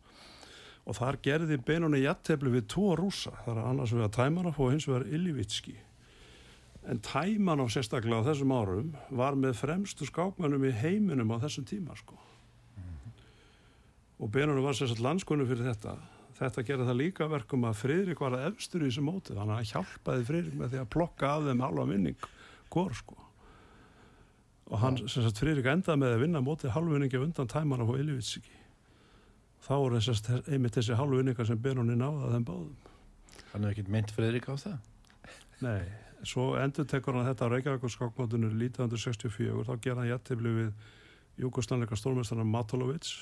og 0.84 0.96
þar 0.98 1.20
gerði 1.24 1.58
Benóni 1.64 2.04
jættefli 2.04 2.52
við 2.54 2.68
tvo 2.70 2.94
rúsa, 2.98 3.32
það 3.44 3.56
er 3.56 3.70
annars 3.72 3.94
við 3.96 4.06
að 4.06 4.16
Tæmanov 4.18 4.60
og 4.60 4.74
hins 4.74 4.88
vegar 4.88 5.08
Ilivitski 5.08 5.76
en 6.88 7.00
Tæmanov 7.04 7.72
sérstaklega 7.72 8.20
á 8.24 8.28
þessum 8.30 8.52
árum 8.56 8.92
var 9.12 9.36
með 9.36 9.58
fremstu 9.60 10.08
skákmannum 10.08 10.64
í 10.68 10.76
heiminum 10.76 11.32
á 11.32 11.42
þessum 11.42 11.66
tíma 11.68 11.96
sko 11.98 12.16
og 14.20 14.32
Benónu 14.32 14.62
var 14.64 14.76
sérstaklega 14.76 15.08
landskunni 15.08 15.48
fyrir 15.48 15.70
þetta. 15.70 15.96
Þetta 16.40 16.64
gerði 16.68 16.86
það 16.88 17.00
líka 17.00 17.28
verkum 17.28 17.66
að 17.68 17.80
Fridrik 17.80 18.20
var 18.20 18.36
að 18.36 18.46
efstur 18.50 18.84
í 18.84 18.88
þessu 18.88 19.04
móti. 19.04 19.34
Þannig 19.36 19.56
að 19.56 19.72
hjálpaði 19.72 20.28
Fridrik 20.28 20.60
með 20.60 20.72
því 20.72 20.80
að 20.80 20.92
plokka 20.94 21.32
af 21.34 21.48
þeim 21.48 21.64
halva 21.64 21.88
vinning 21.90 22.28
gór 22.72 22.94
sko. 22.96 23.16
Og 24.70 24.80
hann, 24.80 25.00
sérstaklega 25.02 25.42
Fridrik 25.42 25.70
endaði 25.72 26.02
með 26.04 26.14
að 26.16 26.24
vinna 26.24 26.44
móti 26.44 26.72
halvvinningi 26.72 27.20
undan 27.20 27.50
tæmana 27.50 27.88
á 27.88 27.92
Ilivitsiki 27.96 28.60
þá 29.64 29.74
er 29.76 29.96
þessast 29.98 30.30
einmitt 30.48 30.76
þessi 30.76 30.96
halvvinninga 30.98 31.46
sem 31.46 31.58
Benóni 31.60 31.96
náða 31.98 32.30
þeim 32.34 32.46
báðum. 32.48 32.76
Hann 33.50 33.64
er 33.64 33.74
ekkit 33.74 33.90
mynd 33.92 34.14
Fridrik 34.14 34.48
á 34.48 34.54
það? 34.60 34.78
Nei, 35.64 35.82
svo 36.24 36.54
endur 36.60 36.88
tekur 36.88 37.18
hann 37.18 37.28
þetta 37.28 37.48
á 37.48 37.52
Reykjavík-skákmótunum 37.52 38.54
1964 38.56 39.66
þá 39.68 39.74
gerði 39.76 39.98
hann 40.00 40.10
jættibli 40.14 40.54
við 40.56 40.70
Júkoslanleika 41.40 41.98
stórmestarna 41.98 42.46
Matulovic 42.48 43.12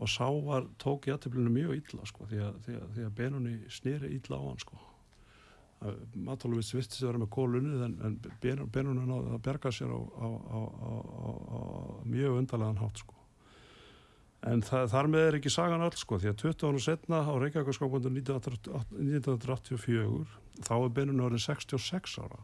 og 0.00 0.08
sá 0.08 0.24
var, 0.44 0.64
tók 0.80 1.06
jættiflinu 1.10 1.50
mjög 1.52 1.72
illa 1.76 2.04
sko, 2.08 2.24
því 2.30 2.38
að, 2.46 2.54
því 2.64 2.72
að, 2.78 2.86
því 2.96 3.02
að 3.04 3.16
Benunni 3.18 3.54
snýri 3.68 4.08
illa 4.16 4.36
á 4.40 4.42
hann 4.46 4.62
sko. 4.62 4.76
Mataluvits 6.16 6.74
vistist 6.76 7.02
að 7.02 7.08
vera 7.10 7.22
með 7.22 7.30
kólunni 7.36 7.72
en, 7.84 7.94
en 8.04 8.14
Benunni 8.72 9.04
náði 9.08 9.28
að 9.36 9.44
berga 9.44 9.70
sér 9.72 9.90
á, 9.92 10.00
á, 10.00 10.28
á, 10.28 10.60
á 10.60 10.62
mjög 12.08 12.32
undarlegan 12.42 12.80
hátt 12.80 12.98
sko. 13.04 13.14
En 14.48 14.62
það, 14.64 14.84
þar 14.94 15.06
með 15.12 15.22
er 15.26 15.36
ekki 15.36 15.52
sagan 15.52 15.84
öll 15.84 15.98
sko, 16.00 16.14
því 16.20 16.28
að 16.30 16.40
20 16.46 16.68
ára 16.70 16.80
setna 16.84 17.18
á 17.28 17.32
Reykjavíkarskókvöndu 17.42 18.08
1984 18.08 20.24
þá 20.64 20.74
er 20.78 20.94
Benunni 20.96 21.26
orðin 21.26 21.44
66 21.44 22.16
ára. 22.24 22.40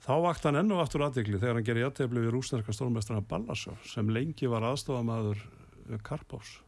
Þá 0.00 0.14
vakt 0.24 0.44
hann 0.48 0.58
enn 0.60 0.72
og 0.72 0.80
aftur 0.82 1.02
aðdegli 1.04 1.38
þegar 1.40 1.56
hann 1.56 1.64
gerir 1.64 1.84
jættefli 1.86 2.20
við 2.24 2.32
rúsnarka 2.34 2.72
stórmestrana 2.76 3.22
Ballasar 3.24 3.78
sem 3.88 4.06
lengi 4.12 4.46
var 4.48 4.62
aðstofamaður 4.68 5.38
Karpás 5.98 6.58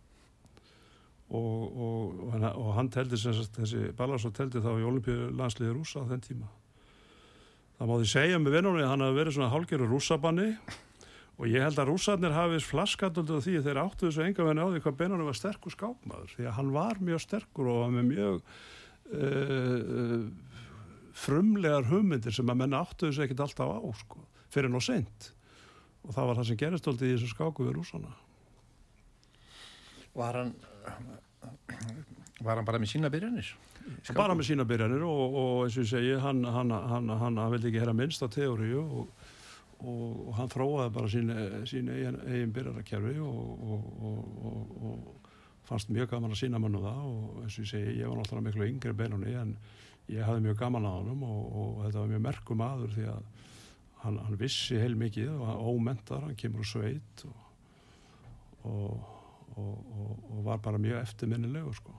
og, 1.32 1.78
og, 1.86 2.24
og 2.50 2.72
hann 2.76 2.90
teldi 2.92 3.16
sagt, 3.16 3.56
þessi 3.56 3.92
Ballasov 3.96 4.34
teldi 4.36 4.60
þá 4.60 4.72
í 4.74 4.86
olimpíu 4.88 5.30
landsliði 5.32 5.72
rúsa 5.72 6.02
á 6.04 6.10
þenn 6.10 6.24
tíma. 6.26 6.50
Það 7.78 7.88
má 7.88 7.94
því 7.98 8.08
segja 8.12 8.40
með 8.42 8.56
vinnunni 8.58 8.84
hann 8.86 9.04
hafi 9.04 9.16
verið 9.16 9.36
svona 9.38 9.52
hálgerur 9.52 9.90
rúsabanni 9.90 10.50
og 11.40 11.48
ég 11.48 11.64
held 11.64 11.80
að 11.80 11.88
rússarnir 11.88 12.34
hafið 12.36 12.66
flaskatöldu 12.68 13.40
því 13.42 13.56
að 13.58 13.68
þeir 13.68 13.80
áttu 13.82 14.08
þessu 14.08 14.24
enga 14.26 14.46
venni 14.46 14.62
á 14.62 14.68
því 14.68 14.82
hvað 14.84 14.98
Benóni 15.00 15.26
var 15.26 15.38
sterkur 15.38 15.74
skápmaður 15.74 16.34
því 16.36 16.48
að 16.48 16.56
hann 16.58 16.72
var 16.74 17.00
mjög 17.02 17.22
sterkur 17.24 17.70
og 17.72 17.80
var 17.80 17.94
með 17.96 18.10
mjög 18.10 18.36
uh, 19.16 20.26
frumlegar 21.22 21.88
hugmyndir 21.88 22.36
sem 22.36 22.52
að 22.52 22.60
menna 22.60 22.82
áttu 22.84 23.08
þessu 23.08 23.24
ekkit 23.24 23.42
alltaf 23.46 23.72
á 23.72 23.80
sko, 24.02 24.20
fyrir 24.52 24.72
ná 24.72 24.78
sent 24.84 25.32
og 26.02 26.12
það 26.12 26.28
var 26.28 26.38
það 26.38 26.48
sem 26.50 26.60
gerist 26.60 26.92
alltaf 26.92 27.08
í 27.08 27.14
þessu 27.16 27.32
skáku 27.32 27.66
við 27.66 27.78
rússana 27.78 28.12
Var 30.14 30.38
hann 30.40 30.54
var 32.42 32.58
hann 32.58 32.66
bara 32.66 32.80
með 32.80 32.92
sína 32.96 33.10
byrjanir? 33.12 33.52
bara 34.14 34.34
með 34.38 34.48
sína 34.50 34.64
byrjanir 34.66 35.02
og, 35.06 35.36
og 35.42 35.64
eins 35.66 35.76
og 35.76 35.84
ég 35.84 35.90
segi 35.90 36.16
hann, 36.22 36.44
hann, 36.44 36.70
hann, 36.70 37.10
hann, 37.10 37.38
hann 37.38 37.52
vildi 37.54 37.70
ekki 37.70 37.82
hera 37.82 37.94
minnst 37.96 38.22
á 38.22 38.28
teóriu 38.30 38.82
og, 38.82 39.08
og, 39.82 40.06
og 40.28 40.32
hann 40.38 40.52
þróaði 40.52 40.94
bara 40.94 41.10
sín, 41.10 41.32
sín 41.70 41.90
eigin, 41.92 42.18
eigin 42.26 42.54
byrjarakerfi 42.54 43.14
og 43.26 43.70
fannst 45.68 45.92
mjög 45.94 46.10
gaman 46.14 46.34
að 46.34 46.42
sína 46.42 46.62
mannu 46.62 46.82
það 46.82 47.06
og 47.10 47.40
eins 47.44 47.56
og 47.56 47.64
ég 47.64 47.70
segi 47.72 47.96
ég 48.00 48.10
var 48.10 48.20
náttúrulega 48.20 48.48
miklu 48.48 48.68
yngri 48.68 48.96
beinunni 48.98 49.36
en 49.38 49.56
ég 50.10 50.26
hafði 50.26 50.46
mjög 50.48 50.60
gaman 50.62 50.88
að 50.88 50.98
hann 50.98 51.24
og 51.28 51.80
þetta 51.84 52.02
var 52.02 52.12
mjög 52.14 52.26
merkum 52.28 52.66
aður 52.66 52.94
því 52.96 53.08
að 53.14 53.24
hann 54.02 54.38
vissi 54.38 54.80
heil 54.82 54.96
mikið 54.98 55.30
og 55.36 55.66
ómentar, 55.70 56.24
hann 56.26 56.38
kemur 56.38 56.64
úr 56.64 56.70
sveit 56.72 57.26
og 58.66 59.11
var 60.46 60.62
bara 60.64 60.80
mjög 60.80 61.02
eftirminnilegu 61.02 61.74
sko. 61.76 61.94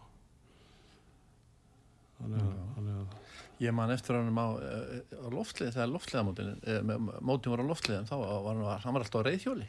Þannig 2.18 2.41
að, 2.41 2.58
þannig 2.78 2.97
að 3.01 3.64
ég 3.64 3.76
man 3.76 3.91
eftir 3.93 4.18
hann 4.18 4.38
á, 4.38 4.47
eh, 4.64 4.99
á 5.18 5.28
loftlið 5.34 5.72
þegar 5.76 5.91
loftliðamótin 5.91 6.51
eh, 6.64 6.91
mótin 7.22 7.54
voru 7.54 7.66
á 7.66 7.72
loftlið 7.72 8.06
þá 8.10 8.14
var 8.20 8.45
hann, 8.47 8.62
hann 8.86 8.95
var 8.95 9.06
alltaf 9.06 9.24
á 9.24 9.28
reyðhjóli 9.28 9.68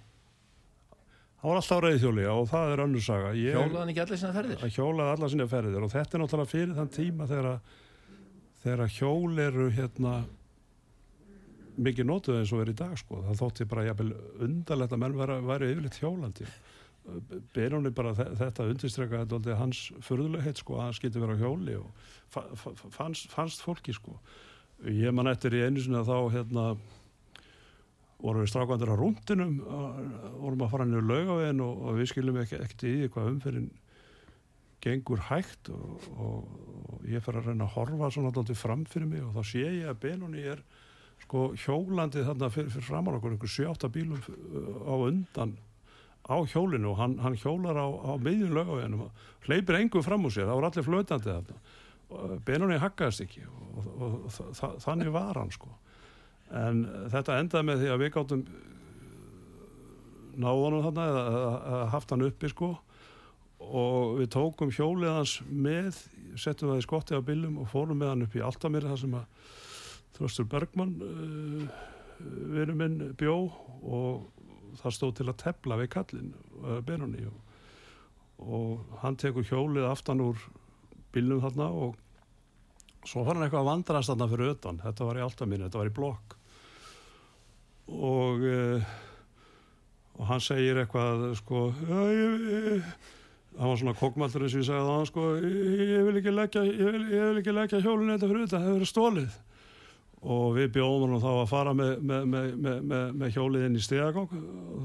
hann 1.45 1.51
var 1.51 1.61
alltaf 1.61 1.81
á 1.83 1.85
reyðhjóli 1.85 2.29
og 2.31 2.47
það 2.49 2.71
er 2.73 2.83
önnur 2.87 3.05
saga. 3.05 3.33
Ég, 3.37 3.57
hjólaði 3.59 3.81
hann 3.81 3.93
ekki 3.93 4.05
allir 4.05 4.21
sína 4.23 4.37
ferðir? 4.37 4.63
Hjólaði 4.77 5.17
allir 5.17 5.35
sína 5.35 5.49
ferðir 5.51 5.85
og 5.85 5.93
þetta 5.93 6.17
er 6.17 6.23
náttúrulega 6.25 6.53
fyrir 6.55 6.79
þann 6.79 6.95
tíma 6.95 7.29
þegar 7.29 7.51
þegar 8.65 8.95
hjól 8.95 9.43
eru 9.45 9.67
hérna 9.77 10.15
mikið 11.85 12.09
nótuð 12.09 12.39
eins 12.39 12.55
og 12.55 12.63
er 12.63 12.71
í 12.73 12.77
dag 12.79 12.95
sko. 12.97 13.21
Það 13.27 13.41
þótti 13.43 13.67
bara 13.69 13.85
jæfnvel 13.91 14.15
undarlegt 14.47 14.95
að 14.95 15.03
menn 15.03 15.19
væri 15.21 15.71
yfirleitt 15.75 16.01
hjólandi 16.01 16.49
Benóni 17.53 17.93
bara 17.93 18.15
þetta 18.17 18.65
undirstrekka 18.71 19.25
þetta 19.27 19.59
hans 19.61 19.87
förðulegheit 20.07 20.61
sko 20.63 20.79
að 20.81 21.03
getur 21.05 21.27
verið 21.27 21.37
á 21.37 21.43
hjóli 21.45 21.77
og 21.77 22.55
fannst, 22.97 23.29
fannst 23.33 23.65
fólki 23.65 23.93
sko. 23.93 24.17
Ég 24.89 25.13
man 25.13 25.29
eftir 25.29 25.55
í 25.55 25.65
einu 25.67 25.83
sinni 25.83 26.01
að 26.01 26.09
þá 26.11 26.19
hérna 26.33 26.65
vorum 28.25 28.41
við 28.41 28.51
strákandur 28.55 28.95
á 28.95 28.97
rúndinum 28.97 29.59
vorum 30.41 30.65
að 30.65 30.73
fara 30.73 30.87
nýju 30.89 31.03
laugavegin 31.05 31.61
og, 31.65 31.83
og 31.85 31.99
við 31.99 32.11
skiljum 32.13 32.41
ekki 32.41 32.61
ekkert 32.61 32.87
í 32.89 32.95
hvað 33.13 33.31
umferðin 33.35 33.69
gengur 34.85 35.21
hægt 35.29 35.71
og, 35.73 36.09
og, 36.17 36.49
og 36.89 37.05
ég 37.09 37.25
fer 37.25 37.39
að 37.41 37.51
reyna 37.51 37.69
að 37.69 37.77
horfa 37.77 38.11
svona 38.13 38.33
alltaf 38.33 38.61
fram 38.61 38.85
fyrir 38.89 39.11
mig 39.13 39.25
og 39.25 39.37
þá 39.37 39.53
sé 39.53 39.65
ég 39.65 39.93
að 39.93 40.01
Benóni 40.07 40.45
er 40.55 40.65
sko 41.25 41.51
hjólandi 41.57 42.25
þarna 42.25 42.51
fyrir, 42.53 42.73
fyrir 42.73 42.89
framar 42.89 43.19
okkur 43.19 43.37
einhver 43.37 43.55
7-8 43.55 43.93
bílum 43.93 44.21
á 44.89 44.95
undan 44.97 45.55
á 46.25 46.37
hjólinu 46.49 46.93
og 46.93 47.01
hann, 47.01 47.17
hann 47.21 47.37
hjólar 47.37 47.77
á, 47.77 47.87
á 47.87 48.13
miðjum 48.17 48.55
lögaveginum 48.57 49.07
og 49.07 49.25
hleypir 49.47 49.81
engum 49.81 50.05
fram 50.05 50.25
úr 50.25 50.33
sér, 50.33 50.49
það 50.49 50.59
voru 50.59 50.71
allir 50.71 50.87
flötandi 50.87 51.31
þarna. 51.33 51.59
Benunni 52.47 52.79
hakkaðist 52.81 53.25
ekki 53.25 53.43
og, 53.49 53.89
og, 53.99 54.15
og 54.29 54.79
þannig 54.85 55.11
var 55.13 55.41
hann 55.41 55.53
sko. 55.53 55.73
En 56.55 56.85
þetta 57.13 57.39
endaði 57.41 57.69
með 57.69 57.83
því 57.83 57.93
að 57.93 58.03
við 58.03 58.13
gáttum 58.15 58.45
náðunum 60.41 60.85
þarna 60.89 61.07
eða, 61.11 61.25
eða 61.29 61.87
haft 61.95 62.15
hann 62.15 62.27
uppi 62.29 62.51
sko. 62.53 62.75
Og 63.65 64.19
við 64.19 64.31
tókum 64.35 64.73
hjólið 64.75 65.15
hans 65.15 65.39
með 65.49 65.99
settum 66.41 66.73
það 66.73 66.81
í 66.83 66.85
skotti 66.85 67.17
á 67.17 67.23
bílum 67.25 67.61
og 67.63 67.71
fórum 67.71 68.01
með 68.01 68.13
hann 68.13 68.27
upp 68.27 68.37
í 68.37 68.45
Altamir 68.45 68.87
þar 68.89 69.01
sem 69.01 69.19
að 69.19 69.53
Þröstur 70.15 70.47
Bergman 70.47 70.93
uh, 71.03 71.79
vinnu 72.55 72.77
minn 72.79 72.99
bjó 73.19 73.35
og 73.83 74.44
það 74.81 74.97
stóð 74.99 75.17
til 75.21 75.29
að 75.31 75.41
tepla 75.45 75.81
við 75.81 75.91
kallin 75.95 76.31
uh, 76.63 76.79
Benoni 76.87 77.27
og, 77.29 77.39
og 78.45 79.01
hann 79.03 79.19
tekur 79.21 79.47
hjólið 79.49 79.89
aftan 79.89 80.23
úr 80.25 80.41
bílnum 81.15 81.43
þarna 81.45 81.71
og 81.71 82.01
svo 83.05 83.23
var 83.25 83.37
hann 83.37 83.47
eitthvað 83.47 83.65
að 83.65 83.71
vandrast 83.71 84.13
þarna 84.13 84.31
fyrir 84.33 84.55
ötan 84.55 84.81
þetta 84.83 85.09
var 85.09 85.21
í 85.21 85.25
Altamínu, 85.25 85.67
þetta 85.67 85.81
var 85.83 85.91
í 85.91 85.97
blokk. 85.99 86.37
Og 87.95 88.47
uh, 88.49 88.95
og 90.15 90.29
hann 90.29 90.43
segir 90.43 90.79
eitthvað 90.79 91.25
sko 91.41 91.67
það 91.75 93.67
var 93.67 93.81
svona 93.81 93.97
kokkmaldur 93.99 94.45
eins 94.47 94.55
og 94.55 94.63
ég 94.63 94.69
segði 94.69 94.85
það 94.89 95.09
sko, 95.11 95.25
ég 95.91 96.07
vil 96.09 96.21
ekki 96.21 97.55
leggja 97.55 97.83
hjólinu 97.83 98.15
þetta 98.15 98.31
fyrir 98.31 98.47
ötan 98.47 98.63
það 98.63 98.69
hefur 98.71 98.91
stólið 98.91 99.41
og 100.25 100.55
við 100.57 100.71
bjóðum 100.79 101.15
hann 101.15 101.25
þá 101.25 101.33
að 101.33 101.51
fara 101.51 101.75
með, 101.77 101.97
með, 102.01 102.55
með, 102.57 103.03
með 103.21 103.35
hjólið 103.35 103.67
inn 103.67 103.77
í 103.77 103.83
stegagang 103.85 104.31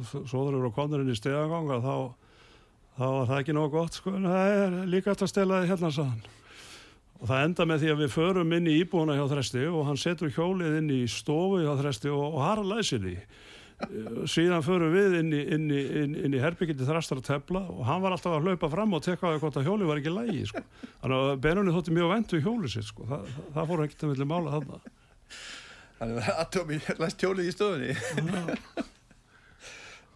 svo 0.09 0.23
þurfum 0.25 0.57
við 0.57 0.67
að 0.67 0.75
koma 0.75 0.99
inn 0.99 1.13
í 1.13 1.19
stegagang 1.19 1.69
þá, 1.69 1.95
þá 2.97 3.05
var 3.05 3.29
það 3.29 3.37
ekki 3.39 3.55
nóg 3.55 3.71
gott 3.77 3.99
sko, 3.99 4.17
en 4.17 4.27
það 4.27 4.57
er 4.57 4.75
líka 4.91 5.13
eftir 5.13 5.29
að 5.29 5.33
stela 5.33 5.61
þið 5.61 5.73
hérna 5.73 5.93
saðan 5.95 6.27
og 7.19 7.27
það 7.27 7.45
enda 7.45 7.67
með 7.67 7.83
því 7.83 7.93
að 7.93 8.01
við 8.01 8.11
förum 8.15 8.55
inn 8.55 8.67
í 8.69 8.75
íbúna 8.79 9.15
hjá 9.17 9.25
Þresti 9.33 9.63
og 9.67 9.87
hann 9.89 9.99
setur 9.99 10.33
hjólið 10.35 10.77
inn 10.79 10.91
í 10.95 10.99
stofu 11.11 11.63
hjá 11.63 11.71
Þresti 11.81 12.11
og, 12.15 12.25
og 12.29 12.43
har 12.45 12.61
læsir 12.63 13.01
því. 13.03 13.15
Síðan 14.27 14.63
förum 14.63 14.91
við 14.91 15.17
inn 15.21 15.33
í, 15.35 15.41
inn 15.55 15.67
í, 15.71 15.81
inn, 16.01 16.15
inn 16.27 16.35
í 16.35 16.39
herbyggjandi 16.43 16.87
Þrestar 16.87 17.21
að 17.21 17.27
tefla 17.29 17.61
og 17.71 17.83
hann 17.87 18.01
var 18.03 18.15
alltaf 18.15 18.35
að 18.35 18.47
hlaupa 18.47 18.71
fram 18.71 18.95
og 18.95 19.03
tekka 19.03 19.31
á 19.31 19.39
hvort 19.39 19.59
að 19.59 19.67
hjólið 19.67 19.91
var 19.91 20.01
ekki 20.01 20.15
lægi 20.15 20.47
sko. 20.51 20.63
þannig 21.03 21.19
að 21.19 21.43
Benunni 21.45 21.75
þótti 21.75 21.95
mjög 21.95 22.11
vendu 22.11 22.41
hjólið 22.43 22.73
sitt 22.73 22.89
sko. 22.89 23.07
það, 23.07 23.29
það, 23.35 23.45
það 23.55 23.69
fór 23.71 23.83
ekkert 23.85 24.03
að 24.03 24.11
vilja 24.15 24.27
mála 24.33 24.55
þarna 24.57 24.81
Þannig 25.99 26.23
að 26.23 26.41
Atomi 26.45 26.79
læst 27.01 27.25
hjólið 27.25 27.49
í 27.49 27.55
stofunni. 27.55 27.97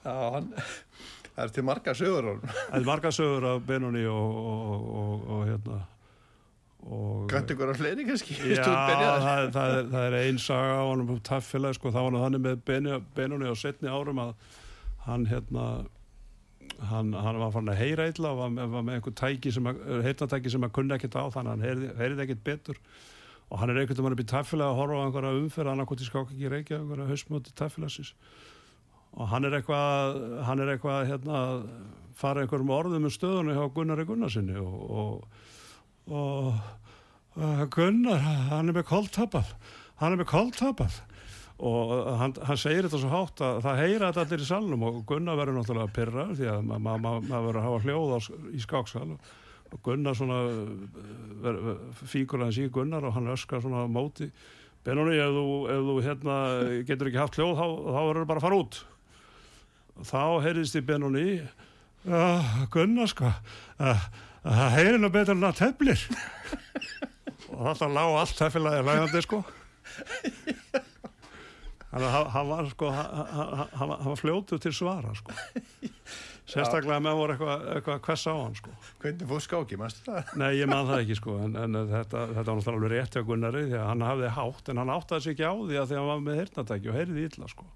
Já, 0.04 0.16
hann 0.36 0.50
það 1.34 1.46
er 1.46 1.56
til 1.56 1.66
marga 1.66 1.96
sögur 1.98 2.30
Það 2.44 2.78
er 2.78 2.86
marga 2.88 3.12
sögur 3.14 3.50
af 3.54 3.66
Benoni 3.68 4.06
og, 4.10 4.38
og, 4.44 4.86
og, 5.00 5.26
og 5.36 5.44
hérna 5.50 5.82
Gæti 7.32 7.56
ykkur 7.56 7.72
á 7.72 7.76
fleiri 7.80 8.04
kannski? 8.04 8.36
Já, 8.52 8.60
það, 8.60 9.46
það 9.56 9.76
er, 9.78 9.86
er 10.02 10.16
einn 10.20 10.40
saga 10.42 10.74
á 10.76 10.84
hann 10.84 11.04
um 11.06 11.22
taffilega, 11.24 11.78
sko, 11.78 11.94
það 11.96 12.10
var 12.10 12.26
hann 12.26 12.42
með 12.44 12.58
Benoni 13.16 13.48
á 13.48 13.56
setni 13.56 13.88
árum 13.88 14.20
að 14.20 14.34
hann 15.06 15.24
hérna 15.32 15.68
hann, 16.90 17.14
hann 17.16 17.40
var 17.40 17.54
fann 17.56 17.72
að 17.72 17.80
heyra 17.80 18.10
illa 18.12 18.34
og 18.34 18.42
var 18.42 18.68
var 18.76 18.84
með 18.84 18.98
einhver 18.98 19.16
tæki 19.16 19.54
sem 19.56 19.72
að, 19.72 19.80
að 20.04 20.68
kunna 20.76 21.00
ekkert 21.00 21.16
á 21.16 21.24
þannig 21.32 21.40
að 21.40 21.52
hann 21.54 21.66
heyrði, 21.70 21.94
heyrði 22.02 22.26
ekkert 22.26 22.44
betur 22.50 22.84
og 23.50 23.60
hann 23.60 23.70
er 23.70 23.82
einhvern 23.82 24.00
veginn 24.00 24.18
upp 24.18 24.24
í 24.24 24.30
taffilega 24.32 24.72
að 24.72 24.80
horfa 24.80 25.00
á 25.00 25.04
einhverja 25.08 25.40
umferð 25.42 25.74
annarkot 25.74 26.02
í 26.02 26.08
skákiki 26.08 26.52
reykja, 26.52 26.80
einhverja 26.80 27.10
hausmöti 27.12 27.54
taffilagsins 27.58 28.14
og 29.14 29.30
hann 29.30 29.46
er 29.46 29.60
eitthvað 29.60 30.22
hann 30.48 30.64
er 30.64 30.74
eitthvað 30.74 31.10
hérna 31.12 31.42
fara 32.18 32.44
einhverjum 32.44 32.74
orðum 32.74 33.08
um 33.08 33.14
stöðunni 33.14 33.56
hjá 33.58 33.66
Gunnari 33.76 34.06
Gunnarsinni 34.10 34.58
og, 34.62 34.76
og, 34.90 35.42
og, 36.10 36.62
og 37.38 37.64
Gunnar 37.74 38.22
hann 38.52 38.70
er 38.70 38.78
með 38.78 38.88
koldtabað 38.90 39.54
hann 40.02 40.16
er 40.16 40.22
með 40.22 40.32
koldtabað 40.34 41.02
og 41.64 41.94
hann, 42.20 42.34
hann 42.48 42.60
segir 42.60 42.88
þetta 42.88 43.00
svo 43.04 43.12
hátt 43.14 43.42
að 43.46 43.62
það 43.68 43.82
heyra 43.84 44.10
þetta 44.10 44.26
allir 44.26 44.44
í 44.44 44.50
salnum 44.50 44.86
og 44.90 45.00
Gunnar 45.10 45.38
verður 45.40 45.60
náttúrulega 45.60 45.96
pyrra 45.96 46.28
því 46.34 46.50
að 46.50 46.68
maður 46.72 46.84
ma 46.88 46.98
ma 46.98 47.14
ma 47.22 47.42
verður 47.46 47.62
að 47.62 47.68
hafa 47.70 47.84
hljóð 47.86 48.54
í 48.58 48.64
skáksal 48.64 49.08
og 49.14 49.32
Gunnar 49.84 50.18
svona 50.18 50.40
fíkur 52.06 52.44
hans 52.46 52.60
í 52.62 52.68
Gunnar 52.74 53.06
og 53.08 53.16
hann 53.18 53.32
öskar 53.34 53.64
svona 53.64 53.86
móti. 53.90 54.30
Benóni, 54.84 55.16
ef 55.18 55.32
þú, 55.32 55.46
ef 55.72 55.86
þú 55.88 55.96
hérna, 56.04 56.36
getur 56.88 57.10
ekki 57.10 57.22
haft 57.22 57.40
hljóð 57.40 57.56
þá, 57.56 57.68
verður 57.96 58.22
það 58.22 58.30
bara 58.34 58.42
að 58.42 58.48
fara 58.48 58.60
út. 58.60 58.82
Þá 60.04 60.22
heyrðist 60.44 60.78
í 60.78 60.86
Benóni 60.86 61.28
Gunnar 62.74 63.10
sko 63.12 63.32
það 64.44 64.76
heyrir 64.76 65.00
nú 65.00 65.10
betur 65.14 65.38
en 65.38 65.46
það 65.48 65.60
teflir. 65.62 66.06
Og 67.54 67.68
alltaf 67.70 67.94
lág 67.94 68.18
allt 68.20 68.38
tefnilega 68.38 68.82
í 68.82 68.88
lægandi 68.88 69.24
sko. 69.24 69.40
Þannig 71.94 72.08
að 72.10 72.30
hann 72.34 72.50
var 72.50 72.70
sko, 72.72 72.90
hann 72.92 73.94
var 73.94 74.20
fljótu 74.20 74.60
til 74.62 74.74
svara 74.76 75.14
sko. 75.18 75.36
Sérstaklega 76.44 77.00
með 77.00 77.14
voru 77.16 77.34
eitthvað 77.34 77.62
eitthva 77.72 77.94
hvers 78.04 78.24
á 78.28 78.34
hann 78.36 78.56
sko. 78.58 78.72
Hvernig 79.00 79.30
fóð 79.30 79.42
skáki, 79.46 79.78
mannstu 79.80 80.04
það? 80.10 80.34
Nei, 80.42 80.50
ég 80.60 80.68
man 80.68 80.90
það 80.90 81.04
ekki 81.06 81.16
sko, 81.20 81.36
en, 81.46 81.54
en 81.56 81.78
þetta, 81.88 82.24
þetta 82.34 82.44
var 82.50 82.58
náttúrulega 82.60 82.74
alveg 82.74 82.92
rétti 82.94 83.22
á 83.24 83.28
Gunnari 83.30 83.62
því 83.70 83.78
að 83.80 83.88
hann 83.88 84.04
hafði 84.04 84.32
hátt, 84.38 84.72
en 84.74 84.82
hann 84.82 84.92
áttaði 84.92 85.24
sig 85.24 85.38
ekki 85.38 85.48
á 85.48 85.54
því 85.56 85.80
að 85.80 85.88
því 85.88 85.96
að 85.96 86.02
hann 86.02 86.12
var 86.12 86.26
með 86.26 86.40
hirtnatæki 86.42 86.92
og 86.92 86.98
heyrði 87.00 87.24
illa 87.30 87.48
sko. 87.54 87.70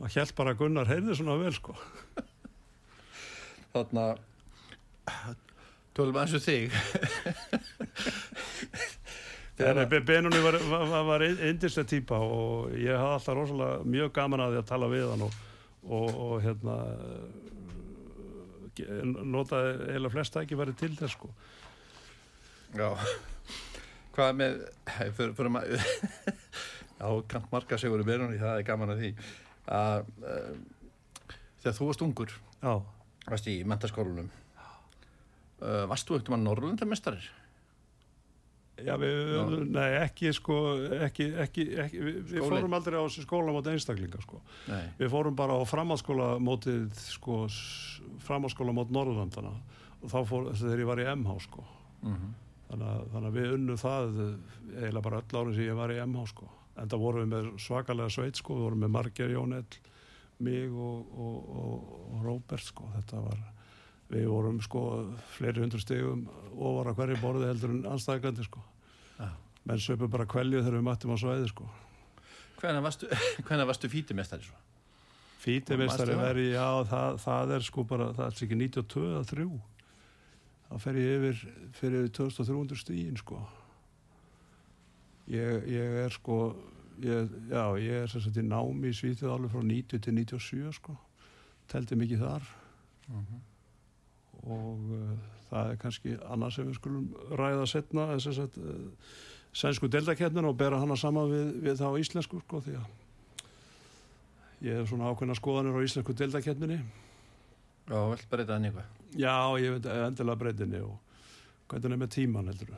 Og 0.00 0.16
held 0.16 0.34
bara 0.40 0.56
Gunnar 0.58 0.90
heyrði 0.90 1.16
svona 1.20 1.36
vel 1.38 1.54
sko. 1.54 1.76
Þannig 3.70 4.02
að, 4.02 4.16
tölum 5.94 6.18
eins 6.24 6.34
og 6.34 6.42
þig, 6.42 6.74
Benunni 10.08 10.40
var, 10.40 10.56
var, 10.70 11.04
var 11.04 11.24
indislega 11.26 11.86
týpa 11.90 12.18
og 12.24 12.72
ég 12.80 12.96
hafði 12.96 13.14
alltaf 13.18 13.36
rosalega 13.36 13.86
mjög 13.92 14.12
gaman 14.16 14.42
að 14.46 14.54
því 14.54 14.60
að 14.62 14.68
tala 14.70 14.88
við 14.90 15.06
hann 15.12 15.24
og, 15.26 15.38
og, 15.86 16.08
og 16.10 16.36
hérna 16.44 16.76
notaði 19.24 19.96
eða 19.96 20.12
flesta 20.12 20.44
ekki 20.44 20.58
verið 20.58 20.78
til 20.80 20.94
þess 20.98 21.16
sko 21.16 21.32
Já 22.70 22.94
hvað 24.14 24.36
með 24.36 24.60
fyrir, 25.16 25.32
fyrir 25.38 25.52
ma 25.52 25.62
já, 25.64 27.06
kant 27.30 27.48
marga 27.52 27.78
segur 27.80 28.02
í 28.02 28.06
Benunni, 28.08 28.40
það 28.40 28.58
er 28.58 28.66
gaman 28.68 28.94
að 28.94 29.02
því 29.02 29.10
að 29.70 30.10
uh, 30.24 30.54
þegar 31.62 31.76
þú 31.78 31.90
varst 31.90 32.04
ungur 32.06 32.34
já. 32.34 32.72
varst 33.28 33.50
í 33.50 33.56
mentaskólunum 33.68 34.30
uh, 34.30 35.84
varst 35.90 36.08
þú 36.08 36.18
ekkert 36.18 36.32
um 36.32 36.38
að 36.40 36.46
Norrlundamestarir? 36.48 37.30
Já, 38.86 38.94
við, 39.00 39.32
nei, 39.74 39.88
ekki 40.00 40.32
sko, 40.36 40.58
ekki, 41.06 41.26
ekki, 41.44 41.66
ekki 41.84 42.04
við, 42.06 42.20
við 42.32 42.46
fórum 42.46 42.76
aldrei 42.78 42.98
á 43.00 43.04
skóla 43.12 43.54
mot 43.54 43.66
einstaklinga 43.70 44.20
sko. 44.24 44.40
Nei. 44.70 44.84
Við 45.00 45.12
fórum 45.12 45.36
bara 45.38 45.58
á 45.58 45.62
framhalskóla 45.68 46.30
mótið, 46.42 46.88
sko, 47.16 47.42
framhalskóla 48.26 48.74
mot 48.76 48.92
Norðurlandana 48.94 49.52
og 50.00 50.08
þá 50.08 50.18
fór, 50.28 50.48
þegar 50.56 50.84
ég 50.84 50.90
var 50.90 51.02
í 51.02 51.10
MH 51.12 51.36
sko. 51.48 51.66
Mm 52.00 52.14
-hmm. 52.14 52.38
Þannig 52.70 52.86
að, 52.86 53.04
þannig 53.12 53.28
að 53.28 53.36
við 53.36 53.52
unnum 53.56 53.78
það 53.80 54.18
eiginlega 54.70 55.04
bara 55.06 55.20
öll 55.20 55.38
árið 55.40 55.54
sem 55.54 55.64
ég 55.66 55.78
var 55.78 55.92
í 55.92 56.00
MH 56.06 56.26
sko. 56.30 56.50
En 56.80 56.88
það 56.88 57.02
vorum 57.04 57.22
við 57.24 57.30
með 57.34 57.48
svakalega 57.58 58.10
sveit 58.14 58.36
sko, 58.36 58.56
við 58.56 58.66
vorum 58.68 58.84
með 58.84 58.92
Marger 58.94 59.30
Jónell, 59.30 59.80
mig 60.38 60.72
og, 60.72 61.08
og, 61.18 61.48
og, 61.62 61.88
og 62.14 62.22
Róbert 62.24 62.64
sko. 62.64 62.86
Þetta 62.94 63.22
var, 63.24 63.40
við 64.08 64.28
vorum 64.30 64.60
sko 64.64 64.84
fleiri 65.36 65.64
hundru 65.64 65.80
stegum 65.82 66.28
ofar 66.56 66.92
að 66.92 67.00
hverju 67.00 67.20
borði 67.20 67.50
heldur 67.50 67.74
en 67.74 67.82
anstæðgandi 67.94 68.46
sko. 68.46 68.62
Ja. 69.20 69.30
menn 69.68 69.80
söpu 69.82 70.08
bara 70.08 70.26
kvelju 70.26 70.62
þegar 70.64 70.78
við 70.78 70.86
mættum 70.86 71.14
á 71.14 71.16
svæði 71.20 71.48
sko. 71.52 71.68
Hvenna 72.60 72.80
varstu, 72.84 73.08
varstu 73.70 73.90
fítimestari 73.92 74.48
svo? 74.48 74.56
Fítimestari 75.40 76.16
veri, 76.20 76.50
já 76.52 76.84
það, 76.88 77.20
það 77.22 77.54
er 77.56 77.64
sko 77.64 77.84
bara, 77.88 78.10
það 78.16 78.26
er 78.26 78.40
ekki 78.44 78.58
92 78.60 79.04
eða 79.10 79.28
3 79.30 79.46
þá 80.70 80.74
fer 80.84 80.98
ég 81.00 81.14
yfir 81.18 81.38
fyrir 81.74 82.10
2300 82.14 82.78
stígin 82.78 83.16
sko 83.18 83.40
ég, 85.30 85.64
ég 85.66 85.96
er 86.04 86.14
sko 86.14 86.36
ég, 87.02 87.32
já 87.50 87.64
ég 87.82 88.04
er 88.04 88.28
í 88.30 88.44
námi 88.46 88.92
í 88.92 88.96
Svíþjóð 88.96 89.34
alveg 89.34 89.54
frá 89.54 89.64
90 89.66 90.04
til 90.06 90.16
97 90.20 90.76
sko 90.78 90.94
teldi 91.70 91.98
mikið 91.98 92.22
þar 92.22 92.46
mm 93.08 93.18
-hmm. 93.18 93.40
Og 94.46 94.94
uh, 94.96 95.10
það 95.50 95.72
er 95.72 95.82
kannski 95.82 96.14
annað 96.30 96.54
sem 96.56 96.70
við 96.70 96.78
skulum 96.78 97.10
ræða 97.40 97.66
setna 97.70 98.06
þess 98.14 98.40
að 98.44 98.58
uh, 98.62 99.10
sænsku 99.52 99.90
deltakeppnin 99.90 100.48
og 100.48 100.56
bera 100.58 100.80
hana 100.80 100.96
saman 100.98 101.30
við, 101.30 101.52
við 101.66 101.78
það 101.82 101.98
á 101.98 102.00
íslensku 102.04 102.40
sko 102.44 102.62
því 102.64 102.78
að 102.78 102.96
ég 104.68 104.80
hef 104.80 104.90
svona 104.90 105.10
ákveðna 105.10 105.38
skoðanir 105.38 105.76
á 105.76 105.84
íslensku 105.84 106.16
deltakeppninni 106.16 106.80
Já, 107.90 107.98
vel 108.06 108.20
breyta 108.30 108.56
enn 108.56 108.68
eitthvað? 108.68 108.90
Já, 109.18 109.34
ég 109.58 109.76
veit 109.76 109.86
endilega 109.90 110.42
breytinni 110.44 110.82
og 110.86 110.98
hvernig 111.70 111.96
er 111.96 112.02
með 112.04 112.12
tíman 112.14 112.52
heldur 112.52 112.74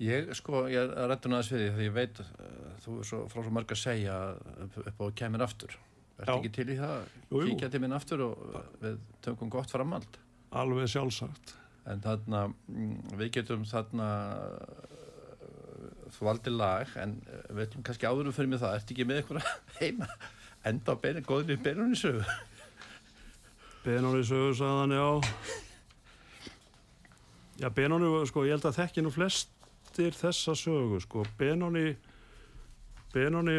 Ég 0.00 0.30
sko, 0.32 0.62
ég 0.72 0.80
er 0.80 1.10
rættun 1.10 1.36
aðeins 1.36 1.50
fyrir 1.52 1.66
því 1.66 1.76
því 1.76 1.86
ég 1.90 1.96
veit 1.98 2.20
uh, 2.24 2.28
þú 2.80 2.96
er 3.02 3.08
svo 3.10 3.18
frá 3.28 3.42
svo 3.44 3.52
mörg 3.52 3.74
að 3.74 3.80
segja 3.82 4.14
upp, 4.64 4.96
á 4.96 5.04
kemur 5.20 5.44
aftur. 5.44 5.74
Ertu 6.16 6.36
ekki 6.38 6.52
til 6.56 6.66
í 6.72 6.76
það? 6.78 7.10
Kíkja 7.28 7.68
til 7.72 7.80
minn 7.84 7.96
aftur 7.96 8.22
og 8.24 8.40
við 8.80 8.96
tökum 9.24 9.52
gott 9.52 9.72
framald 9.72 10.16
Alveg 10.50 10.88
sjálfsagt. 10.90 11.54
En 11.90 12.02
þarna, 12.04 12.44
við 13.18 13.30
getum 13.38 13.62
þarna 13.68 14.08
þú 16.10 16.26
valdi 16.26 16.52
lag 16.52 16.90
en 17.00 17.16
við 17.48 17.64
ætlum 17.66 17.84
kannski 17.86 18.08
áðurum 18.08 18.34
fyrir 18.34 18.50
mig 18.52 18.60
það 18.62 18.76
ertu 18.78 18.94
ekki 18.94 19.06
með 19.08 19.20
eitthvað 19.20 19.50
heima? 19.80 20.08
Enda 20.68 20.92
á 20.92 20.96
beinu, 21.00 21.22
góðinni 21.24 21.56
Benóni 21.64 21.96
sögu 21.96 22.24
Benóni 23.84 24.20
sögu 24.28 24.52
sagðan, 24.58 24.92
já. 24.92 25.06
Já, 27.62 27.68
Benóni, 27.76 28.10
sko, 28.28 28.44
ég 28.44 28.58
held 28.58 28.66
að 28.68 28.76
þekki 28.82 29.04
nú 29.06 29.12
flestir 29.14 30.12
þessa 30.18 30.52
sögu, 30.58 31.00
sko. 31.00 31.24
Benóni 31.40 31.94
Benóni, 33.10 33.56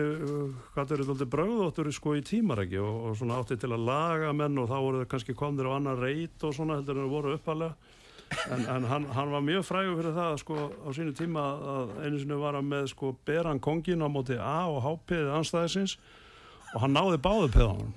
hvað 0.71 0.93
eru 0.95 1.05
þetta 1.09 1.25
bröðóttur 1.27 1.89
sko 1.91 2.13
í 2.15 2.21
tímaræki 2.23 2.77
og, 2.79 2.99
og 3.09 3.17
svona 3.19 3.41
átti 3.41 3.57
til 3.59 3.73
að 3.75 3.83
laga 3.89 4.29
menn 4.31 4.59
og 4.61 4.69
þá 4.69 4.77
voru 4.77 5.01
það 5.01 5.09
kannski 5.11 5.35
komnir 5.35 5.67
á 5.67 5.75
annar 5.75 5.99
reit 5.99 6.45
og 6.47 6.53
svona 6.55 6.77
heldur 6.79 6.95
en 6.95 7.03
það 7.03 7.15
voru 7.17 7.33
uppalega 7.35 7.73
en, 8.55 8.63
en 8.63 8.87
hann, 8.87 9.07
hann 9.11 9.33
var 9.33 9.43
mjög 9.43 9.65
frægur 9.67 9.97
fyrir 9.99 10.15
það 10.15 10.37
sko 10.39 10.59
á 10.71 10.89
sínu 10.95 11.15
tíma 11.19 11.43
að 11.73 11.91
einu 12.05 12.21
sinni 12.21 12.37
var 12.39 12.55
hann 12.59 12.69
með 12.71 12.87
sko 12.93 13.11
beran 13.27 13.59
kongin 13.59 14.05
á 14.05 14.07
móti 14.07 14.37
A 14.39 14.61
og 14.71 14.79
H-piðið 14.85 15.33
anstæðisins 15.41 15.97
og 16.71 16.85
hann 16.85 16.95
náði 16.95 17.19
báðu 17.19 17.51
peðanum 17.57 17.91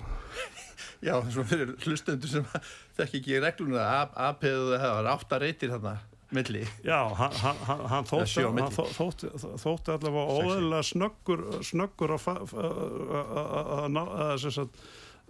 Já, 1.04 1.20
svona 1.20 1.46
fyrir 1.52 1.74
hlustendur 1.84 2.32
sem 2.32 2.50
þekk 2.98 3.20
ekki 3.20 3.38
regluna 3.44 3.86
A-piðið 4.10 4.74
það 4.74 4.96
var 4.98 5.12
átta 5.14 5.40
reytir 5.44 5.74
þarna 5.76 5.94
milli. 6.34 6.64
Já, 6.86 6.98
hann, 7.18 7.38
hann, 7.40 7.84
hann 7.92 8.08
þótti 8.08 8.44
hann 8.46 8.74
þótti, 8.74 9.30
þótti 9.62 9.94
allavega 9.94 10.36
óðurlega 10.38 10.84
snöggur 10.90 11.44
snöggur 11.66 12.14
að 12.14 12.26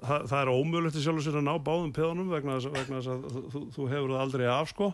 það 0.04 0.40
er 0.40 0.50
ómögulegt 0.52 0.96
í 0.98 1.02
sjálf 1.04 1.20
og 1.20 1.26
sér 1.26 1.38
að 1.38 1.46
ná 1.46 1.54
báðum 1.64 1.92
peðanum 1.94 2.32
vegna 2.32 2.56
þess 2.58 3.10
að 3.12 3.28
þú, 3.52 3.60
þú 3.76 3.86
hefur 3.92 4.10
það 4.14 4.24
aldrei 4.24 4.46
af 4.50 4.72
sko. 4.72 4.88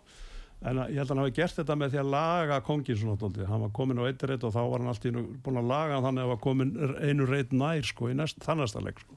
En 0.61 0.77
ég 0.93 0.99
held 1.01 1.07
að 1.07 1.15
hann 1.15 1.23
hafi 1.23 1.37
gert 1.39 1.57
þetta 1.57 1.77
með 1.81 1.95
því 1.95 2.01
að 2.03 2.11
laga 2.13 2.59
kongin 2.67 2.99
svona 3.01 3.21
tóndi, 3.21 3.47
hann 3.49 3.63
var 3.65 3.71
komin 3.79 4.03
á 4.03 4.05
eitt 4.05 4.25
reitt 4.29 4.45
og 4.45 4.53
þá 4.53 4.61
var 4.61 4.83
hann 4.83 4.91
alltaf 4.93 5.23
búin 5.47 5.61
að 5.63 5.71
laga 5.71 6.03
þannig 6.05 6.21
að 6.21 6.27
hann 6.27 6.35
var 6.35 6.43
komin 6.45 6.75
einu 7.01 7.29
reitt 7.31 7.55
nær 7.57 7.89
sko 7.89 8.11
í 8.13 8.17
næst, 8.19 8.43
þannasta 8.45 8.85
legg 8.85 9.01
sko 9.01 9.17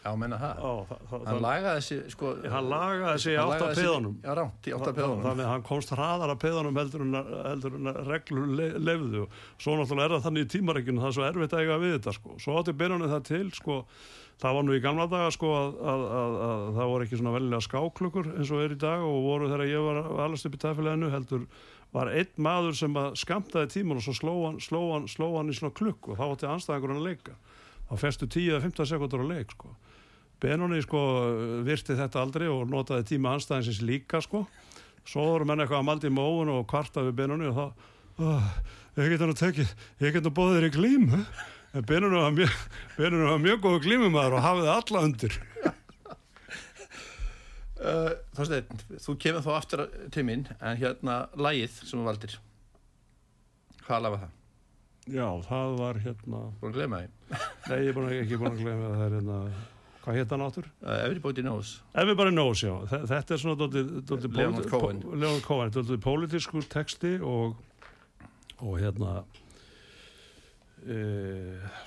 Já, 0.00 0.14
menna 0.16 0.36
það. 0.40 0.60
Ó, 0.64 0.70
það, 0.88 1.00
það 1.10 1.26
hann 1.28 1.42
lagaði 1.44 1.80
þessi, 1.80 1.96
sko... 2.14 2.30
Hann 2.54 2.68
lagaði 2.70 3.10
þessi 3.10 3.34
átt 3.42 3.64
af 3.66 3.72
peðanum. 3.76 4.14
Já, 4.24 4.30
rátt 4.38 4.68
í 4.70 4.72
átt 4.72 4.86
af 4.88 4.94
peðanum. 4.96 5.24
Þannig 5.26 5.44
að 5.44 5.50
hann 5.50 5.66
komst 5.68 5.92
hraðar 5.92 6.32
af 6.32 6.38
peðanum 6.40 6.78
heldur 6.80 7.04
en, 7.04 7.18
heldur 7.44 7.76
en 7.76 7.90
reglur 8.06 8.54
lefðu. 8.80 9.26
Svo 9.60 9.74
náttúrulega 9.76 10.08
er 10.08 10.14
það 10.14 10.24
þannig 10.28 10.46
í 10.46 10.50
tímareikinu, 10.54 11.02
það 11.02 11.10
er 11.10 11.16
svo 11.18 11.26
erfitt 11.28 11.56
að 11.56 11.64
eiga 11.66 11.76
við 11.82 11.92
þetta, 11.98 12.14
sko. 12.16 12.38
Svo 12.40 12.56
átti 12.62 12.74
byrjunni 12.80 13.10
það 13.12 13.26
til, 13.28 13.42
sko, 13.58 13.76
það 14.40 14.56
var 14.56 14.66
nú 14.66 14.78
í 14.78 14.80
gamla 14.86 15.06
daga, 15.12 15.34
sko, 15.36 15.52
að, 15.58 15.76
að, 15.92 16.06
að, 16.22 16.38
að 16.46 16.64
það 16.78 16.90
voru 16.94 17.08
ekki 17.08 17.20
svona 17.20 17.34
velja 17.36 17.60
skáklukkur 17.68 18.32
eins 18.38 18.54
og 18.56 18.64
er 18.64 18.72
í 18.72 18.80
dag 18.80 19.04
og 19.04 19.20
voru 19.28 19.52
þegar 19.52 19.68
ég 19.68 19.84
var 19.84 20.00
alveg 20.24 20.48
upp 20.48 20.56
í 20.56 20.62
tæfileginu, 20.64 21.12
heldur 21.12 21.44
var 21.92 22.08
einn 22.14 22.32
maður 22.40 22.76
sem 22.78 22.98
skamtaði 23.18 23.68
tíman 23.74 23.98
og 24.00 24.04
svo 24.06 24.14
sló 24.16 24.34
hann, 24.46 24.58
sló 24.62 24.80
hann, 24.94 25.08
sló 25.10 25.32
hann 25.36 25.50
í 25.50 25.56
svona 25.58 25.74
klukk 25.76 26.08
og 26.08 26.20
þá 26.20 26.26
átti 26.30 26.48
anstæðingurinn 26.48 27.00
að 27.02 27.08
leika. 27.10 27.36
Þá 27.90 27.94
festu 27.98 28.28
10-15 28.30 28.86
sekundur 28.86 29.24
að 29.24 29.32
leik, 29.34 29.54
sko. 29.56 29.72
Benóni 30.40 30.80
sko 30.84 31.00
virti 31.66 31.96
þetta 31.98 32.22
aldrei 32.22 32.48
og 32.48 32.68
notaði 32.70 33.10
tíma 33.12 33.34
anstæðinsins 33.36 33.82
líka 33.84 34.22
sko 34.24 34.46
svo 35.08 35.24
voru 35.32 35.46
menn 35.48 35.62
eitthvað 35.62 35.82
að 35.82 35.88
maldi 35.88 36.10
móun 36.12 36.52
og 36.52 36.66
kvarta 36.70 37.04
við 37.06 37.16
Benóni 37.20 37.48
og 37.50 37.56
þá 37.56 37.66
oh, 38.24 38.50
ég 39.00 39.14
geta 39.14 39.28
nú 39.28 39.36
tekið, 39.38 39.72
ég 40.04 40.16
geta 40.16 40.32
bóðið 40.34 40.58
þér 40.58 40.68
í 40.68 40.74
glím 40.76 41.06
en 41.14 41.86
Benóni 41.88 42.20
var 42.20 42.34
mjög 42.36 42.58
Benóni 42.98 43.28
var 43.28 43.40
mjög 43.44 43.62
góð 43.66 43.78
glímumæður 43.86 44.36
og 44.38 44.44
hafiði 44.46 44.72
alla 44.74 45.04
undir 45.08 45.38
uh, 47.84 48.12
Þorstein, 48.36 48.84
þú 49.06 49.16
kemur 49.24 49.46
þá 49.46 49.50
aftur 49.56 49.86
til 50.14 50.26
minn 50.28 50.46
en 50.58 50.80
hérna 50.80 51.22
lægið 51.36 51.80
sem 51.82 51.96
þú 51.98 52.06
valdir 52.10 52.38
hvað 53.86 54.06
lafa 54.06 54.22
það? 54.22 54.36
Já, 55.10 55.26
það 55.48 55.76
var 55.80 55.98
hérna 56.04 56.40
Búin 56.60 56.70
að 56.70 56.76
glema 56.76 57.00
því? 57.00 57.08
Nei, 57.70 57.78
ég 57.80 57.90
er 57.90 58.00
að, 58.04 58.16
ekki 58.20 58.38
búin 58.38 58.52
að 58.52 58.62
glema 58.62 58.90
það 58.94 59.04
er 59.06 59.14
hérna 59.16 59.38
hvað 60.10 60.20
hétt 60.20 60.36
hann 60.36 60.44
áttur? 60.44 60.68
Uh, 60.82 60.98
Everybody 61.06 61.46
Knows. 61.46 61.72
Everybody 61.94 62.34
Knows, 62.34 62.66
já. 62.66 62.74
Þetta 63.14 63.36
er 63.36 63.42
svona 63.46 63.70
Leonard 63.70 64.70
Cohen. 64.70 65.02
Leonard 65.14 65.46
Cohen, 65.46 65.72
þetta 65.74 65.96
er 65.96 66.04
pólitískur 66.04 66.66
texti 66.70 67.16
og 67.22 67.58
og 68.60 68.80
hérna 68.80 69.22
e, 70.84 70.96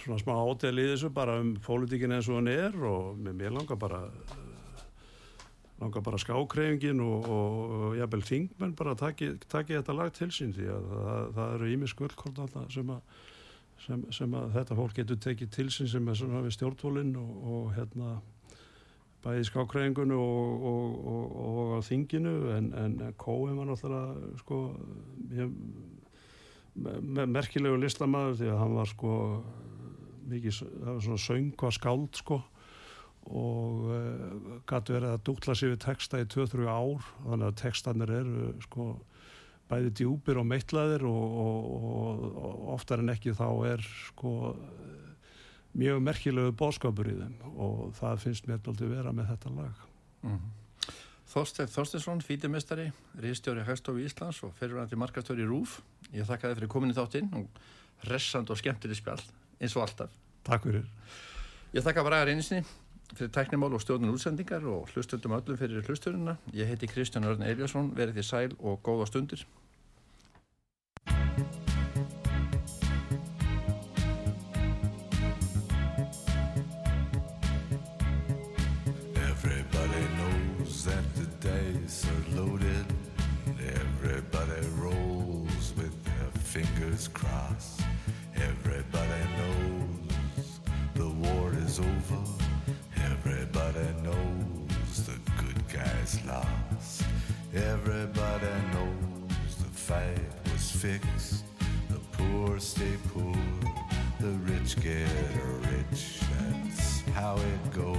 svona 0.03 0.21
smá 0.21 0.33
ádel 0.37 0.81
í 0.81 0.87
þessu 0.93 1.11
bara 1.13 1.37
um 1.41 1.53
pólitíkin 1.63 2.15
eins 2.15 2.29
og 2.31 2.39
hann 2.39 2.49
er 2.51 2.77
og 2.89 3.19
mér 3.21 3.53
langar 3.53 3.77
bara 3.79 4.01
langar 5.81 6.05
bara 6.05 6.21
skákreifingin 6.21 7.01
og, 7.03 7.29
og, 7.29 7.75
og 7.77 7.97
jafnvel 7.99 8.25
þingmenn 8.29 8.75
bara 8.79 8.95
taki, 8.97 9.33
taki 9.51 9.77
þetta 9.77 9.97
lag 9.97 10.13
til 10.15 10.31
sín 10.33 10.55
því 10.55 10.69
að 10.71 10.89
það, 10.95 11.29
það 11.37 11.55
eru 11.57 11.71
ími 11.75 11.91
skullkort 11.91 12.43
alltaf 12.45 12.73
sem 12.73 12.93
að 12.93 13.21
sem, 13.83 14.05
sem 14.15 14.35
að 14.37 14.53
þetta 14.57 14.77
fólk 14.77 14.95
getur 14.99 15.19
tekið 15.23 15.51
til 15.53 15.67
sín 15.73 15.89
sem 15.91 16.07
er 16.07 16.19
svona 16.19 16.43
við 16.45 16.55
stjórnvólinn 16.57 17.15
og, 17.19 17.33
og 17.55 17.73
hérna 17.77 18.13
bæði 19.23 19.47
skákræðingunni 19.47 20.15
og, 20.19 20.63
og, 20.67 21.35
og 21.47 21.73
á 21.75 21.79
þinginu 21.87 22.33
en, 22.57 22.71
en 22.75 22.95
Kói 23.19 23.53
var 23.55 23.69
náttúrulega 23.69 24.31
sko 24.41 24.61
ég, 25.31 25.51
me, 26.75 27.27
merkilegu 27.31 27.79
listamæður 27.79 28.39
því 28.41 28.49
að 28.51 28.59
hann 28.63 28.75
var 28.79 28.91
sko 28.91 29.13
mikið, 30.31 30.59
það 30.59 30.89
var 30.89 31.05
svona 31.07 31.23
söngva 31.27 31.71
skáld 31.75 32.19
sko 32.19 32.41
og 33.23 33.87
uh, 33.87 34.59
gætu 34.67 34.97
verið 34.97 35.13
að 35.13 35.23
dúkla 35.29 35.55
sér 35.55 35.73
við 35.73 35.83
texta 35.85 36.19
í 36.19 36.27
2-3 36.27 36.67
ár 36.67 37.05
þannig 37.23 37.47
að 37.47 37.59
textanir 37.61 38.15
eru 38.19 38.49
sko 38.65 38.89
bæði 39.71 39.93
djúpir 39.99 40.39
og 40.41 40.47
meitlaðir 40.47 41.05
og, 41.07 41.37
og, 41.43 42.25
og 42.47 42.65
oftar 42.75 43.03
en 43.03 43.13
ekki 43.13 43.35
þá 43.37 43.47
er 43.73 43.85
sko 44.09 44.33
mjög 45.73 46.01
merkilegu 46.05 46.53
bóðskapur 46.57 47.09
í 47.09 47.15
þeim 47.17 47.55
og 47.57 47.95
það 47.97 48.19
finnst 48.25 48.49
mér 48.49 48.61
aldrei 48.69 48.91
vera 48.91 49.13
með 49.15 49.31
þetta 49.33 49.53
lag. 49.55 49.79
Mm 50.23 50.35
-hmm. 50.35 50.59
Þorstein 51.33 51.69
Þorsteinsson, 51.71 52.21
fítimestari 52.21 52.91
riðstjóri 53.17 53.63
Hægstofi 53.65 54.05
Íslands 54.05 54.43
og 54.45 54.53
fyrirvændi 54.59 54.95
markastöri 54.95 55.47
Rúf 55.47 55.79
ég 56.13 56.27
þakka 56.27 56.51
þið 56.51 56.59
fyrir 56.59 56.69
kominu 56.69 56.93
þáttinn 56.93 57.31
og 57.33 57.47
resand 58.09 58.49
og 58.49 58.59
skemmtileg 58.59 58.99
spjall 58.99 59.23
eins 59.59 59.75
og 59.75 59.87
alltaf. 59.87 60.11
Takk 60.43 60.67
fyrir. 60.67 60.85
Ég 61.73 61.81
þakka 61.81 62.03
bara 62.03 62.21
að 62.21 62.27
reynisni 62.27 62.61
fyrir 63.17 63.33
tæknimál 63.35 63.73
og 63.73 63.81
stjórnum 63.81 64.13
útsendingar 64.15 64.65
og 64.69 64.87
hlustundum 64.93 65.35
öllum 65.37 65.59
fyrir 65.59 65.83
hlusturina 65.87 66.37
ég 66.53 66.69
heiti 66.69 66.87
Kristján 66.87 67.27
Örn 67.29 67.45
Eiljarsson, 67.45 67.93
verið 67.97 68.19
því 68.19 68.29
sæl 68.29 68.57
og 68.59 68.79
góða 68.83 69.09
stundir 69.11 69.45
fingers 86.53 87.07
crossed. 87.07 87.83
Everybody 88.35 89.23
knows 89.37 90.59
the 90.93 91.09
war 91.09 91.51
is 91.65 91.79
over. 91.79 92.42
Everybody 93.25 93.87
knows 94.03 95.05
the 95.05 95.17
good 95.37 95.63
guys 95.71 96.19
lost. 96.27 97.03
Everybody 97.55 98.47
knows 98.73 99.55
the 99.55 99.69
fight 99.71 100.19
was 100.51 100.71
fixed. 100.71 101.45
The 101.89 101.99
poor 102.17 102.59
stay 102.59 102.97
poor, 103.13 103.33
the 104.19 104.31
rich 104.51 104.75
get 104.81 105.07
rich. 105.71 106.19
That's 106.37 106.99
how 107.13 107.37
it 107.37 107.73
goes. 107.73 107.97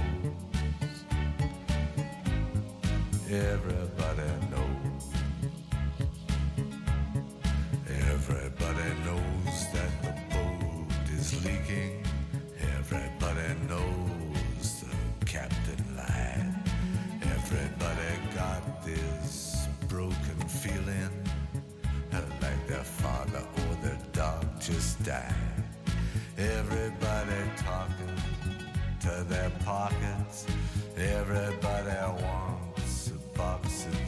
Everybody 3.27 4.29
knows. 4.51 5.05
Everybody 8.11 8.89
knows 9.05 9.73
that 9.73 9.91
the 10.03 10.35
boat 10.35 11.09
is 11.17 11.43
leaking. 11.43 12.04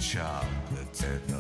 shop, 0.08 0.46
the 0.72 0.86
techno. 0.98 1.37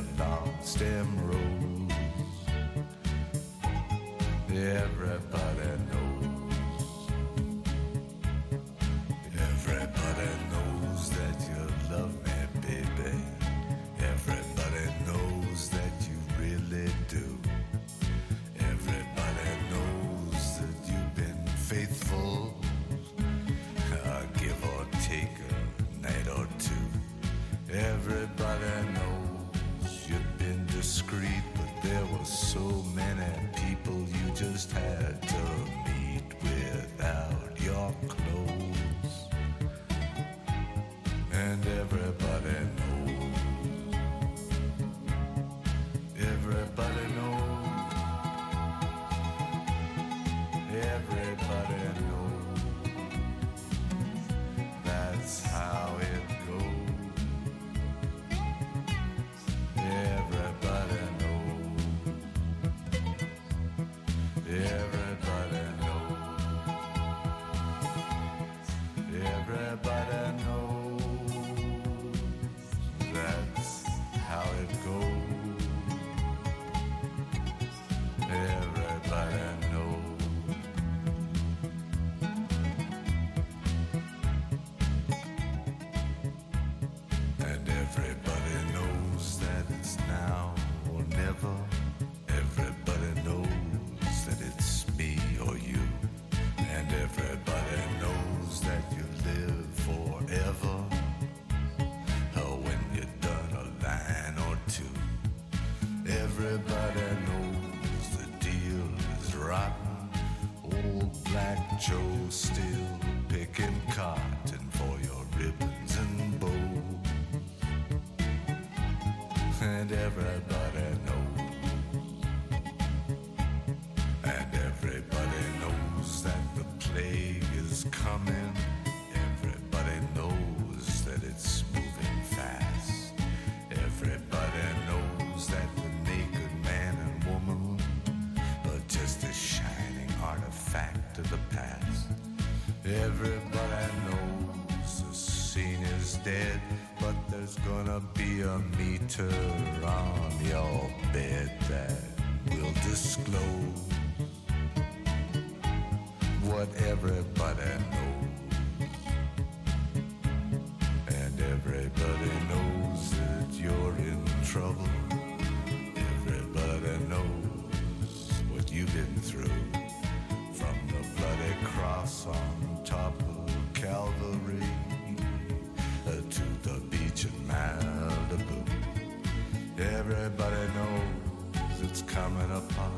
Everybody 180.40 180.72
knows 180.74 181.82
it's 181.82 182.02
coming 182.04 182.52
upon. 182.52 182.92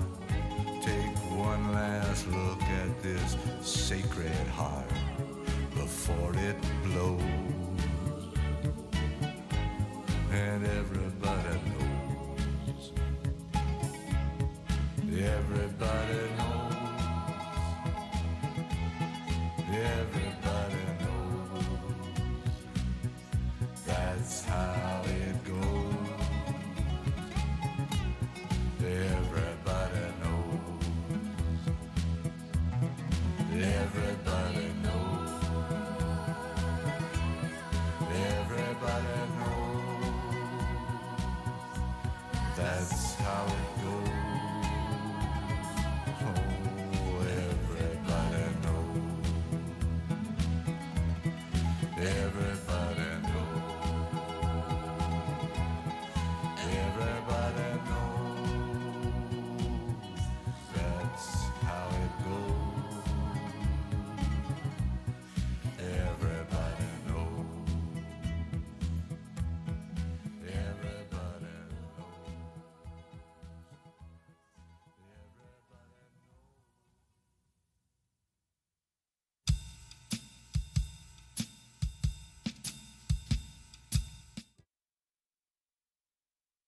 Take 0.82 1.16
one 1.32 1.72
last 1.72 2.28
look 2.28 2.62
at 2.62 3.02
this 3.02 3.38
sacred 3.62 4.36
heart 4.48 4.90
before 5.76 6.34
it 6.36 6.58
blows. 6.84 7.59